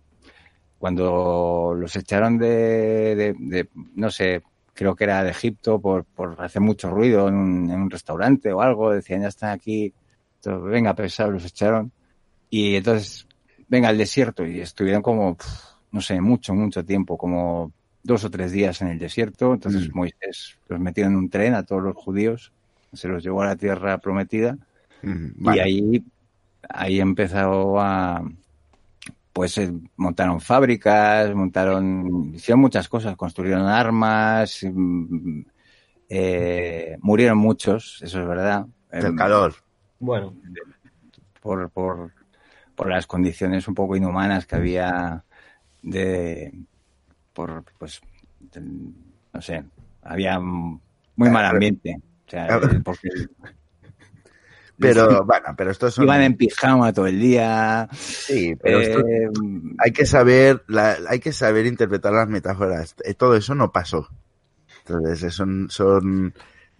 cuando 0.81 1.73
los 1.77 1.95
echaron 1.95 2.37
de, 2.39 3.15
de- 3.15 3.35
de- 3.39 3.69
no 3.95 4.09
sé, 4.11 4.41
creo 4.73 4.95
que 4.95 5.03
era 5.05 5.23
de 5.23 5.29
Egipto 5.31 5.79
por, 5.79 6.05
por 6.05 6.41
hacer 6.41 6.61
mucho 6.61 6.89
ruido 6.89 7.27
en 7.29 7.35
un, 7.35 7.69
en 7.71 7.79
un 7.81 7.89
restaurante 7.91 8.51
o 8.51 8.61
algo, 8.61 8.91
decían, 8.91 9.21
ya 9.21 9.27
están 9.29 9.51
aquí, 9.51 9.93
entonces, 10.37 10.71
venga, 10.71 10.95
pesados, 10.95 11.33
los 11.33 11.45
echaron. 11.45 11.91
Y 12.49 12.75
entonces, 12.75 13.27
venga 13.69 13.89
al 13.89 13.97
desierto, 13.97 14.45
y 14.45 14.59
estuvieron 14.59 15.01
como, 15.03 15.37
pf, 15.37 15.49
no 15.91 16.01
sé, 16.01 16.19
mucho, 16.19 16.53
mucho 16.55 16.83
tiempo, 16.83 17.17
como 17.17 17.71
dos 18.03 18.23
o 18.23 18.31
tres 18.31 18.51
días 18.51 18.81
en 18.81 18.87
el 18.89 18.97
desierto. 18.99 19.53
Entonces 19.53 19.87
Mm. 19.89 19.95
Moisés 19.97 20.57
los 20.67 20.79
metió 20.79 21.05
en 21.05 21.15
un 21.15 21.29
tren 21.29 21.53
a 21.53 21.63
todos 21.63 21.83
los 21.83 21.95
judíos, 21.95 22.51
se 22.91 23.07
los 23.07 23.23
llevó 23.23 23.43
a 23.43 23.47
la 23.47 23.55
tierra 23.55 23.99
prometida. 23.99 24.57
Mm, 25.03 25.25
Y 25.37 25.43
vale. 25.43 25.61
ahí, 25.61 26.03
ahí 26.69 26.99
empezó 26.99 27.79
a, 27.79 28.23
pues 29.33 29.57
eh, 29.57 29.71
montaron 29.95 30.41
fábricas, 30.41 31.33
montaron, 31.33 32.33
hicieron 32.35 32.59
muchas 32.61 32.87
cosas, 32.89 33.15
construyeron 33.15 33.65
armas, 33.67 34.59
mm, 34.63 35.41
eh, 36.09 36.97
murieron 37.01 37.37
muchos, 37.37 37.99
eso 38.01 38.21
es 38.21 38.27
verdad. 38.27 38.65
Del 38.91 39.05
Em, 39.05 39.15
calor. 39.15 39.53
Bueno, 39.99 40.35
por, 41.41 41.69
por, 41.71 42.11
por 42.75 42.89
las 42.89 43.07
condiciones 43.07 43.67
un 43.67 43.75
poco 43.75 43.95
inhumanas 43.95 44.45
que 44.45 44.55
había 44.55 45.23
de, 45.81 46.53
por, 47.33 47.63
pues, 47.77 48.01
de- 48.39 48.61
no 48.61 49.41
sé, 49.41 49.63
había 50.03 50.39
muy 50.39 50.81
mal 51.15 51.45
ambiente. 51.45 51.97
O 52.27 52.29
sea, 52.31 52.47
eh, 52.57 52.81
porque 52.83 53.09
Pero, 54.81 55.25
bueno, 55.25 55.47
pero 55.57 55.71
esto 55.71 55.89
son... 55.91 56.03
iban 56.05 56.21
en 56.21 56.35
pijama 56.35 56.91
todo 56.93 57.07
el 57.07 57.19
día. 57.19 57.87
Sí, 57.91 58.55
pero 58.61 58.79
esto- 58.81 58.99
eh, 58.99 59.29
hay 59.77 59.91
que 59.91 60.05
saber, 60.05 60.63
la- 60.67 60.97
hay 61.07 61.19
que 61.19 61.31
saber 61.33 61.65
interpretar 61.65 62.13
las 62.13 62.27
metáforas. 62.27 62.95
Eh, 63.03 63.13
Todo 63.13 63.35
eso 63.35 63.55
no 63.55 63.71
pasó. 63.71 64.09
Entonces, 64.85 65.23
eh, 65.23 65.29
son, 65.31 65.67
son 65.69 66.33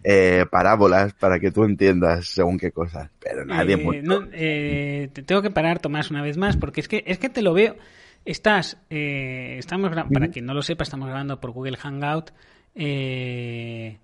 eh, 0.04 0.44
parábolas 0.50 1.12
para 1.14 1.38
que 1.38 1.50
tú 1.52 1.64
entiendas 1.64 2.26
según 2.26 2.58
qué 2.58 2.72
cosas. 2.72 3.08
Pero 3.20 3.44
nadie 3.44 3.74
Eh, 3.74 4.02
no, 4.02 4.22
eh, 4.32 5.08
te 5.12 5.22
tengo 5.22 5.42
que 5.42 5.50
parar, 5.50 5.78
Tomás, 5.78 6.10
una 6.10 6.22
vez 6.22 6.36
más, 6.36 6.56
porque 6.56 6.80
es 6.80 6.88
que, 6.88 7.04
es 7.06 7.18
que 7.18 7.28
te 7.28 7.42
lo 7.42 7.54
veo. 7.54 7.76
Estás, 8.24 8.78
eh, 8.90 9.56
estamos 9.58 9.90
gra- 9.92 10.08
para 10.12 10.28
quien 10.28 10.44
no 10.46 10.54
lo 10.54 10.62
sepa, 10.62 10.82
estamos 10.84 11.06
grabando 11.08 11.40
por 11.40 11.50
Google 11.52 11.76
Hangout 11.76 12.30
eh, 12.74 13.98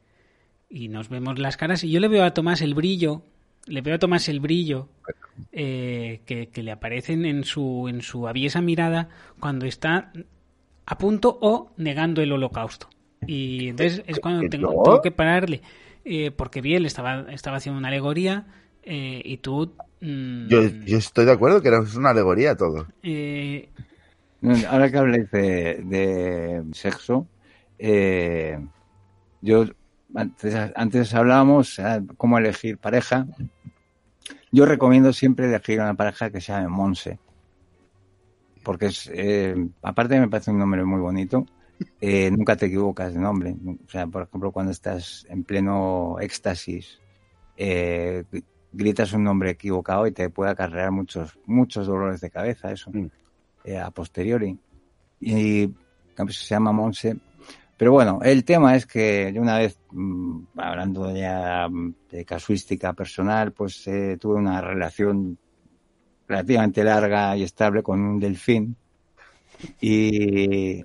y 0.69 0.89
nos 0.89 1.09
vemos 1.09 1.39
las 1.39 1.57
caras 1.57 1.85
y 1.85 1.91
yo 1.91 2.01
le 2.01 2.09
veo 2.09 2.25
a 2.25 2.35
Tomás 2.35 2.61
el 2.61 2.75
brillo, 2.75 3.23
le 3.69 3.81
veo 3.83 3.97
a 3.97 3.99
Tomás 3.99 4.29
el 4.29 4.41
brillo 4.41 4.89
eh, 5.53 6.23
que, 6.27 6.49
que 6.51 6.63
le 6.63 6.73
aparecen 6.73 7.25
en 7.27 7.45
su, 7.45 7.89
en 7.89 8.03
su 8.03 8.29
aviesa 8.29 8.61
mirada 8.63 9.09
cuando 9.41 9.67
está 9.67 10.13
a 10.87 10.99
punto 10.99 11.39
o 11.43 11.73
negando 11.77 12.23
el 12.23 12.33
holocausto. 12.33 12.89
Y 13.27 13.69
entonces 13.69 14.03
es 14.07 14.21
cuando 14.21 14.41
¿Que 14.41 14.49
tengo, 14.49 15.03
que 15.03 15.11
pararle, 15.11 15.63
eh, 16.05 16.31
porque 16.31 16.61
bien, 16.63 16.87
estaba, 16.87 17.27
estaba 17.33 17.59
haciendo 17.59 17.79
una 17.79 17.89
alegoría 17.89 18.47
eh, 18.83 19.23
y 19.25 19.39
tú... 19.39 19.75
mm, 20.01 20.49
Yo, 20.49 20.63
yo 20.67 20.99
estoy 20.99 21.27
de 21.27 21.33
acuerdo 21.33 21.61
que 21.63 21.69
era- 21.69 21.83
es 21.83 21.95
una 21.95 22.11
alegoría 22.11 22.57
todo. 22.57 22.87
eh, 23.03 23.69
Ahora 24.69 24.91
que 24.91 24.99
habláis 24.99 25.31
de, 25.31 25.83
de 25.85 26.65
sexo, 26.73 27.27
eh, 27.79 28.57
yo 29.43 29.65
antes, 30.15 30.55
antes 30.77 31.15
hablábamos 31.15 31.79
eh, 31.81 32.03
cómo 32.17 32.39
elegir 32.39 32.79
pareja. 32.79 33.27
Yo 34.51 34.65
recomiendo 34.67 35.13
siempre 35.13 35.47
elegir 35.47 35.81
una 35.81 35.95
pareja 35.95 36.31
que 36.31 36.41
se 36.41 36.53
llame 36.53 36.69
Monse. 36.69 37.19
porque 38.65 38.87
es, 38.87 39.11
eh, 39.15 39.55
aparte 39.83 40.21
me 40.21 40.29
parece 40.29 40.51
un 40.51 40.59
nombre 40.59 40.85
muy 40.85 41.01
bonito, 41.01 41.47
eh, 42.03 42.31
nunca 42.31 42.55
te 42.57 42.67
equivocas 42.67 43.15
de 43.15 43.21
nombre. 43.21 43.55
O 43.87 43.89
sea, 43.89 44.07
por 44.07 44.25
ejemplo, 44.25 44.53
cuando 44.53 44.73
estás 44.73 45.25
en 45.31 45.43
pleno 45.45 46.17
éxtasis, 46.21 47.01
eh, 47.57 48.25
gritas 48.73 49.13
un 49.15 49.25
nombre 49.25 49.51
equivocado 49.51 50.07
y 50.07 50.13
te 50.13 50.29
puede 50.29 50.51
acarrear 50.51 50.91
muchos, 50.91 51.39
muchos 51.47 51.87
dolores 51.87 52.21
de 52.21 52.31
cabeza, 52.31 52.71
eso, 52.71 52.91
Mm. 52.93 53.07
eh, 53.65 53.79
a 53.79 53.91
posteriori. 53.91 54.59
Y 55.21 55.69
pues, 56.15 56.37
se 56.37 56.55
llama 56.55 56.73
Monse. 56.73 57.17
Pero 57.79 57.93
bueno, 57.93 58.19
el 58.25 58.45
tema 58.45 58.75
es 58.75 58.87
que 58.87 59.33
una 59.39 59.57
vez, 59.59 59.79
mm, 59.93 60.41
hablando 60.57 61.15
ya 61.15 61.69
mm, 61.69 61.95
de 62.11 62.25
casuística 62.25 62.93
personal, 62.93 63.53
pues 63.53 63.87
eh, 63.87 64.19
tuve 64.21 64.35
una 64.35 64.61
relación 64.61 65.39
relativamente 66.27 66.83
larga 66.85 67.37
y 67.37 67.45
estable 67.45 67.83
con 67.83 68.01
un 68.01 68.19
delfín. 68.19 68.77
Y, 69.81 70.85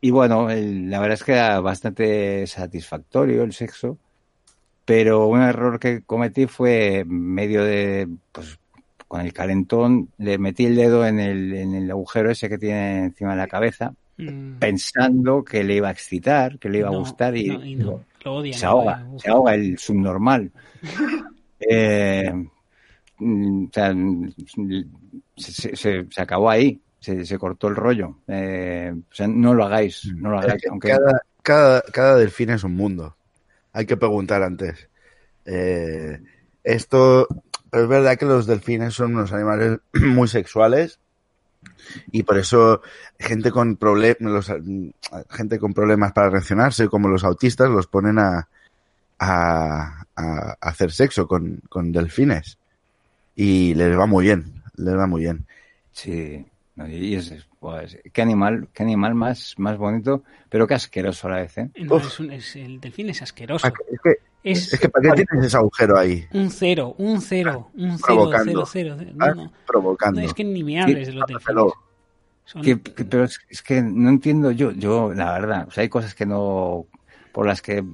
y 0.00 0.10
bueno, 0.10 0.48
la 0.48 1.00
verdad 1.00 1.14
es 1.14 1.24
que 1.24 1.32
era 1.32 1.60
bastante 1.60 2.46
satisfactorio 2.46 3.42
el 3.42 3.52
sexo, 3.52 3.98
pero 4.84 5.26
un 5.26 5.42
error 5.42 5.80
que 5.80 6.02
cometí 6.02 6.46
fue 6.46 7.00
en 7.00 7.10
medio 7.10 7.64
de, 7.64 8.08
pues, 8.32 8.58
con 9.08 9.22
el 9.22 9.32
calentón, 9.32 10.10
le 10.18 10.38
metí 10.38 10.66
el 10.66 10.76
dedo 10.76 11.04
en 11.06 11.18
el, 11.20 11.52
en 11.54 11.74
el 11.74 11.90
agujero 11.90 12.30
ese 12.30 12.48
que 12.48 12.58
tiene 12.58 13.06
encima 13.06 13.32
de 13.32 13.38
la 13.38 13.48
cabeza, 13.48 13.94
Mm, 14.20 14.58
pensando 14.58 15.44
que 15.44 15.64
le 15.64 15.76
iba 15.76 15.88
a 15.88 15.92
excitar, 15.92 16.58
que 16.58 16.68
le 16.68 16.78
iba 16.78 16.88
a 16.88 16.92
gustar 16.92 17.36
y, 17.36 17.48
no, 17.48 17.64
y 17.64 17.74
no, 17.76 18.04
lo 18.24 18.34
odian. 18.34 18.58
se 18.58 18.66
ahoga, 18.66 19.06
se 19.18 19.30
ahoga 19.30 19.54
el 19.54 19.78
subnormal. 19.78 20.50
Eh, 21.62 22.32
mm, 23.18 23.64
o 23.66 23.70
sea, 23.70 23.92
mm, 23.92 24.32
se, 25.36 25.76
se- 25.76 26.06
se- 26.10 26.22
acabó 26.22 26.48
ahí, 26.48 26.80
se, 26.98 27.26
se 27.26 27.38
cortó 27.38 27.68
el 27.68 27.76
rollo. 27.76 28.16
Eh, 28.26 28.90
o 28.94 29.14
sea, 29.14 29.28
no 29.28 29.52
lo 29.52 29.66
hagáis, 29.66 30.10
no 30.16 30.30
lo 30.30 30.38
hagáis, 30.38 30.62
aunque 30.70 30.88
cada, 30.88 31.20
cada, 31.42 31.82
cada 31.82 32.16
delfín 32.16 32.48
es 32.48 32.64
un 32.64 32.74
mundo. 32.74 33.14
Hay 33.74 33.84
que 33.84 33.98
preguntar 33.98 34.42
antes. 34.42 34.88
Eh, 35.44 36.18
esto 36.64 37.28
es 37.72 37.86
verdad 37.88 38.16
que 38.18 38.24
los 38.24 38.46
delfines 38.46 38.94
son 38.94 39.14
unos 39.14 39.32
animales 39.34 39.80
muy 39.92 40.26
sexuales 40.28 40.98
y 42.12 42.22
por 42.22 42.38
eso 42.38 42.82
gente 43.18 43.50
con 43.50 43.76
problemas, 43.76 44.52
gente 45.30 45.58
con 45.58 45.74
problemas 45.74 46.12
para 46.12 46.30
reaccionarse, 46.30 46.88
como 46.88 47.08
los 47.08 47.24
autistas, 47.24 47.70
los 47.70 47.86
ponen 47.86 48.18
a, 48.18 48.48
a, 49.18 50.04
a 50.16 50.56
hacer 50.60 50.92
sexo 50.92 51.26
con, 51.26 51.60
con 51.68 51.92
delfines 51.92 52.58
y 53.34 53.74
les 53.74 53.98
va 53.98 54.06
muy 54.06 54.24
bien, 54.24 54.62
les 54.76 54.96
va 54.96 55.06
muy 55.06 55.22
bien. 55.22 55.46
sí. 55.92 56.46
Y 56.88 57.14
es, 57.14 57.46
pues, 57.58 57.98
qué 58.12 58.22
animal, 58.22 58.68
qué 58.72 58.82
animal 58.82 59.14
más, 59.14 59.54
más 59.58 59.76
bonito, 59.76 60.22
pero 60.48 60.66
qué 60.66 60.74
asqueroso 60.74 61.28
a 61.28 61.32
la 61.32 61.36
vez, 61.38 61.58
¿eh? 61.58 61.70
No, 61.76 61.98
es 61.98 62.18
un- 62.20 62.30
es- 62.32 62.56
el 62.56 62.80
delfín 62.80 63.10
es 63.10 63.22
asqueroso. 63.22 63.66
Ah, 63.66 63.72
Es 63.92 64.00
que, 64.02 64.10
Es 64.42 64.72
es 64.72 64.80
que 64.80 64.88
¿para 64.88 65.14
qué 65.14 65.24
tienes 65.26 65.46
ese 65.48 65.56
agujero 65.58 65.98
ahí? 65.98 66.26
un 66.32 66.50
cero, 66.50 66.94
un 66.98 67.20
cero, 67.20 67.70
un 67.74 67.90
cero, 67.98 68.00
Provocando. 68.06 68.52
cero, 68.52 68.64
cero. 68.66 68.96
cero. 68.98 69.10
Ah, 69.18 69.28
No, 69.28 69.34
no, 69.44 69.52
Provocando. 69.66 70.20
no, 70.20 70.26
es 70.26 70.32
que 70.34 70.44
ni 70.44 70.64
me 70.64 70.80
hables 70.80 71.08
de 71.08 71.12
los 71.14 71.26
delfines. 71.26 71.72
Son- 72.46 72.62
Que- 72.62 72.80
que- 72.80 73.04
pero 73.04 73.24
es, 73.24 73.38
es 73.48 73.62
que 73.62 73.80
no 73.82 74.08
entiendo 74.08 74.50
yo, 74.50 74.72
yo, 74.72 75.12
la 75.14 75.32
verdad, 75.32 75.68
o 75.68 75.70
sea, 75.70 75.82
hay 75.82 75.88
cosas 75.88 76.14
que 76.14 76.26
no, 76.26 76.86
por 77.32 77.46
las 77.46 77.62
que 77.62 77.84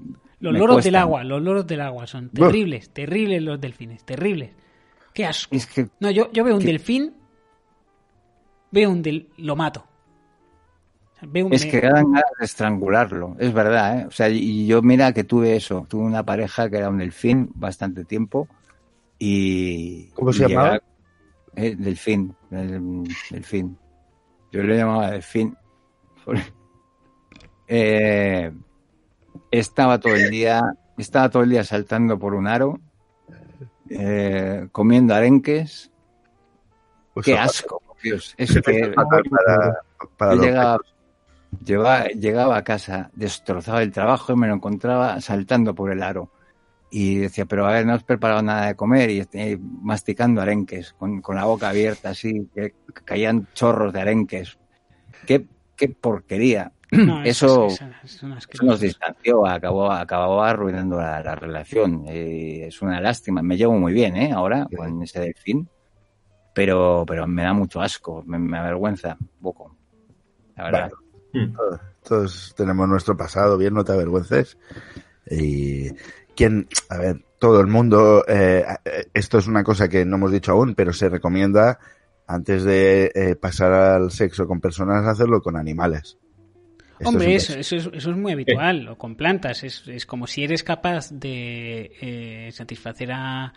Los 0.40 0.52
me 0.52 0.58
loros 0.60 0.76
del 0.76 0.92
cuestan. 0.92 1.02
agua, 1.02 1.24
los 1.24 1.42
loros 1.42 1.66
del 1.66 1.80
agua 1.82 2.06
son 2.06 2.30
terribles, 2.30 2.88
terribles 2.90 3.42
los 3.42 3.60
delfines, 3.60 4.04
terribles. 4.04 4.50
Qué 5.12 5.26
asco. 5.26 5.54
Es 5.54 5.66
que 5.66 5.88
No, 6.00 6.10
yo, 6.10 6.30
yo 6.32 6.44
veo 6.44 6.56
un 6.56 6.62
delfín, 6.64 7.12
veo 8.76 8.90
un 8.90 9.00
del, 9.02 9.28
lo 9.38 9.56
mato. 9.56 9.86
Es 11.50 11.64
me- 11.64 11.70
que 11.70 11.80
dan 11.80 12.12
ganas 12.12 12.30
de 12.38 12.44
estrangularlo, 12.44 13.36
es 13.38 13.52
verdad, 13.54 14.00
¿eh? 14.00 14.06
O 14.06 14.10
sea, 14.10 14.28
y 14.28 14.66
yo 14.66 14.82
mira 14.82 15.12
que 15.14 15.24
tuve 15.24 15.56
eso, 15.56 15.86
tuve 15.88 16.04
una 16.04 16.22
pareja 16.24 16.68
que 16.68 16.76
era 16.76 16.90
un 16.90 16.98
delfín 16.98 17.50
bastante 17.54 18.04
tiempo 18.04 18.48
y... 19.18 20.10
¿Cómo 20.10 20.30
se 20.32 20.44
y 20.44 20.48
llamaba? 20.48 20.72
llegaba- 20.72 20.82
eh, 21.56 21.74
delfín, 21.74 22.36
el- 22.50 23.04
delfín. 23.30 23.78
Yo 24.52 24.62
le 24.62 24.76
llamaba 24.76 25.10
delfín. 25.12 25.56
Eh, 27.68 28.52
estaba 29.50 29.98
todo 29.98 30.14
el 30.14 30.30
día, 30.30 30.62
estaba 30.98 31.28
todo 31.30 31.42
el 31.42 31.50
día 31.50 31.64
saltando 31.64 32.16
por 32.16 32.34
un 32.34 32.46
aro, 32.46 32.78
eh, 33.90 34.68
comiendo 34.70 35.14
arenques. 35.16 35.90
Pues 37.12 37.26
Qué 37.26 37.36
asco, 37.36 37.82
Dios. 38.10 38.34
Es 38.36 38.52
que 38.54 38.92
para, 38.94 39.74
para 40.16 40.34
llegaba, 40.34 40.78
llegaba, 41.64 42.04
llegaba 42.08 42.56
a 42.56 42.64
casa 42.64 43.10
destrozado 43.14 43.78
del 43.78 43.92
trabajo 43.92 44.32
y 44.32 44.36
me 44.36 44.48
lo 44.48 44.54
encontraba 44.54 45.20
saltando 45.20 45.74
por 45.74 45.90
el 45.92 46.02
aro. 46.02 46.30
Y 46.90 47.16
decía, 47.16 47.46
pero 47.46 47.66
a 47.66 47.72
ver, 47.72 47.84
no 47.84 47.94
has 47.94 48.04
preparado 48.04 48.42
nada 48.42 48.68
de 48.68 48.76
comer 48.76 49.10
y 49.10 49.18
estoy 49.20 49.58
masticando 49.60 50.40
arenques 50.40 50.92
con, 50.92 51.20
con 51.20 51.36
la 51.36 51.44
boca 51.44 51.68
abierta 51.68 52.10
así, 52.10 52.48
que 52.54 52.74
caían 53.04 53.48
chorros 53.54 53.92
de 53.92 54.00
arenques. 54.00 54.56
Qué, 55.26 55.46
qué 55.74 55.88
porquería. 55.88 56.72
no, 56.92 57.24
eso, 57.24 57.66
es- 57.66 57.80
es- 58.04 58.14
es 58.14 58.22
un 58.22 58.30
eso 58.30 58.38
asqueroso. 58.38 58.66
nos 58.70 58.80
distanció, 58.80 59.44
acabó, 59.46 59.90
acabó 59.90 60.42
arruinando 60.42 60.96
la, 60.98 61.20
la 61.22 61.34
relación. 61.34 62.04
Eh, 62.06 62.66
es 62.68 62.80
una 62.80 63.00
lástima. 63.00 63.42
Me 63.42 63.56
llevo 63.56 63.72
muy 63.76 63.92
bien, 63.92 64.16
¿eh? 64.16 64.30
Ahora 64.32 64.68
con 64.74 65.02
ese 65.02 65.18
delfín. 65.20 65.68
Pero, 66.56 67.04
pero 67.06 67.26
me 67.26 67.42
da 67.42 67.52
mucho 67.52 67.82
asco, 67.82 68.24
me, 68.26 68.38
me 68.38 68.56
avergüenza 68.56 69.18
un 69.20 69.42
poco. 69.42 69.76
La 70.56 70.64
verdad. 70.64 70.90
Mm. 71.34 71.52
Todos, 71.52 71.80
todos 72.02 72.54
tenemos 72.56 72.88
nuestro 72.88 73.14
pasado, 73.14 73.58
bien, 73.58 73.74
no 73.74 73.84
te 73.84 73.92
avergüences. 73.92 74.56
Y 75.30 75.90
quién, 76.34 76.66
a 76.88 76.96
ver, 76.96 77.22
todo 77.38 77.60
el 77.60 77.66
mundo, 77.66 78.24
eh, 78.26 78.64
esto 79.12 79.36
es 79.36 79.46
una 79.46 79.62
cosa 79.62 79.90
que 79.90 80.06
no 80.06 80.16
hemos 80.16 80.32
dicho 80.32 80.52
aún, 80.52 80.74
pero 80.74 80.94
se 80.94 81.10
recomienda 81.10 81.78
antes 82.26 82.64
de 82.64 83.12
eh, 83.14 83.36
pasar 83.36 83.74
al 83.74 84.10
sexo 84.10 84.46
con 84.46 84.58
personas 84.58 85.04
hacerlo 85.04 85.42
con 85.42 85.58
animales. 85.58 86.16
Esto 86.98 87.10
Hombre, 87.10 87.34
es 87.34 87.50
eso, 87.50 87.58
eso, 87.58 87.76
es, 87.76 87.98
eso 87.98 88.10
es 88.12 88.16
muy 88.16 88.32
habitual, 88.32 88.88
o 88.88 88.96
con 88.96 89.14
plantas. 89.14 89.62
Es, 89.62 89.86
es 89.88 90.06
como 90.06 90.26
si 90.26 90.42
eres 90.42 90.64
capaz 90.64 91.10
de 91.10 91.92
eh, 92.00 92.50
satisfacer 92.50 93.12
a 93.12 93.52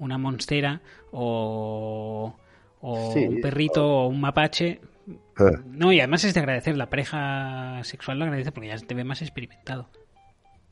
una 0.00 0.18
monstera 0.18 0.80
o, 1.12 2.34
o 2.80 3.12
Sí, 3.14 3.24
un 3.26 3.40
perrito 3.40 3.86
o 3.86 4.08
un 4.08 4.20
mapache. 4.20 4.80
Eh, 5.06 5.56
No, 5.66 5.92
y 5.92 6.00
además 6.00 6.24
es 6.24 6.34
de 6.34 6.40
agradecer. 6.40 6.76
La 6.76 6.90
pareja 6.90 7.80
sexual 7.84 8.18
lo 8.18 8.24
agradece 8.24 8.50
porque 8.52 8.68
ya 8.68 8.76
te 8.78 8.94
ve 8.94 9.04
más 9.04 9.22
experimentado. 9.22 9.88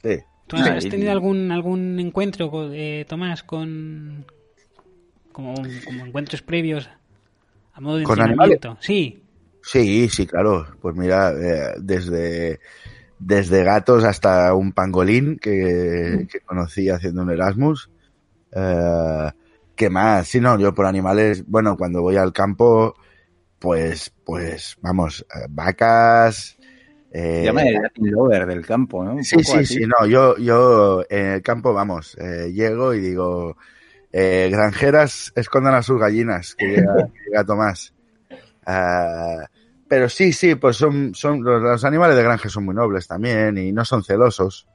sí. 0.02 0.18
¿Tú 0.48 0.56
has, 0.56 0.66
Ah, 0.66 0.74
has 0.78 0.84
y- 0.86 0.90
tenido 0.90 1.12
algún 1.12 1.52
algún 1.52 2.00
encuentro, 2.00 2.50
eh, 2.72 3.04
Tomás, 3.08 3.42
con 3.42 4.24
como, 5.32 5.54
como 5.84 6.06
encuentros 6.06 6.42
previos 6.42 6.88
a 7.74 7.80
modo 7.80 7.98
de 7.98 8.04
¿Con 8.04 8.18
entrenamiento? 8.18 8.76
Sí. 8.80 9.22
Sí, 9.62 10.08
sí, 10.08 10.26
claro. 10.26 10.66
Pues 10.80 10.96
mira, 10.96 11.32
eh, 11.32 11.74
desde, 11.80 12.60
desde 13.18 13.62
gatos 13.62 14.04
hasta 14.04 14.54
un 14.54 14.72
pangolín 14.72 15.38
que, 15.38 16.26
que 16.30 16.40
conocí 16.40 16.88
haciendo 16.88 17.22
un 17.22 17.30
Erasmus. 17.30 17.90
Eh, 18.52 19.30
¿Qué 19.74 19.90
más? 19.90 20.28
Sí, 20.28 20.40
no, 20.40 20.58
yo 20.58 20.74
por 20.74 20.86
animales, 20.86 21.44
bueno, 21.46 21.76
cuando 21.76 22.02
voy 22.02 22.16
al 22.16 22.32
campo, 22.32 22.94
pues, 23.58 24.12
pues, 24.24 24.76
vamos, 24.80 25.24
eh, 25.34 25.46
vacas. 25.50 26.58
eh, 27.10 27.42
llama 27.44 27.62
el 27.62 27.74
Latin 27.74 28.10
Lover 28.10 28.46
del 28.46 28.66
campo, 28.66 29.04
¿no? 29.04 29.14
Un 29.14 29.24
Sí, 29.24 29.42
sí, 29.44 29.58
así. 29.58 29.66
sí, 29.66 29.80
no, 29.86 30.06
yo, 30.06 30.36
yo 30.38 31.04
en 31.08 31.26
el 31.26 31.42
campo, 31.42 31.72
vamos, 31.72 32.16
eh, 32.18 32.52
llego 32.52 32.94
y 32.94 33.00
digo, 33.00 33.56
eh, 34.12 34.48
granjeras 34.50 35.32
escondan 35.36 35.74
a 35.74 35.82
sus 35.82 35.98
gallinas, 36.00 36.54
que 36.54 36.66
llega, 36.68 36.94
que 37.14 37.20
llega 37.30 37.44
Tomás. 37.44 37.94
Pero 39.88 40.08
sí, 40.08 40.32
sí, 40.32 40.54
pues 40.56 40.76
son, 40.76 41.14
son, 41.14 41.42
los, 41.42 41.62
los 41.62 41.84
animales 41.84 42.16
de 42.16 42.22
granja 42.22 42.48
son 42.48 42.64
muy 42.66 42.74
nobles 42.74 43.06
también 43.06 43.56
y 43.56 43.72
no 43.72 43.84
son 43.84 44.04
celosos. 44.04 44.66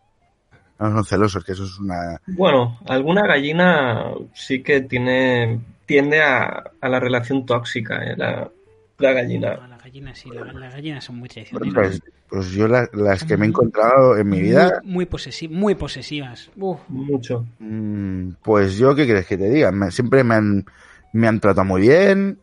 No 0.89 0.95
son 0.97 1.05
celosos, 1.05 1.43
que 1.45 1.53
eso 1.53 1.63
es 1.63 1.79
una... 1.79 2.19
Bueno, 2.27 2.77
alguna 2.87 3.25
gallina 3.25 4.05
sí 4.33 4.61
que 4.63 4.81
tiene 4.81 5.59
tiende 5.85 6.21
a, 6.21 6.63
a 6.79 6.89
la 6.89 6.99
relación 6.99 7.45
tóxica, 7.45 8.03
¿eh? 8.03 8.15
la, 8.17 8.49
la 8.97 9.11
gallina. 9.13 9.55
No, 9.55 9.67
las 9.67 9.83
gallinas 9.83 10.17
sí, 10.17 10.29
la- 10.31 10.53
las 10.53 10.73
gallinas 10.73 11.03
son 11.03 11.17
muy 11.17 11.27
Pues, 11.29 11.33
traicioneras. 11.33 12.01
pues 12.29 12.51
yo 12.51 12.67
la- 12.67 12.89
las 12.93 13.23
que 13.25 13.35
me 13.37 13.45
he 13.45 13.49
encontrado 13.49 14.17
en 14.17 14.27
mi 14.29 14.41
vida, 14.41 14.79
Muy, 14.83 14.93
muy, 14.93 15.05
posesi- 15.05 15.49
muy 15.49 15.75
posesivas. 15.75 16.49
Uf. 16.57 16.79
Mucho. 16.87 17.45
Mm, 17.59 18.31
Pues 18.41 18.77
yo, 18.77 18.95
¿qué 18.95 19.05
quieres 19.05 19.25
que 19.27 19.37
te 19.37 19.49
diga? 19.49 19.71
Me- 19.71 19.91
siempre 19.91 20.23
me 20.23 20.35
han, 20.35 20.65
me 21.11 21.27
han 21.27 21.39
tratado 21.39 21.65
muy 21.65 21.81
bien, 21.81 22.39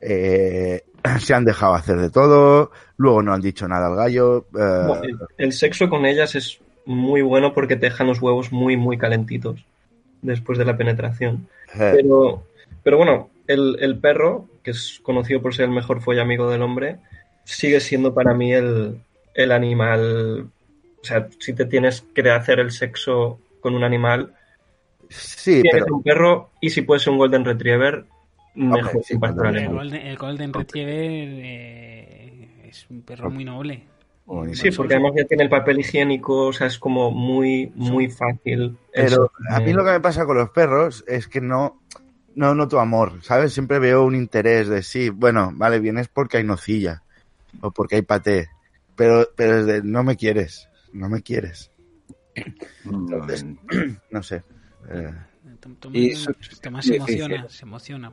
eh, 0.00 0.82
se 1.20 1.34
han 1.34 1.44
dejado 1.44 1.74
hacer 1.74 1.96
de 1.98 2.10
todo, 2.10 2.72
luego 2.96 3.22
no 3.22 3.32
han 3.32 3.40
dicho 3.40 3.66
nada 3.68 3.86
al 3.86 3.96
gallo. 3.96 4.46
eh, 4.58 4.84
Bueno, 4.86 5.02
el, 5.04 5.18
el 5.38 5.52
sexo 5.52 5.88
con 5.88 6.04
ellas 6.04 6.34
es 6.34 6.58
muy 6.86 7.22
bueno 7.22 7.52
porque 7.54 7.76
te 7.76 7.86
dejan 7.86 8.06
los 8.06 8.20
huevos 8.20 8.52
muy, 8.52 8.76
muy 8.76 8.98
calentitos 8.98 9.64
después 10.22 10.58
de 10.58 10.64
la 10.64 10.76
penetración. 10.76 11.48
eh, 11.74 11.92
Pero, 11.96 12.44
pero 12.82 12.96
bueno, 12.96 13.30
el, 13.46 13.76
el 13.80 13.98
perro, 13.98 14.46
que 14.62 14.72
es 14.72 15.00
conocido 15.02 15.40
por 15.42 15.54
ser 15.54 15.66
el 15.66 15.70
mejor 15.72 16.00
follamigo 16.02 16.50
del 16.50 16.62
hombre, 16.62 16.98
sigue 17.44 17.80
siendo 17.80 18.14
para 18.14 18.34
mí 18.34 18.52
el, 18.52 19.00
el 19.34 19.52
animal. 19.52 20.46
O 21.02 21.04
sea, 21.04 21.28
si 21.38 21.52
te 21.54 21.64
tienes 21.64 22.02
que 22.14 22.28
hacer 22.30 22.60
el 22.60 22.70
sexo 22.70 23.38
con 23.60 23.74
un 23.74 23.84
animal, 23.84 24.34
Sí, 25.08 25.60
tienes 25.62 25.82
pero 25.84 25.96
un 25.96 26.02
perro 26.04 26.50
y 26.60 26.70
si 26.70 26.82
puede 26.82 27.00
ser 27.00 27.12
un 27.12 27.18
Golden 27.18 27.44
Retriever, 27.44 28.04
mejor 28.54 29.02
sí, 29.02 29.18
pastor 29.18 29.38
totalmente. 29.38 29.68
El. 29.68 29.74
Golden, 29.74 30.06
el 30.06 30.16
Golden 30.16 30.52
Retriever 30.52 31.10
eh, 31.44 32.48
es 32.68 32.88
un 32.90 33.02
perro 33.02 33.28
muy 33.30 33.44
noble. 33.44 33.82
Sí, 34.52 34.70
porque 34.70 34.94
además 34.94 35.12
ya 35.16 35.24
tiene 35.24 35.42
el 35.44 35.48
papel 35.50 35.80
higiénico, 35.80 36.46
o 36.46 36.52
sea, 36.52 36.68
es 36.68 36.78
como 36.78 37.10
muy, 37.10 37.72
muy 37.74 38.08
fácil. 38.08 38.76
Pero 38.92 39.32
a 39.50 39.58
mí 39.60 39.72
lo 39.72 39.84
que 39.84 39.90
me 39.90 40.00
pasa 40.00 40.24
con 40.24 40.36
los 40.38 40.50
perros 40.50 41.04
es 41.08 41.26
que 41.26 41.40
no, 41.40 41.80
no 42.36 42.54
noto 42.54 42.78
amor, 42.78 43.22
¿sabes? 43.22 43.52
Siempre 43.52 43.78
veo 43.80 44.04
un 44.04 44.14
interés 44.14 44.68
de 44.68 44.82
sí, 44.82 45.10
bueno, 45.10 45.50
vale, 45.54 45.80
vienes 45.80 46.06
porque 46.08 46.36
hay 46.36 46.44
nocilla 46.44 47.02
o 47.60 47.72
porque 47.72 47.96
hay 47.96 48.02
paté, 48.02 48.48
pero, 48.94 49.28
pero 49.34 49.58
es 49.58 49.66
de 49.66 49.82
no 49.82 50.04
me 50.04 50.16
quieres, 50.16 50.68
no 50.92 51.08
me 51.08 51.22
quieres, 51.22 51.72
Entonces, 52.84 53.44
no 54.10 54.22
sé. 54.22 54.42
eh, 54.90 55.12
Y 55.92 56.14
Tomás 56.62 56.86
se 56.86 56.96
emociona, 56.96 57.48
se 57.48 57.64
emociona. 57.64 58.12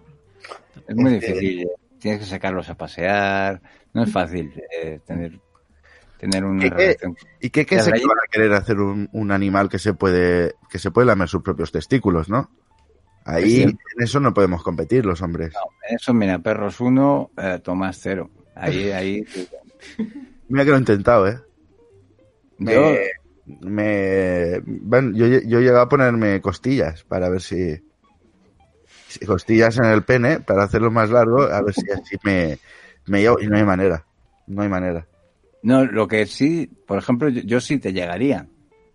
Es 0.87 0.95
muy 0.95 1.13
difícil. 1.13 1.61
eh. 1.61 1.67
Tienes 1.99 2.19
que 2.21 2.25
sacarlos 2.27 2.69
a 2.69 2.75
pasear. 2.75 3.61
No 3.93 4.03
es 4.03 4.11
fácil 4.11 4.53
eh, 4.81 4.99
tener, 5.05 5.39
tener 6.17 6.43
una 6.43 6.63
¿Qué- 6.63 6.69
qué? 6.69 6.75
relación. 6.75 7.15
¿Y 7.39 7.49
qué, 7.49 7.65
qué 7.65 7.79
se 7.79 7.91
van 7.91 7.99
a 8.01 8.27
querer 8.31 8.53
hacer 8.53 8.79
un, 8.79 9.09
un 9.11 9.31
animal 9.31 9.69
que 9.69 9.79
se 9.79 9.93
puede 9.93 10.55
que 10.69 10.79
se 10.79 10.91
puede 10.91 11.07
lamer 11.07 11.27
sus 11.29 11.41
propios 11.43 11.71
testículos, 11.71 12.29
¿no? 12.29 12.49
Ahí 13.25 13.61
Es 13.61 13.67
en 13.69 13.79
eso 13.97 14.19
no 14.19 14.33
podemos 14.33 14.63
competir 14.63 15.05
los 15.05 15.21
hombres. 15.21 15.53
Eso, 15.89 16.13
mira, 16.13 16.39
perros 16.39 16.79
uno, 16.79 17.29
eh, 17.37 17.59
Tomás 17.63 17.99
cero. 18.01 18.29
Ahí, 18.55 18.91
ahí. 18.91 19.23
Mira 20.47 20.63
que 20.63 20.69
lo 20.71 20.77
he 20.77 20.79
intentado, 20.79 21.27
¿eh? 21.27 21.39
Me, 22.57 22.73
Yo, 22.73 22.95
me- 23.45 24.59
bueno, 24.65 25.11
yo, 25.15 25.27
yo 25.27 25.59
llegué 25.59 25.77
a 25.77 25.87
ponerme 25.87 26.41
costillas 26.41 27.03
para 27.03 27.29
ver 27.29 27.41
si, 27.41 27.77
si- 29.07 29.25
costillas 29.25 29.77
en 29.77 29.85
el 29.85 30.03
pene 30.03 30.39
para 30.39 30.63
hacerlo 30.63 30.89
más 30.91 31.09
largo, 31.09 31.43
a 31.43 31.61
ver 31.61 31.73
si 31.73 31.89
así 31.91 32.17
me, 32.23 32.57
me 33.07 33.21
llevo 33.21 33.39
y 33.39 33.47
no 33.47 33.57
hay 33.57 33.63
manera, 33.63 34.05
no 34.47 34.61
hay 34.63 34.69
manera. 34.69 35.05
No, 35.67 35.85
lo 35.85 36.07
que 36.07 36.25
sí, 36.25 36.69
por 36.85 36.97
ejemplo, 36.97 37.27
yo, 37.29 37.41
yo 37.41 37.59
sí 37.59 37.77
te 37.77 37.91
llegaría. 37.91 38.47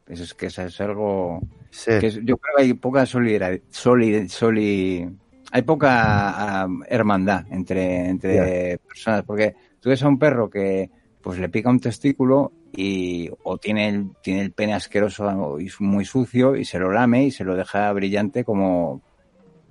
Eso 0.07 0.25
es 0.25 0.33
que 0.35 0.47
eso 0.47 0.63
es 0.63 0.81
algo. 0.81 1.41
Sí, 1.71 1.93
que 2.01 2.07
es- 2.07 2.15
yo 2.17 2.37
creo 2.39 2.57
que 2.57 2.63
hay 2.63 2.75
poca 2.75 3.05
solidaridad. 3.07 3.63
Soli, 3.71 4.29
soli- 4.29 5.07
hay 5.51 5.63
poca 5.63 6.67
hermandad 6.89 7.45
entre, 7.51 8.09
entre 8.09 8.79
personas. 8.79 9.23
Porque 9.25 9.55
tú 9.81 9.91
ves 9.91 10.03
a 10.03 10.09
un 10.09 10.19
perro 10.19 10.49
que 10.49 10.91
pues 11.21 11.39
le 11.39 11.49
pica 11.51 11.71
un 11.71 11.79
testículo 11.79 12.53
y 12.73 13.31
o 13.45 13.59
tiene 13.59 13.89
el, 13.89 14.07
tiene 14.23 14.41
el 14.41 14.53
pene 14.53 14.75
asqueroso 14.75 15.61
y 15.61 15.71
muy 15.81 16.05
sucio 16.05 16.57
y 16.57 16.65
se 16.65 16.79
lo 16.79 16.91
lame 16.91 17.27
y 17.27 17.31
se 17.31 17.45
lo 17.45 17.55
deja 17.55 17.93
brillante 17.93 18.45
como 18.45 19.03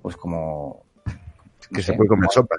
pues 0.00 0.16
como 0.16 0.84
que 1.04 1.76
no 1.76 1.76
se 1.78 1.82
sé, 1.82 1.94
puede 1.94 2.08
comer 2.08 2.30
sopa. 2.30 2.56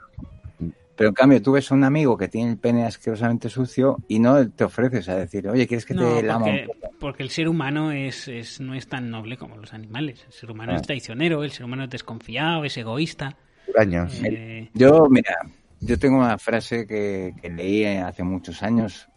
Pero 1.03 1.09
en 1.09 1.15
cambio 1.15 1.41
tú 1.41 1.51
ves 1.51 1.69
a 1.69 1.75
un 1.75 1.83
amigo 1.83 2.15
que 2.17 2.29
tiene 2.29 2.51
el 2.51 2.57
pene 2.57 2.85
asquerosamente 2.85 3.49
sucio 3.49 3.97
y 4.07 4.19
no 4.19 4.49
te 4.49 4.63
ofreces 4.63 5.09
a 5.09 5.17
decir 5.17 5.49
oye 5.49 5.67
quieres 5.67 5.85
que 5.85 5.93
No, 5.93 6.15
te 6.15 6.23
lama 6.23 6.45
un 6.45 6.61
porque, 6.97 7.23
el 7.23 7.29
ser 7.29 7.49
humano 7.49 7.91
es, 7.91 8.29
es- 8.29 8.61
no 8.61 8.73
es 8.73 8.87
tan 8.87 9.09
noble 9.11 9.35
como 9.35 9.57
los 9.57 9.73
animales. 9.73 10.23
El 10.25 10.31
ser 10.31 10.49
humano 10.51 10.71
Ah. 10.71 10.75
es 10.77 10.83
traicionero, 10.83 11.43
el 11.43 11.51
ser 11.51 11.65
humano 11.65 11.83
es 11.83 11.89
desconfiado, 11.89 12.63
es 12.63 12.77
egoísta. 12.77 13.35
Años. 13.77 14.21
Eh, 14.23 14.69
Yo, 14.73 15.07
mira, 15.09 15.35
yo 15.81 15.99
tengo 15.99 16.19
una 16.19 16.37
frase 16.37 16.87
que, 16.87 17.33
que 17.41 17.49
leí 17.49 17.83
hace 17.85 18.23
muchos 18.23 18.63
años 18.63 19.09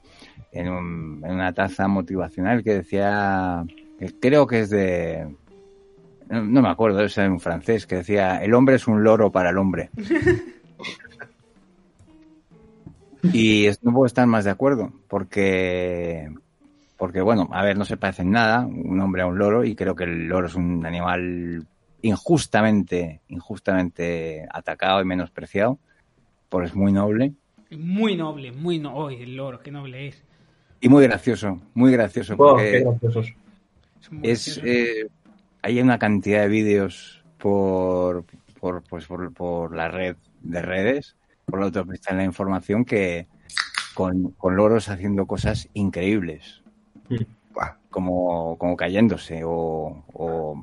en, 0.50 0.68
un- 0.68 1.22
en 1.24 1.30
una 1.34 1.52
taza 1.52 1.86
motivacional 1.86 2.64
que 2.64 2.74
decía, 2.74 3.62
que 4.00 4.12
creo 4.18 4.48
que 4.48 4.60
es 4.62 4.70
de, 4.70 5.32
no, 6.28 6.42
no 6.42 6.62
me 6.62 6.68
acuerdo, 6.68 7.04
es 7.04 7.16
en 7.18 7.38
francés, 7.38 7.86
que 7.86 7.96
decía, 7.96 8.42
el 8.42 8.52
hombre 8.54 8.74
es 8.74 8.88
un 8.88 9.04
loro 9.04 9.30
para 9.30 9.50
el 9.50 9.58
hombre. 9.58 9.90
y 13.32 13.68
no 13.82 13.92
puedo 13.92 14.06
estar 14.06 14.26
más 14.26 14.44
de 14.44 14.50
acuerdo, 14.50 14.92
porque, 15.08 16.30
porque 16.96 17.20
bueno, 17.20 17.48
a 17.52 17.62
ver, 17.62 17.76
no 17.76 17.84
se 17.84 17.96
parecen 17.96 18.30
nada, 18.30 18.66
un 18.66 19.00
hombre 19.00 19.22
a 19.22 19.26
un 19.26 19.38
loro, 19.38 19.64
y 19.64 19.74
creo 19.74 19.94
que 19.94 20.04
el 20.04 20.26
loro 20.26 20.46
es 20.46 20.54
un 20.54 20.84
animal 20.84 21.66
injustamente, 22.02 23.20
injustamente 23.28 24.46
atacado 24.52 25.00
y 25.00 25.04
menospreciado, 25.04 25.78
porque 26.48 26.68
es 26.68 26.74
muy 26.74 26.92
noble 26.92 27.32
muy 27.70 28.16
noble, 28.16 28.52
muy 28.52 28.78
noble. 28.78 29.22
el 29.22 29.36
loro, 29.36 29.60
qué 29.60 29.70
noble 29.70 30.08
es. 30.08 30.22
y 30.80 30.88
muy 30.88 31.02
gracioso, 31.04 31.60
muy 31.74 31.92
gracioso, 31.92 32.34
Oh, 32.34 32.52
porque 32.52 32.84
qué. 33.00 33.34
Es 34.22 34.58
eh, 34.64 35.08
hay 35.62 35.80
una 35.80 35.98
cantidad 35.98 36.42
de 36.42 36.48
vídeos 36.48 37.24
por, 37.38 38.24
por, 38.60 38.82
pues 38.84 39.06
por, 39.06 39.32
por 39.32 39.74
la 39.74 39.88
red 39.88 40.16
de 40.42 40.62
redes, 40.62 41.16
por 41.46 41.60
la 41.60 41.66
autopista 41.66 42.12
de 42.12 42.18
la 42.18 42.24
información, 42.24 42.84
que 42.84 43.28
con, 43.94 44.32
con 44.32 44.56
loros 44.56 44.88
haciendo 44.88 45.26
cosas 45.26 45.68
increíbles, 45.74 46.62
Buah, 47.52 47.76
como, 47.88 48.58
como 48.58 48.76
cayéndose 48.76 49.42
o, 49.44 50.04
o 50.12 50.60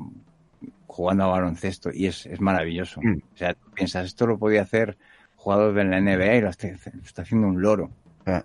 jugando 0.88 1.24
a 1.24 1.28
baloncesto, 1.28 1.90
y 1.92 2.08
es, 2.08 2.26
es 2.26 2.42
maravilloso. 2.42 3.00
Mm. 3.02 3.18
O 3.34 3.38
sea, 3.38 3.56
piensas, 3.74 4.06
esto 4.08 4.28
lo 4.28 4.38
podía 4.38 4.62
hacer 4.62 4.98
jugador 5.38 5.74
de 5.74 5.86
la 5.86 6.00
NBA 6.02 6.36
y 6.36 6.42
lo 6.42 6.50
está, 6.50 6.68
lo 6.68 7.02
está 7.04 7.22
haciendo 7.24 7.48
un 7.48 7.62
loro. 7.62 7.90
eh. 8.26 8.42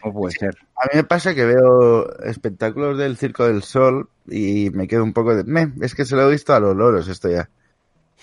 ¿Cómo 0.00 0.14
puede 0.20 0.32
ser? 0.32 0.56
A 0.76 0.86
mí 0.86 0.92
me 0.94 1.04
pasa 1.04 1.34
que 1.34 1.44
veo 1.44 2.18
espectáculos 2.22 2.96
del 2.96 3.18
Circo 3.18 3.46
del 3.46 3.62
Sol 3.62 4.08
y 4.26 4.70
me 4.70 4.88
quedo 4.88 5.04
un 5.04 5.12
poco 5.12 5.34
de... 5.36 5.44
"Meh, 5.44 5.70
es 5.82 5.94
que 5.94 6.06
se 6.06 6.16
lo 6.16 6.26
he 6.26 6.32
visto 6.32 6.54
a 6.54 6.60
los 6.60 6.74
loros 6.74 7.06
esto 7.06 7.28
ya. 7.28 7.50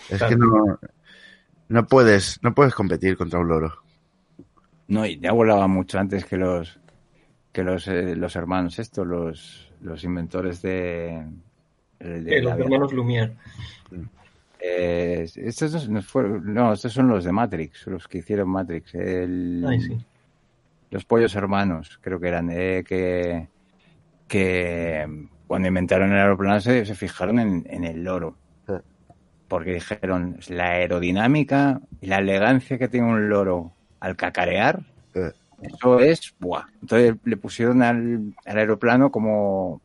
Es 0.10 0.24
que 0.24 0.36
no, 0.36 0.80
no 1.72 1.86
puedes 1.88 2.40
no 2.44 2.54
puedes 2.54 2.74
competir 2.76 3.18
contra 3.18 3.40
un 3.40 3.48
loro. 3.48 3.74
No, 4.88 5.06
y 5.06 5.20
ya 5.20 5.32
volaba 5.32 5.68
mucho 5.68 5.98
antes 6.00 6.26
que 6.26 6.38
los 6.38 6.80
que 7.52 7.64
los, 7.64 7.88
eh, 7.88 8.16
los 8.16 8.36
hermanos 8.36 8.80
estos, 8.80 9.06
los, 9.08 9.72
los 9.82 10.04
inventores 10.04 10.62
de, 10.62 11.26
de 12.00 12.38
Eh, 12.38 12.42
la 12.42 12.56
los 12.56 12.60
hermanos 12.66 12.94
Lumière. 12.94 13.34
Eh, 14.64 15.28
estos 15.36 15.88
no- 15.90 15.96
no 15.96 16.02
fueron- 16.04 16.54
no, 16.54 16.74
estos 16.74 16.94
son 16.94 17.08
los 17.08 17.24
de 17.24 17.32
Matrix, 17.32 17.88
los 17.88 18.08
que 18.08 18.20
hicieron 18.20 18.48
Matrix. 18.50 18.94
El- 18.96 19.66
Ay, 19.68 19.82
sí. 19.82 19.98
Los 20.92 21.04
pollos 21.06 21.34
hermanos, 21.36 21.98
creo 22.02 22.20
que 22.20 22.28
eran, 22.28 22.50
eh, 22.52 22.84
que, 22.88 23.48
que 24.28 25.28
cuando 25.48 25.68
inventaron 25.68 26.12
el 26.12 26.18
aeroplano 26.20 26.60
se, 26.62 26.86
se 26.86 26.96
fijaron 26.96 27.40
en, 27.40 27.66
en 27.70 27.84
el 27.86 28.04
loro. 28.04 28.36
Porque 29.52 29.74
dijeron, 29.74 30.40
la 30.48 30.68
aerodinámica 30.68 31.82
y 32.00 32.06
la 32.06 32.20
elegancia 32.20 32.78
que 32.78 32.88
tiene 32.88 33.08
un 33.08 33.28
loro 33.28 33.74
al 34.00 34.16
cacarear, 34.16 34.80
Eh, 35.14 35.34
eso 35.62 36.00
es, 36.00 36.34
¡buah! 36.40 36.68
Entonces 36.82 37.18
le 37.26 37.36
pusieron 37.36 37.84
al, 37.84 38.34
al 38.46 38.58
aeroplano 38.58 39.12
como... 39.12 39.82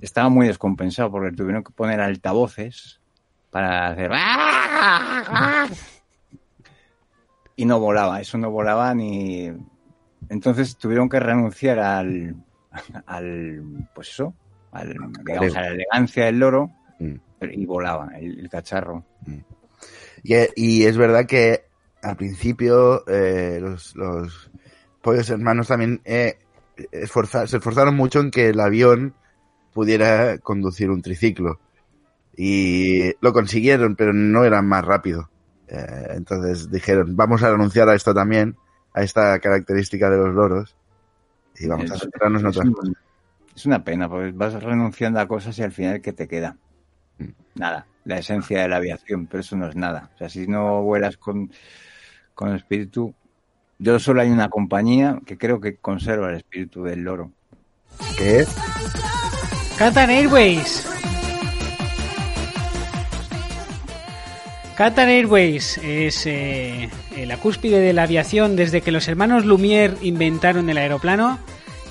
Estaba 0.00 0.28
muy 0.28 0.46
descompensado 0.46 1.10
porque 1.10 1.34
tuvieron 1.34 1.64
que 1.64 1.72
poner 1.72 2.00
altavoces 2.00 3.00
para 3.50 3.88
hacer... 3.88 4.12
Y 7.56 7.64
no 7.64 7.80
volaba, 7.80 8.20
eso 8.20 8.38
no 8.38 8.52
volaba 8.52 8.94
ni... 8.94 9.50
Entonces 10.28 10.76
tuvieron 10.76 11.08
que 11.08 11.18
renunciar 11.18 11.80
al... 11.80 12.36
al 13.06 13.88
pues 13.92 14.10
eso, 14.10 14.34
al, 14.70 14.94
digamos, 15.26 15.56
a 15.56 15.62
la 15.62 15.68
elegancia 15.70 16.26
del 16.26 16.38
loro 16.38 16.70
mm. 17.00 17.14
Y 17.52 17.66
volaba 17.66 18.10
el, 18.18 18.38
el 18.40 18.48
cacharro. 18.48 19.04
Y, 20.22 20.34
y 20.56 20.84
es 20.84 20.96
verdad 20.96 21.26
que 21.26 21.62
al 22.02 22.16
principio 22.16 23.06
eh, 23.08 23.58
los, 23.60 23.94
los 23.96 24.50
pollos 25.02 25.30
hermanos 25.30 25.68
también 25.68 26.00
eh, 26.04 26.38
esforza- 26.92 27.46
se 27.46 27.58
esforzaron 27.58 27.96
mucho 27.96 28.20
en 28.20 28.30
que 28.30 28.48
el 28.48 28.60
avión 28.60 29.14
pudiera 29.72 30.38
conducir 30.38 30.90
un 30.90 31.02
triciclo. 31.02 31.60
Y 32.36 33.12
lo 33.20 33.32
consiguieron, 33.32 33.96
pero 33.96 34.12
no 34.12 34.44
eran 34.44 34.66
más 34.66 34.84
rápido. 34.84 35.28
Eh, 35.68 36.06
entonces 36.10 36.70
dijeron, 36.70 37.16
vamos 37.16 37.42
a 37.42 37.50
renunciar 37.50 37.88
a 37.88 37.94
esto 37.94 38.14
también, 38.14 38.56
a 38.94 39.02
esta 39.02 39.38
característica 39.40 40.08
de 40.08 40.18
los 40.18 40.34
loros, 40.34 40.76
y 41.58 41.66
vamos 41.66 41.90
a 41.90 41.94
Es- 41.96 42.02
centrarnos 42.02 42.42
en 42.42 42.48
otras 42.48 42.70
cosas. 42.70 42.94
es 43.56 43.66
una 43.66 43.82
pena, 43.82 44.08
porque 44.08 44.30
vas 44.32 44.62
renunciando 44.62 45.18
a 45.18 45.26
cosas 45.26 45.58
y 45.58 45.62
al 45.62 45.72
final, 45.72 46.00
¿qué 46.00 46.12
te 46.12 46.28
queda? 46.28 46.56
Nada, 47.54 47.86
la 48.04 48.18
esencia 48.18 48.62
de 48.62 48.68
la 48.68 48.76
aviación, 48.76 49.26
pero 49.26 49.40
eso 49.40 49.56
no 49.56 49.68
es 49.68 49.76
nada. 49.76 50.10
O 50.14 50.18
sea, 50.18 50.28
si 50.28 50.46
no 50.46 50.82
vuelas 50.82 51.16
con, 51.16 51.50
con 52.34 52.54
espíritu... 52.54 53.14
Yo 53.80 54.00
solo 54.00 54.22
hay 54.22 54.30
una 54.30 54.48
compañía 54.48 55.20
que 55.24 55.38
creo 55.38 55.60
que 55.60 55.76
conserva 55.76 56.30
el 56.30 56.36
espíritu 56.36 56.82
del 56.82 57.02
loro. 57.02 57.30
¿Qué 58.16 58.40
es? 58.40 58.56
Qatar 59.78 60.10
Airways. 60.10 60.84
Qatar 64.76 65.08
Airways 65.08 65.78
es 65.78 66.26
eh, 66.26 66.88
la 67.26 67.36
cúspide 67.36 67.78
de 67.78 67.92
la 67.92 68.02
aviación 68.04 68.56
desde 68.56 68.80
que 68.80 68.90
los 68.90 69.06
hermanos 69.06 69.44
Lumière 69.44 69.96
inventaron 70.02 70.68
el 70.70 70.78
aeroplano. 70.78 71.38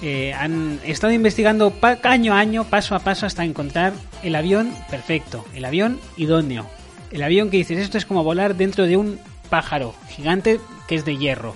Eh, 0.02 0.34
han 0.34 0.80
estado 0.84 1.12
investigando 1.14 1.74
año 2.04 2.34
a 2.34 2.39
año, 2.39 2.66
paso 2.66 2.95
a 2.95 3.00
paso, 3.00 3.26
hasta 3.26 3.43
encontrar 3.43 3.93
el 4.24 4.36
avión 4.36 4.72
perfecto, 4.89 5.45
el 5.56 5.66
avión 5.66 6.00
idóneo. 6.18 6.68
El 7.12 7.24
avión 7.24 7.50
que 7.50 7.58
dices, 7.58 7.80
esto 7.80 7.98
es 7.98 8.06
como 8.06 8.24
volar 8.24 8.56
dentro 8.56 8.86
de 8.86 8.98
un 8.98 9.20
pájaro 9.50 9.95
gigante 10.10 10.60
que 10.88 10.95
es 10.95 11.06
de 11.06 11.18
hierro 11.18 11.56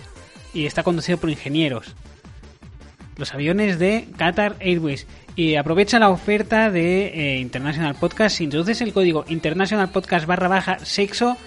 y 0.53 0.65
está 0.65 0.83
conducido 0.83 1.17
por 1.17 1.29
ingenieros. 1.29 1.95
Los 3.17 3.33
aviones 3.33 3.77
de 3.79 4.07
Qatar 4.17 4.55
Airways. 4.59 5.05
Y 5.35 5.55
aprovecha 5.55 5.99
la 5.99 6.09
oferta 6.09 6.69
de 6.69 7.07
eh, 7.07 7.39
International 7.39 7.95
Podcast. 7.95 8.37
Si 8.37 8.43
introduces 8.43 8.81
el 8.81 8.91
código 8.91 9.23
International 9.29 9.89
Podcast 9.89 10.25
barra 10.25 10.49
baja 10.49 10.79
sexo, 10.83 11.37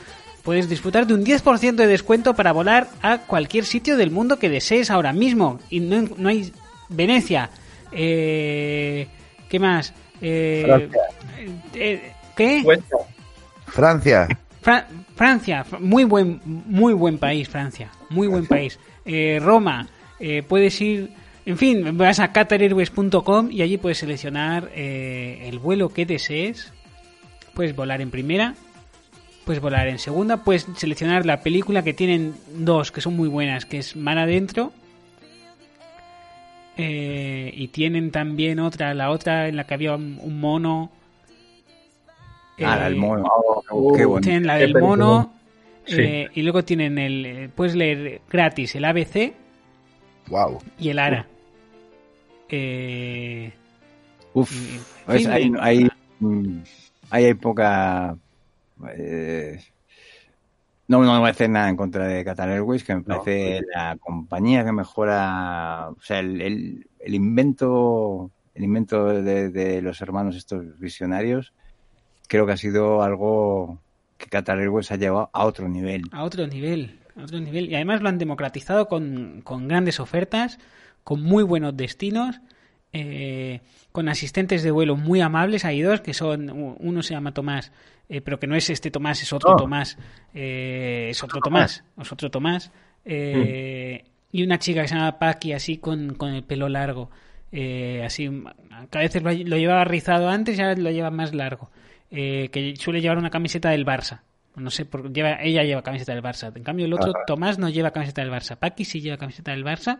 puedes 0.43 0.69
disfrutar 0.69 1.07
de 1.07 1.15
un 1.15 1.25
10% 1.25 1.75
de 1.75 1.87
descuento 1.87 2.35
para 2.35 2.53
volar 2.53 2.89
a 3.03 3.19
cualquier 3.19 3.65
sitio 3.65 3.97
del 3.97 4.11
mundo 4.11 4.39
que 4.39 4.49
desees 4.49 4.91
ahora 4.91 5.13
mismo. 5.13 5.59
Y 5.69 5.81
no, 5.81 6.09
no 6.17 6.29
hay 6.29 6.53
Venecia. 6.95 7.51
Eh, 7.93 9.07
¿Qué 9.49 9.59
más? 9.59 9.93
Eh, 10.21 10.63
Francia. 10.67 11.01
eh, 11.75 12.13
¿Qué? 12.37 12.63
Francia. 13.67 14.29
Fra- 14.61 14.87
Francia, 15.15 15.65
muy 15.81 16.05
buen, 16.05 16.41
muy 16.45 16.93
buen 16.95 17.19
país, 17.19 17.49
Francia, 17.49 17.91
muy 18.09 18.27
buen 18.29 18.47
país. 18.47 18.79
Eh, 19.05 19.39
Roma, 19.43 19.87
eh, 20.19 20.43
puedes 20.43 20.81
ir, 20.81 21.11
en 21.45 21.59
fin, 21.59 21.97
vas 21.99 22.19
a 22.19 22.33
qatarairways.com 22.33 23.51
y 23.51 23.63
allí 23.63 23.77
puedes 23.77 23.99
seleccionar 23.99 24.71
eh, 24.75 25.47
el 25.49 25.59
vuelo 25.59 25.91
que 25.91 26.07
desees. 26.07 26.73
Puedes 27.55 27.77
volar 27.77 28.01
en 28.01 28.11
primera, 28.11 28.55
puedes 29.45 29.61
volar 29.63 29.87
en 29.87 29.99
segunda, 29.99 30.43
puedes 30.43 30.67
seleccionar 30.77 31.27
la 31.27 31.41
película 31.41 31.85
que 31.85 31.93
tienen 31.95 32.35
dos 32.55 32.91
que 32.91 33.01
son 33.03 33.15
muy 33.15 33.29
buenas, 33.29 33.67
que 33.67 33.79
es 33.79 33.95
Mar 33.97 34.19
Adentro. 34.19 34.73
Eh, 36.77 37.53
y 37.55 37.69
tienen 37.69 38.11
también 38.11 38.59
otra, 38.59 38.95
la 38.95 39.11
otra 39.11 39.49
en 39.49 39.57
la 39.57 39.65
que 39.65 39.75
había 39.75 39.95
un, 39.95 40.19
un 40.21 40.41
mono. 40.41 40.91
Ah, 42.65 42.79
Eh, 42.83 42.87
el 42.89 42.97
mono. 42.97 43.25
Oh, 43.71 43.93
qué 43.97 44.05
bonito. 44.05 44.25
tienen 44.25 44.47
la 44.47 44.57
del 44.57 44.75
mono 44.79 45.33
Sí. 45.87 45.97
eh, 46.01 46.31
y 46.35 46.43
luego 46.43 46.65
tienen 46.65 46.99
el 46.99 47.27
eh, 47.27 47.51
puedes 47.55 47.75
leer 47.75 48.23
gratis 48.31 48.75
el 48.75 48.85
ABC 48.87 49.35
Wow. 50.29 50.59
y 50.79 50.89
el 50.89 50.99
ARA 50.99 51.27
Eh, 52.49 53.53
Uf, 54.33 54.51
pues 55.07 55.27
hay, 55.27 55.51
de- 55.51 55.59
hay, 55.61 55.89
mm, 56.21 56.59
ahí 57.11 57.25
hay 57.27 57.35
poca... 57.35 58.17
no, 60.89 61.03
no 61.03 61.19
voy 61.19 61.29
a 61.29 61.31
hacer 61.31 61.51
nada 61.51 61.69
en 61.69 61.77
contra 61.77 62.07
de 62.07 62.25
Qatar 62.25 62.51
Airways, 62.51 62.85
que 62.85 62.95
me 62.95 63.03
parece 63.03 63.63
la 63.75 63.97
compañía 63.99 64.65
que 64.65 64.73
mejora, 64.73 65.91
o 65.91 66.03
sea, 66.03 66.21
el, 66.21 66.41
el, 66.41 66.87
el 66.99 67.15
invento, 67.15 68.31
el 68.55 68.65
invento 68.65 69.07
de, 69.07 69.51
de 69.51 69.83
los 69.83 70.01
hermanos 70.01 70.37
estos 70.37 70.79
visionarios, 70.79 71.53
creo 72.29 72.47
que 72.47 72.53
ha 72.53 72.57
sido 72.57 73.03
algo 73.03 73.81
que 74.19 74.27
Qatar 74.27 74.59
Airways 74.59 74.91
ha 74.93 74.97
llevado 74.97 75.31
a 75.33 75.45
otro 75.45 75.69
nivel. 75.69 76.05
a 76.13 76.25
otro 76.25 76.47
nivel 76.47 76.99
a 77.17 77.23
otro 77.23 77.41
nivel. 77.41 77.71
Y 77.71 77.75
además 77.75 78.03
lo 78.03 78.09
han 78.09 78.19
democratizado 78.19 78.89
con, 78.89 79.41
con 79.43 79.69
grandes 79.69 80.01
ofertas 80.01 80.59
con 81.03 81.23
muy 81.23 81.43
buenos 81.43 81.77
destinos 81.77 82.41
eh, 82.97 83.61
con 83.91 84.09
asistentes 84.09 84.63
de 84.63 84.71
vuelo 84.71 84.97
muy 84.97 85.21
amables 85.21 85.65
hay 85.65 85.83
dos 85.83 86.01
que 86.01 86.15
son 86.15 86.77
uno 86.79 87.03
se 87.03 87.15
llama 87.15 87.35
Tomás 87.35 87.73
eh, 88.09 88.21
pero 88.21 88.39
que 88.39 88.47
no 88.47 88.55
es 88.55 88.71
este 88.71 88.93
Tomás 88.93 89.21
es 89.21 89.33
otro 89.33 89.53
Oh. 89.53 89.57
Tomás 89.57 89.99
eh, 90.33 91.09
es 91.11 91.23
otro 91.23 91.41
Tomás 91.41 91.85
es 92.01 92.13
otro 92.13 92.31
Tomás 92.31 92.71
eh, 93.05 94.05
y 94.31 94.45
una 94.45 94.61
chica 94.61 94.83
que 94.83 94.89
se 94.89 94.95
llama 94.95 95.19
Paqui 95.19 95.53
así 95.53 95.79
con, 95.79 96.15
con 96.15 96.31
el 96.31 96.45
pelo 96.45 96.69
largo 96.69 97.11
eh, 97.51 98.03
así 98.05 98.31
a 98.71 98.99
veces 98.99 99.23
lo, 99.23 99.33
lo 99.33 99.57
llevaba 99.57 99.85
rizado 99.85 100.29
antes 100.29 100.57
y 100.57 100.63
ahora 100.63 100.77
lo 100.77 100.91
lleva 100.93 101.11
más 101.11 101.35
largo 101.35 101.71
eh, 102.13 102.49
que 102.53 102.77
suele 102.77 103.01
llevar 103.01 103.19
una 103.19 103.31
camiseta 103.31 103.71
del 103.71 103.85
Barça 103.85 104.21
no 104.55 104.71
sé, 104.71 104.85
por, 104.85 105.13
lleva, 105.13 105.43
ella 105.43 105.65
lleva 105.65 105.83
camiseta 105.83 106.15
del 106.15 106.23
Barça. 106.23 106.57
En 106.57 106.63
cambio, 106.63 106.87
el 106.87 106.93
otro, 106.93 107.13
Tomás, 107.27 107.59
no 107.59 107.69
lleva 107.71 107.91
camiseta 107.91 108.23
del 108.23 108.31
Barça. 108.31 108.57
Paqui 108.57 108.85
sí 108.85 109.01
lleva 109.01 109.17
camiseta 109.17 109.51
del 109.51 109.65
Barça. 109.65 109.99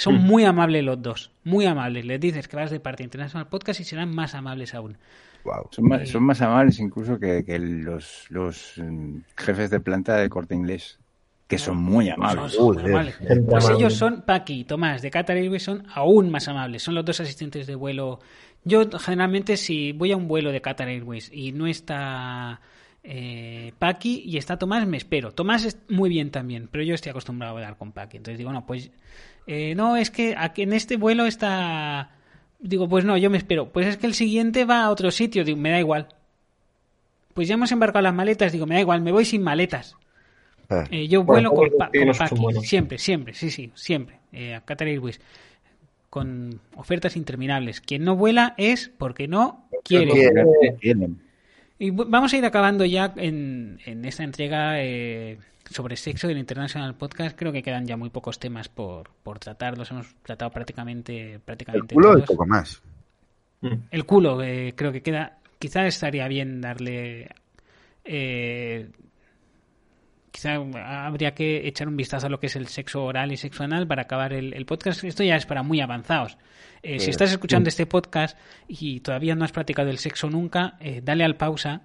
Son 0.00 0.16
muy 0.16 0.44
amables 0.44 0.82
los 0.82 1.02
dos. 1.02 1.30
Muy 1.44 1.66
amables. 1.66 2.06
Les 2.06 2.18
dices 2.18 2.48
que 2.48 2.56
vas 2.56 2.70
de 2.70 2.80
parte 2.80 3.02
de 3.02 3.04
International 3.04 3.48
Podcast 3.48 3.80
y 3.80 3.84
serán 3.84 4.14
más 4.14 4.34
amables 4.34 4.74
aún. 4.74 4.96
Wow. 5.44 5.68
Son 5.70 5.88
más, 5.88 6.08
son 6.08 6.22
más 6.22 6.40
amables 6.40 6.78
incluso 6.80 7.18
que, 7.18 7.44
que 7.44 7.58
los, 7.58 8.26
los 8.30 8.74
mm, 8.78 9.18
jefes 9.36 9.70
de 9.70 9.80
planta 9.80 10.16
de 10.16 10.28
corte 10.30 10.54
inglés, 10.54 10.98
que 11.46 11.58
son 11.58 11.76
muy 11.76 12.08
amables. 12.08 12.52
Son 12.52 12.78
amables. 12.78 13.18
Pues 13.46 13.68
ellos 13.68 13.94
son, 13.94 14.22
Paqui 14.22 14.60
y 14.60 14.64
Tomás 14.64 15.02
de 15.02 15.10
Qatar 15.10 15.36
Airways 15.36 15.64
son 15.64 15.86
aún 15.94 16.30
más 16.30 16.48
amables. 16.48 16.82
Son 16.82 16.94
los 16.94 17.04
dos 17.04 17.20
asistentes 17.20 17.66
de 17.66 17.74
vuelo. 17.74 18.20
Yo 18.64 18.88
generalmente 18.98 19.58
si 19.58 19.92
voy 19.92 20.12
a 20.12 20.16
un 20.16 20.28
vuelo 20.28 20.50
de 20.50 20.62
Qatar 20.62 20.88
Airways 20.88 21.30
y 21.32 21.52
no 21.52 21.66
está 21.66 22.60
eh, 23.02 23.72
Paqui 23.78 24.22
y 24.26 24.36
está 24.36 24.58
Tomás, 24.58 24.86
me 24.86 24.96
espero. 24.96 25.32
Tomás 25.32 25.64
es 25.64 25.78
muy 25.88 26.08
bien 26.08 26.30
también, 26.30 26.68
pero 26.70 26.84
yo 26.84 26.94
estoy 26.94 27.10
acostumbrado 27.10 27.52
a 27.52 27.54
volar 27.54 27.76
con 27.76 27.92
Paqui. 27.92 28.18
Entonces 28.18 28.38
digo, 28.38 28.52
no, 28.52 28.66
pues 28.66 28.90
eh, 29.46 29.74
no, 29.74 29.96
es 29.96 30.10
que 30.10 30.34
aquí 30.36 30.62
en 30.62 30.72
este 30.72 30.96
vuelo 30.96 31.26
está... 31.26 32.10
Digo, 32.58 32.88
pues 32.88 33.04
no, 33.04 33.16
yo 33.16 33.30
me 33.30 33.38
espero. 33.38 33.70
Pues 33.70 33.86
es 33.86 33.96
que 33.96 34.06
el 34.06 34.14
siguiente 34.14 34.64
va 34.64 34.84
a 34.84 34.90
otro 34.90 35.10
sitio. 35.10 35.44
Digo, 35.44 35.58
me 35.58 35.70
da 35.70 35.78
igual. 35.78 36.08
Pues 37.34 37.48
ya 37.48 37.54
hemos 37.54 37.72
embarcado 37.72 38.02
las 38.02 38.14
maletas. 38.14 38.52
Digo, 38.52 38.66
me 38.66 38.74
da 38.74 38.80
igual, 38.82 39.00
me 39.00 39.12
voy 39.12 39.24
sin 39.24 39.42
maletas. 39.42 39.96
Eh, 40.68 40.84
Eh, 40.90 41.08
yo 41.08 41.24
Bueno, 41.24 41.50
vuelo 41.50 41.78
con, 41.78 42.28
con 42.28 42.62
siempre, 42.62 42.98
siempre, 42.98 43.34
sí, 43.34 43.50
sí, 43.50 43.72
siempre. 43.74 44.16
Eh, 44.32 44.54
a 44.54 44.60
Qatar 44.60 44.88
Airways 44.88 45.20
con 46.10 46.60
ofertas 46.76 47.16
interminables. 47.16 47.80
Quien 47.80 48.04
no 48.04 48.16
vuela 48.16 48.54
es 48.58 48.90
porque 48.98 49.28
no 49.28 49.68
quiere. 49.84 50.10
quiere. 50.80 51.08
Y 51.78 51.90
vamos 51.90 52.32
a 52.34 52.36
ir 52.36 52.44
acabando 52.44 52.84
ya 52.84 53.14
en, 53.16 53.78
en 53.86 54.04
esta 54.04 54.24
entrega 54.24 54.82
eh, 54.82 55.38
sobre 55.70 55.96
sexo 55.96 56.26
del 56.28 56.38
International 56.38 56.94
Podcast. 56.96 57.38
Creo 57.38 57.52
que 57.52 57.62
quedan 57.62 57.86
ya 57.86 57.96
muy 57.96 58.10
pocos 58.10 58.38
temas 58.38 58.68
por, 58.68 59.10
por 59.22 59.38
tratar. 59.38 59.78
Los 59.78 59.90
hemos 59.90 60.14
tratado 60.22 60.50
prácticamente, 60.50 61.34
El 61.34 61.40
prácticamente 61.40 61.94
culo 61.94 62.10
y 62.10 62.14
todos. 62.16 62.26
poco 62.26 62.46
más. 62.46 62.82
Mm. 63.60 63.74
El 63.90 64.04
culo, 64.04 64.42
eh, 64.42 64.74
creo 64.76 64.90
que 64.92 65.02
queda. 65.02 65.38
Quizá 65.58 65.86
estaría 65.86 66.26
bien 66.28 66.60
darle. 66.60 67.28
eh, 68.04 68.90
quizá 70.32 70.54
habría 71.06 71.34
que 71.34 71.66
echar 71.68 71.88
un 71.88 71.96
vistazo 71.96 72.26
a 72.26 72.30
lo 72.30 72.38
que 72.40 72.46
es 72.46 72.56
el 72.56 72.68
sexo 72.68 73.04
oral 73.04 73.32
y 73.32 73.36
sexo 73.36 73.64
anal 73.64 73.86
para 73.86 74.02
acabar 74.02 74.32
el, 74.32 74.54
el 74.54 74.64
podcast. 74.64 75.04
Esto 75.04 75.22
ya 75.24 75.36
es 75.36 75.44
para 75.46 75.62
muy 75.62 75.80
avanzados. 75.80 76.38
Eh, 76.82 76.98
si 76.98 77.06
Sí. 77.06 77.10
estás 77.10 77.30
escuchando 77.32 77.68
este 77.68 77.84
podcast 77.86 78.38
y 78.68 79.00
todavía 79.00 79.34
no 79.34 79.44
has 79.44 79.52
practicado 79.52 79.90
el 79.90 79.98
sexo 79.98 80.30
nunca, 80.30 80.76
eh, 80.80 81.00
dale 81.04 81.24
al 81.24 81.36
pausa, 81.36 81.82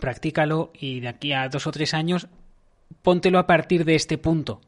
practícalo 0.00 0.70
y 0.78 1.00
de 1.00 1.08
aquí 1.08 1.32
a 1.32 1.48
dos 1.48 1.66
o 1.66 1.70
tres 1.72 1.94
años 1.94 2.28
póntelo 3.02 3.38
a 3.38 3.46
partir 3.46 3.84
de 3.84 3.94
este 3.94 4.18
punto. 4.18 4.60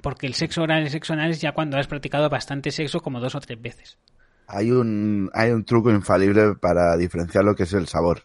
Porque 0.00 0.26
el 0.26 0.32
sexo 0.34 0.62
oral 0.62 0.86
y 0.86 0.90
sexo 0.90 1.12
anal 1.12 1.30
es 1.32 1.40
ya 1.40 1.52
cuando 1.52 1.76
has 1.76 1.86
practicado 1.86 2.30
bastante 2.30 2.70
sexo, 2.70 3.00
como 3.02 3.20
dos 3.20 3.34
o 3.34 3.40
tres 3.40 3.60
veces. 3.60 3.98
Hay 4.46 4.70
un, 4.70 5.30
hay 5.34 5.50
un 5.50 5.64
truco 5.64 5.90
infalible 5.90 6.54
para 6.54 6.96
diferenciar 6.96 7.44
lo 7.44 7.54
que 7.54 7.64
es 7.64 7.72
el 7.74 7.86
sabor. 7.86 8.22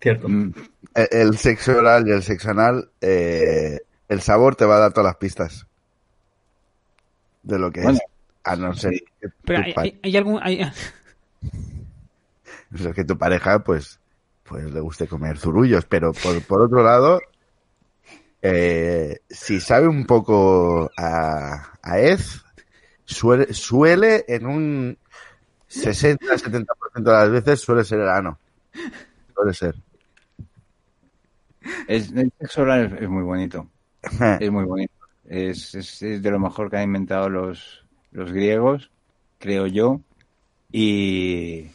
Cierto. 0.00 0.28
Mm, 0.28 0.52
El, 0.94 1.08
el 1.10 1.38
sexo 1.38 1.76
oral 1.78 2.06
y 2.06 2.12
el 2.12 2.22
sexo 2.22 2.50
anal, 2.50 2.90
eh, 3.00 3.80
el 4.08 4.20
sabor 4.20 4.56
te 4.56 4.64
va 4.66 4.76
a 4.76 4.80
dar 4.80 4.92
todas 4.92 5.06
las 5.10 5.16
pistas 5.16 5.66
de 7.42 7.58
lo 7.58 7.70
que 7.70 7.80
Bueno, 7.82 7.98
es. 7.98 8.04
A 8.44 8.56
no 8.56 8.74
ser 8.74 8.92
que, 9.20 9.28
Pero 9.44 9.62
hay, 9.64 9.72
hay- 9.76 10.00
hay 10.02 10.16
algún... 10.16 10.38
hay- 10.42 10.60
que 12.94 13.04
tu 13.04 13.16
pareja, 13.16 13.64
pues, 13.64 13.98
pues 14.48 14.72
le 14.72 14.80
guste 14.80 15.06
comer 15.06 15.38
zurullos. 15.38 15.84
Pero 15.86 16.12
por, 16.12 16.42
por 16.42 16.62
otro 16.62 16.82
lado, 16.82 17.20
eh, 18.42 19.20
si 19.28 19.60
sabe 19.60 19.88
un 19.88 20.06
poco 20.06 20.90
a, 20.96 21.72
a 21.82 21.98
Ez, 21.98 22.42
suele, 23.04 23.52
suele 23.52 24.24
en 24.28 24.46
un 24.46 24.98
60-70% 25.68 26.66
de 26.94 27.12
las 27.12 27.30
veces 27.30 27.60
suele 27.60 27.84
ser 27.84 28.00
el 28.00 28.08
ano. 28.08 28.38
Suele 29.34 29.54
ser. 29.54 29.74
es, 31.88 32.12
el 32.12 32.32
sexo 32.38 32.62
oral 32.62 32.86
es, 32.86 33.02
es 33.02 33.08
muy 33.08 33.22
bonito. 33.22 33.68
Es 34.40 34.50
muy 34.50 34.64
bonito. 34.64 34.92
Es, 35.28 35.74
es, 35.74 36.02
es 36.02 36.22
de 36.22 36.30
lo 36.30 36.38
mejor 36.38 36.70
que 36.70 36.76
han 36.76 36.84
inventado 36.84 37.28
los, 37.28 37.84
los 38.12 38.32
griegos, 38.32 38.90
creo 39.38 39.66
yo. 39.66 40.00
Y 40.70 41.70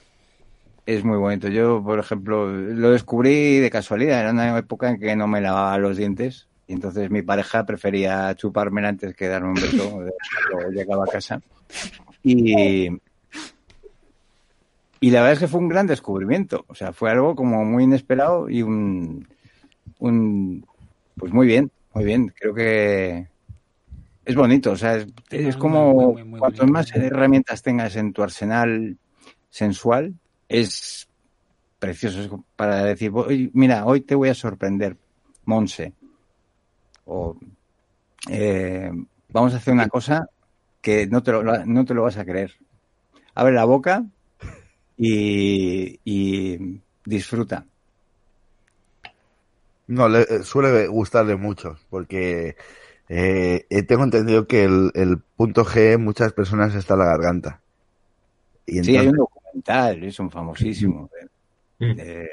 es 0.85 1.03
muy 1.03 1.17
bonito. 1.17 1.47
Yo, 1.47 1.83
por 1.83 1.99
ejemplo, 1.99 2.47
lo 2.47 2.91
descubrí 2.91 3.59
de 3.59 3.69
casualidad. 3.69 4.19
Era 4.19 4.31
una 4.31 4.57
época 4.57 4.89
en 4.89 4.99
que 4.99 5.15
no 5.15 5.27
me 5.27 5.41
lavaba 5.41 5.77
los 5.77 5.97
dientes. 5.97 6.47
Y 6.67 6.73
entonces 6.73 7.09
mi 7.09 7.21
pareja 7.21 7.65
prefería 7.65 8.33
chupármela 8.35 8.89
antes 8.89 9.15
que 9.15 9.27
darme 9.27 9.49
un 9.49 9.55
beso. 9.55 10.01
Luego 10.51 10.71
llegaba 10.71 11.03
a 11.03 11.11
casa. 11.11 11.41
Y, 12.23 12.87
y 14.99 15.09
la 15.09 15.21
verdad 15.21 15.33
es 15.33 15.39
que 15.39 15.47
fue 15.47 15.59
un 15.59 15.69
gran 15.69 15.87
descubrimiento. 15.87 16.65
O 16.67 16.75
sea, 16.75 16.93
fue 16.93 17.11
algo 17.11 17.35
como 17.35 17.63
muy 17.65 17.83
inesperado 17.83 18.49
y 18.49 18.61
un, 18.61 19.27
un 19.99 20.65
pues 21.17 21.33
muy 21.33 21.45
bien, 21.45 21.71
muy 21.93 22.05
bien. 22.05 22.33
Creo 22.39 22.53
que 22.53 23.27
es 24.25 24.35
bonito. 24.35 24.71
O 24.71 24.77
sea, 24.77 24.95
es, 24.95 25.07
es 25.29 25.57
como 25.57 26.13
muy, 26.13 26.23
más 26.23 26.95
herramientas 26.95 27.61
tengas 27.61 27.95
en 27.95 28.13
tu 28.13 28.23
arsenal 28.23 28.97
sensual, 29.49 30.15
es 30.51 31.07
precioso. 31.79 32.43
Para 32.55 32.83
decir, 32.83 33.11
"Voy- 33.11 33.51
mira, 33.53 33.85
hoy 33.85 34.01
te 34.01 34.15
voy 34.15 34.29
a 34.29 34.35
sorprender, 34.35 34.97
Monse. 35.45 35.93
O 37.05 37.35
eh, 38.29 38.91
vamos 39.29 39.53
a 39.53 39.57
hacer 39.57 39.73
una 39.73 39.87
cosa 39.89 40.27
que 40.81 41.07
no 41.07 41.23
te 41.23 41.31
lo, 41.31 41.43
no 41.43 41.85
te 41.85 41.93
lo 41.93 42.03
vas 42.03 42.17
a 42.17 42.25
creer. 42.25 42.53
Abre 43.35 43.53
la 43.53 43.65
boca 43.65 44.05
y, 44.97 45.99
y 46.03 46.81
disfruta. 47.05 47.65
No, 49.87 50.07
le, 50.07 50.21
eh, 50.21 50.43
suele 50.43 50.87
gustarle 50.87 51.35
mucho, 51.35 51.77
porque 51.89 52.55
eh, 53.09 53.65
eh, 53.69 53.83
tengo 53.83 54.03
entendido 54.03 54.47
que 54.47 54.63
el, 54.63 54.91
el 54.93 55.17
punto 55.19 55.65
G 55.65 55.93
en 55.93 56.03
muchas 56.03 56.33
personas 56.33 56.75
está 56.75 56.93
en 56.93 56.99
la 56.99 57.05
garganta. 57.05 57.61
Y 58.65 58.83
Sí, 58.83 58.95
hay 58.95 59.07
un 59.07 59.25
documental, 59.53 60.03
es 60.03 60.19
un 60.19 60.31
famosísimo. 60.31 61.09
Eh, 61.79 62.27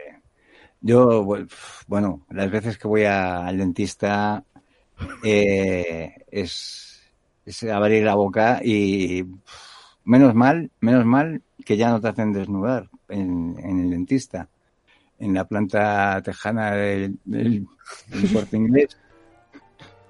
yo, 0.81 1.25
bu- 1.25 1.49
bueno, 1.87 2.25
las 2.31 2.51
veces 2.51 2.79
que 2.79 2.89
voy 2.89 3.05
a- 3.05 3.47
al 3.47 3.59
dentista 3.59 4.45
eh, 5.25 6.15
es, 6.31 7.03
es 7.45 7.65
abrir 7.65 8.05
la 8.05 8.15
boca 8.15 8.61
y 8.65 9.25
menos 10.05 10.35
mal, 10.35 10.71
menos 10.81 11.05
mal 11.05 11.43
que 11.65 11.77
ya 11.77 11.91
no 11.91 12.01
te 12.01 12.09
hacen 12.09 12.33
desnudar 12.33 12.89
en, 13.09 13.57
en 13.59 13.81
el 13.81 13.91
dentista. 13.91 14.49
En 15.19 15.35
la 15.35 15.45
planta 15.47 16.23
tejana 16.23 16.73
del, 16.73 17.19
del, 17.25 17.67
del 18.07 18.33
corte 18.33 18.57
inglés. 18.57 18.97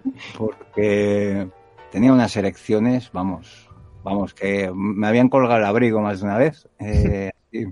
Porque 0.36 1.48
tenía 1.90 2.12
unas 2.12 2.36
erecciones, 2.36 3.10
vamos, 3.12 3.67
vamos, 4.02 4.34
que 4.34 4.70
me 4.74 5.06
habían 5.06 5.28
colgado 5.28 5.58
el 5.58 5.66
abrigo 5.66 6.00
más 6.00 6.20
de 6.20 6.26
una 6.26 6.38
vez. 6.38 6.68
Eh, 6.80 7.30
y 7.52 7.66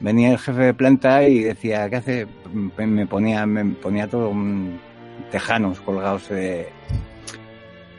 venía 0.00 0.30
el 0.32 0.38
jefe 0.38 0.62
de 0.62 0.74
planta 0.74 1.22
y 1.28 1.40
decía, 1.40 1.88
¿qué 1.88 1.96
hace? 1.96 2.26
Me 2.76 3.06
ponía, 3.06 3.46
me 3.46 3.64
ponía 3.64 4.08
todo 4.08 4.30
un 4.30 4.80
tejanos 5.30 5.80
colgados 5.80 6.28
de, 6.28 6.68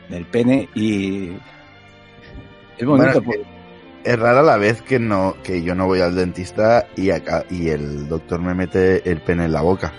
del 0.08 0.26
pene 0.26 0.68
y 0.74 1.30
es 2.78 2.86
bonito. 2.86 3.20
Bueno, 3.22 3.42
es 3.42 3.46
que 3.46 4.10
es 4.10 4.18
rara 4.18 4.42
la 4.42 4.56
vez 4.56 4.82
que 4.82 4.98
no 4.98 5.36
que 5.42 5.62
yo 5.62 5.74
no 5.74 5.86
voy 5.86 6.00
al 6.00 6.16
dentista 6.16 6.86
y 6.96 7.10
acá, 7.10 7.44
y 7.48 7.68
el 7.68 8.08
doctor 8.08 8.40
me 8.40 8.54
mete 8.54 9.08
el 9.08 9.20
pene 9.20 9.44
en 9.44 9.52
la 9.52 9.62
boca 9.62 9.92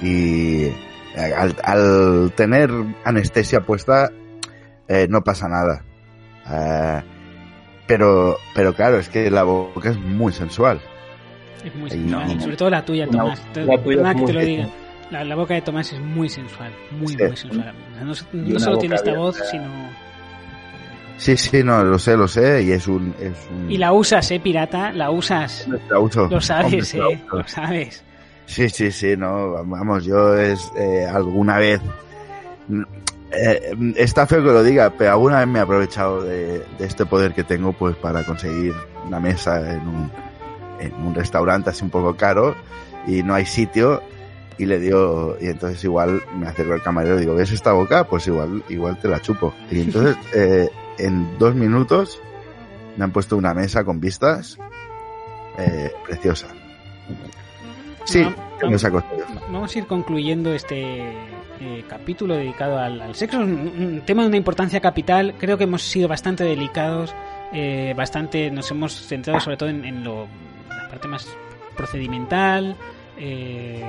y 0.00 0.68
al, 1.16 1.54
al 1.62 2.32
tener 2.34 2.70
anestesia 3.04 3.60
puesta 3.60 4.10
eh, 4.88 5.06
no 5.10 5.22
pasa 5.22 5.48
nada 5.48 5.84
Eh, 6.50 7.02
pero 7.86 8.36
pero 8.54 8.74
claro 8.74 8.98
es 8.98 9.08
que 9.08 9.30
la 9.30 9.42
boca 9.44 9.90
es 9.90 9.98
muy 9.98 10.32
sensual 10.32 10.80
Es 11.64 11.74
muy 11.74 11.90
sensual. 11.90 12.34
no. 12.36 12.40
Sobre 12.40 12.56
todo 12.56 12.70
la 12.70 12.84
tuya, 12.84 13.06
Tomás. 13.06 13.42
La 13.54 13.82
tuya 13.82 14.14
que 14.14 14.22
te 14.24 14.32
lo 14.32 14.40
diga. 14.40 14.68
La, 15.10 15.24
la 15.24 15.34
boca 15.36 15.54
de 15.54 15.62
Tomás 15.62 15.90
es 15.92 16.00
muy 16.00 16.28
sensual. 16.28 16.70
Muy, 16.90 17.08
Sí. 17.08 17.16
muy 17.18 17.36
sensual. 17.36 17.74
O 17.92 17.94
sea, 17.94 18.04
no, 18.32 18.58
solo 18.60 18.78
tiene 18.78 18.94
esta 18.96 19.14
voz, 19.14 19.36
sino... 19.50 19.64
sí 21.16 21.36
sí 21.36 21.62
no 21.64 21.82
lo 21.82 21.98
sé 21.98 22.16
lo 22.16 22.28
sé 22.28 22.62
y 22.62 22.72
es 22.72 22.86
un 22.86 23.14
es 23.18 23.32
un 23.50 23.70
Y 23.70 23.78
la 23.78 23.92
usas, 23.92 24.30
¿eh, 24.30 24.38
pirata? 24.38 24.92
La 24.92 25.10
usas. 25.10 25.66
la 25.90 25.98
uso. 25.98 26.28
Lo 26.28 26.40
sabes, 26.40 26.94
Hombre, 26.94 27.14
¿eh? 27.14 27.24
Lo 27.32 27.48
sabes. 27.48 28.04
Sí, 28.46 28.68
sí, 28.70 28.90
sí, 28.90 29.14
no, 29.16 29.62
vamos, 29.64 30.04
yo 30.04 30.34
es 30.36 30.70
eh, 30.78 31.06
alguna 31.06 31.58
vez 31.58 31.80
eh, 33.32 33.74
está 33.96 34.26
feo 34.26 34.40
que 34.42 34.50
lo 34.52 34.62
diga, 34.62 34.90
pero 34.96 35.12
alguna 35.12 35.38
vez 35.40 35.48
me 35.48 35.58
he 35.58 35.62
aprovechado 35.62 36.22
de, 36.22 36.58
de 36.78 36.84
este 36.86 37.06
poder 37.06 37.34
que 37.34 37.44
tengo 37.44 37.72
pues 37.72 37.96
para 37.96 38.24
conseguir 38.24 38.74
una 39.06 39.20
mesa 39.20 39.72
en 39.74 39.86
un, 39.86 40.10
en 40.80 40.94
un 40.94 41.14
restaurante 41.14 41.70
así 41.70 41.84
un 41.84 41.90
poco 41.90 42.16
caro 42.16 42.54
y 43.06 43.22
no 43.22 43.34
hay 43.34 43.46
sitio 43.46 44.02
y 44.58 44.66
le 44.66 44.80
dio 44.80 45.36
y 45.40 45.46
entonces 45.46 45.82
igual 45.84 46.20
me 46.36 46.48
acerco 46.48 46.72
al 46.72 46.82
camarero 46.82 47.16
y 47.16 47.20
digo 47.20 47.34
ves 47.34 47.52
esta 47.52 47.72
boca 47.72 48.04
pues 48.08 48.26
igual 48.26 48.64
igual 48.68 48.98
te 49.00 49.06
la 49.08 49.20
chupo 49.20 49.54
y 49.70 49.82
entonces 49.82 50.16
eh, 50.34 50.68
en 50.98 51.38
dos 51.38 51.54
minutos 51.54 52.20
me 52.96 53.04
han 53.04 53.12
puesto 53.12 53.36
una 53.36 53.54
mesa 53.54 53.84
con 53.84 54.00
vistas 54.00 54.58
eh, 55.58 55.92
preciosa. 56.06 56.48
Sí 58.04 58.22
Vam- 58.22 58.34
tengo 58.58 58.74
esa 58.76 58.90
cosa 58.90 59.06
yo. 59.16 59.24
Vamos 59.52 59.74
a 59.74 59.78
ir 59.78 59.86
concluyendo 59.86 60.52
este 60.52 61.12
eh, 61.60 61.84
capítulo 61.88 62.34
dedicado 62.34 62.78
al, 62.78 63.00
al 63.00 63.14
sexo. 63.14 63.38
Un, 63.38 63.72
un 63.78 64.02
tema 64.04 64.22
de 64.22 64.28
una 64.28 64.36
importancia 64.36 64.80
capital. 64.80 65.34
Creo 65.38 65.56
que 65.58 65.64
hemos 65.64 65.82
sido 65.82 66.08
bastante 66.08 66.44
delicados. 66.44 67.14
eh, 67.52 67.94
bastante 67.96 68.50
nos 68.50 68.70
hemos 68.70 68.92
centrado 68.94 69.40
sobre 69.40 69.56
todo 69.56 69.68
en, 69.70 69.84
en 69.84 70.04
lo, 70.04 70.26
la 70.68 70.88
parte 70.88 71.08
más 71.08 71.26
procedimental. 71.76 72.76
eh, 73.18 73.82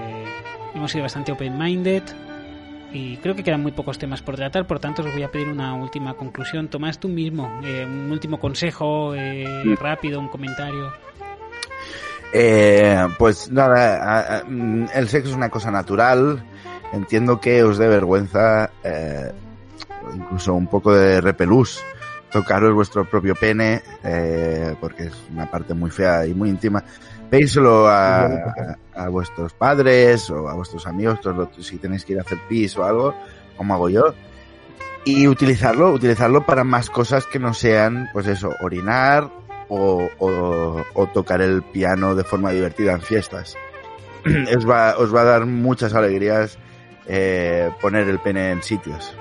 hemos 0.75 0.91
sido 0.91 1.03
bastante 1.03 1.31
open-minded. 1.31 2.03
Y 2.91 3.17
creo 3.17 3.35
que 3.35 3.43
quedan 3.43 3.61
muy 3.61 3.71
pocos 3.71 3.99
temas 3.99 4.23
por 4.23 4.35
tratar, 4.35 4.65
por 4.65 4.79
tanto 4.79 5.03
os 5.03 5.13
voy 5.13 5.21
a 5.21 5.29
pedir 5.29 5.47
una 5.47 5.75
última 5.75 6.15
conclusión. 6.15 6.69
Tomás 6.69 6.99
tú 6.99 7.07
mismo, 7.07 7.59
eh, 7.63 7.85
un 7.85 8.11
último 8.11 8.39
consejo 8.39 9.13
eh, 9.15 9.45
Mm. 9.63 9.75
rápido, 9.75 10.19
un 10.19 10.27
comentario. 10.27 10.91
Eh, 12.33 13.07
pues 13.17 13.51
nada, 13.51 14.43
mm, 14.47 14.85
el 14.93 15.07
sexo 15.07 15.29
es 15.29 15.35
una 15.35 15.49
cosa 15.49 15.69
natural. 15.71 16.43
Entiendo 16.93 17.39
que 17.39 17.63
os 17.63 17.77
dé 17.77 17.87
vergüenza, 17.87 18.71
eh, 18.83 19.31
incluso 20.15 20.53
un 20.53 20.67
poco 20.67 20.93
de 20.93 21.21
repelús, 21.21 21.81
tocaros 22.31 22.73
vuestro 22.73 23.05
propio 23.09 23.35
pene, 23.35 23.81
eh, 24.03 24.75
porque 24.81 25.03
es 25.03 25.13
una 25.31 25.49
parte 25.49 25.73
muy 25.73 25.91
fea 25.91 26.25
y 26.25 26.33
muy 26.33 26.49
íntima. 26.49 26.83
Pedírselo 27.29 27.87
a, 27.87 28.25
a- 28.25 28.77
a 28.95 29.07
vuestros 29.09 29.53
padres 29.53 30.29
o 30.31 30.49
a 30.49 30.53
vuestros 30.55 30.85
amigos, 30.87 31.19
si 31.59 31.77
tenéis 31.77 32.03
que 32.05 32.13
ir 32.13 32.19
a 32.19 32.23
hacer 32.23 32.39
pis 32.49 32.75
o 32.77 32.83
algo, 32.83 33.13
como 33.55 33.73
hago 33.75 33.89
yo. 33.89 34.13
Y 35.05 35.27
utilizarlo, 35.27 35.91
utilizarlo 35.91 36.45
para 36.45 36.63
más 36.63 36.89
cosas 36.89 37.25
que 37.25 37.39
no 37.39 37.53
sean, 37.53 38.09
pues 38.13 38.27
eso, 38.27 38.49
orinar 38.61 39.29
o, 39.69 40.09
o- 40.17 40.83
o 40.93 41.07
tocar 41.07 41.41
el 41.41 41.61
piano 41.61 42.15
de 42.15 42.23
forma 42.23 42.51
divertida 42.51 42.93
en 42.93 43.01
fiestas. 43.01 43.55
os, 44.57 44.67
va, 44.69 44.95
os 44.97 45.13
va 45.15 45.21
a 45.21 45.25
dar 45.25 45.45
muchas 45.45 45.93
alegrías 45.93 46.57
eh, 47.09 47.71
poner 47.81 48.07
el 48.07 48.19
pene 48.19 48.51
en 48.51 48.61
sitios, 48.61 49.15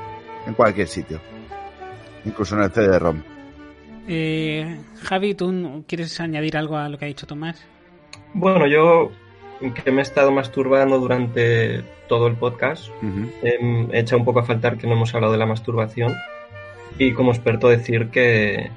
en 0.47 0.55
cualquier 0.55 0.89
sitio, 0.89 1.21
incluso 2.25 2.55
en 2.55 2.63
el 2.65 2.71
CD-ROM. 2.71 3.23
Eh, 4.07 4.79
Javi, 5.03 5.35
¿tú 5.35 5.85
quieres 5.89 6.21
añadir 6.21 6.57
algo 6.57 6.77
a 6.77 6.89
lo 6.89 6.99
que 6.99 7.07
ha 7.07 7.09
dicho 7.09 7.27
Tomás? 7.27 7.67
Bueno, 8.35 8.67
yo 8.67 9.11
que 9.85 9.91
me 9.91 10.01
he 10.01 10.03
estado 10.03 10.31
masturbando 10.31 10.99
durante 10.99 11.83
todo 12.09 12.27
el 12.27 12.37
podcast. 12.37 12.89
Em, 13.43 13.91
he 13.93 14.01
echado 14.01 14.19
un 14.19 14.25
poco 14.25 14.41
a 14.41 14.45
faltar 14.45 14.79
que 14.79 14.87
no 14.87 14.95
hemos 14.95 15.15
hablado 15.15 15.33
de 15.33 15.39
la 15.39 15.47
masturbación 15.47 16.15
y 16.99 17.13
como 17.13 17.33
experto 17.33 17.69
decir 17.69 18.09
que, 18.09 18.71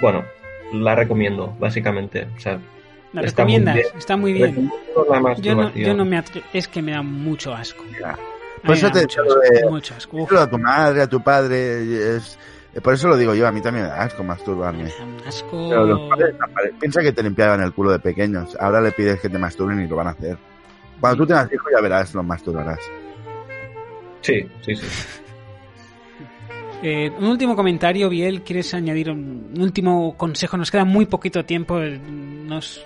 bueno, 0.00 0.24
la 0.72 0.94
recomiendo, 0.94 1.54
básicamente. 1.58 2.26
O 2.36 2.40
sea, 2.40 2.58
¿La 3.12 3.22
Está 3.22 3.44
muy 3.44 3.54
recomiendas? 3.58 3.74
bien. 3.74 3.86
Está 3.96 4.16
muy 4.16 4.32
bien. 4.32 4.70
Yo 5.40 5.54
no, 5.54 5.72
yo 5.74 5.94
no 5.94 6.04
me 6.04 6.22
Es 6.52 6.68
que 6.68 6.82
me 6.82 6.92
da 6.92 7.02
mucho 7.02 7.54
asco. 7.54 7.82
Ya. 8.00 8.18
Por 8.64 8.74
eso 8.76 8.86
me 8.88 8.92
da 8.92 9.00
te 9.00 9.00
mucho 9.02 9.22
asco, 9.22 9.40
de- 9.40 9.70
mucho 9.70 9.94
asco. 9.96 10.16
Uf, 10.18 10.32
a 10.32 10.50
tu 10.50 10.58
madre, 10.58 11.02
a 11.02 11.06
tu 11.06 11.20
padre, 11.22 12.16
es... 12.16 12.38
por 12.82 12.92
eso 12.94 13.08
lo 13.08 13.16
digo 13.16 13.34
yo, 13.34 13.46
a 13.46 13.52
mí 13.52 13.60
también 13.62 13.84
me 13.86 13.90
da 13.90 14.02
asco 14.02 14.22
masturbarme. 14.24 14.84
me 14.84 14.90
da 14.90 15.04
un 15.04 15.20
asco. 15.26 15.68
Pero 15.70 15.84
los 15.86 16.00
padres, 16.10 16.34
piensa 16.80 17.00
que 17.02 17.12
te 17.12 17.22
limpiaban 17.22 17.62
el 17.62 17.72
culo 17.72 17.92
de 17.92 17.98
pequeños, 18.00 18.56
ahora 18.60 18.80
le 18.80 18.92
pides 18.92 19.20
que 19.20 19.28
te 19.28 19.38
masturben 19.38 19.80
y 19.80 19.86
lo 19.86 19.96
van 19.96 20.08
a 20.08 20.10
hacer. 20.10 20.36
Cuando 21.00 21.18
tú 21.22 21.26
tengas 21.28 21.50
hijos 21.52 21.72
ya 21.74 21.80
verás, 21.80 22.12
los 22.14 22.24
masturbarás. 22.24 22.80
Sí, 24.20 24.44
sí, 24.62 24.74
sí. 24.76 24.86
Eh, 26.82 27.10
un 27.18 27.24
último 27.26 27.56
comentario, 27.56 28.08
Biel. 28.08 28.42
¿Quieres 28.42 28.72
añadir 28.74 29.10
un, 29.10 29.52
un 29.56 29.60
último 29.62 30.16
consejo? 30.16 30.56
Nos 30.56 30.70
queda 30.70 30.84
muy 30.84 31.06
poquito 31.06 31.44
tiempo. 31.44 31.80
eh, 31.80 31.98
Nos... 31.98 32.84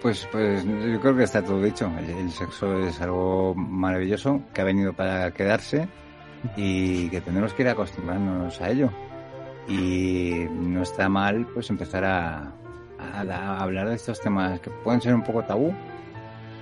Pues, 0.00 0.28
pues 0.30 0.64
yo 0.64 1.00
creo 1.00 1.16
que 1.16 1.24
está 1.24 1.42
todo 1.42 1.60
dicho. 1.60 1.90
El, 1.98 2.30
sexo 2.30 2.86
es 2.86 3.00
algo 3.00 3.54
maravilloso 3.54 4.42
que 4.54 4.60
ha 4.60 4.64
venido 4.64 4.92
para 4.92 5.32
quedarse 5.32 5.88
y 6.56 7.08
que 7.10 7.20
tenemos 7.20 7.52
que 7.52 7.62
ir 7.62 7.68
acostumbrarnos 7.68 8.60
a 8.60 8.70
ello. 8.70 8.90
Y 9.66 10.46
no 10.50 10.82
está 10.82 11.08
mal 11.08 11.46
pues 11.52 11.68
empezar 11.70 12.04
a, 12.04 12.52
hablar 13.60 13.88
de 13.88 13.96
estos 13.96 14.20
temas 14.20 14.60
que 14.60 14.70
pueden 14.70 15.00
ser 15.00 15.14
un 15.14 15.22
poco 15.22 15.44
tabú, 15.44 15.74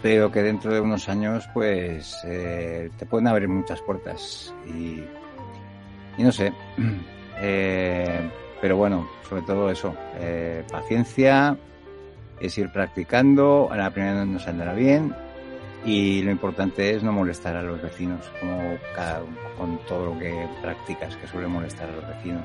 pero 0.03 0.33
que 0.33 0.43
dentro 0.43 0.73
de 0.73 0.81
unos 0.81 1.09
años 1.09 1.49
pues 1.53 2.19
eh, 2.25 2.91
te 2.99 3.07
pueden 3.07 3.29
abrir 3.29 3.49
muchas 3.49 3.83
puertas. 3.83 4.55
Y, 4.67 5.03
y 6.17 6.23
no 6.23 6.33
sé. 6.33 6.53
Eh, 7.39 8.31
pero 8.63 8.79
bueno, 8.79 9.07
sobre 9.29 9.43
todo 9.43 9.71
eso, 9.71 9.95
eh, 10.19 10.65
paciencia, 10.71 11.55
es 12.41 12.59
ir 12.59 12.71
practicando, 12.71 13.69
a 13.71 13.77
la 13.77 13.91
bien 14.75 15.15
y 15.87 16.23
lo 16.23 16.33
importante 16.33 16.95
es 16.95 17.03
no 17.03 17.13
molestar 17.13 17.57
a 17.57 17.63
los 17.63 17.81
vecinos, 17.81 18.21
como 18.41 18.77
cada, 18.95 19.23
con 19.57 19.79
todo 19.87 20.07
lo 20.07 20.19
que 20.19 20.47
practicas, 20.61 21.17
que 21.17 21.29
suele 21.29 21.47
molestar 21.47 21.89
a 21.89 21.93
los 21.93 22.09
vecinos. 22.09 22.45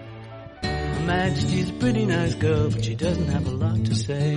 Majesty's 1.06 1.70
a 1.70 1.74
pretty 1.80 2.06
nice 2.06 2.36
girl, 2.36 2.70
but 2.70 2.84
she 2.84 2.96
doesn't 2.96 3.28
have 3.30 3.48
a 3.48 3.52
lot 3.52 3.84
to 3.84 3.96
say. 3.96 4.36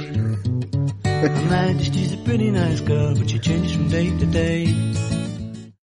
Majesty's 1.51 2.15
a 2.15 2.25
pretty 2.25 2.51
nice 2.51 2.81
girl, 2.81 3.15
but 3.15 3.29
she 3.29 3.39
changes 3.39 3.75
from 3.75 3.89
day 3.89 4.09
to 4.19 4.27
day. 4.27 5.34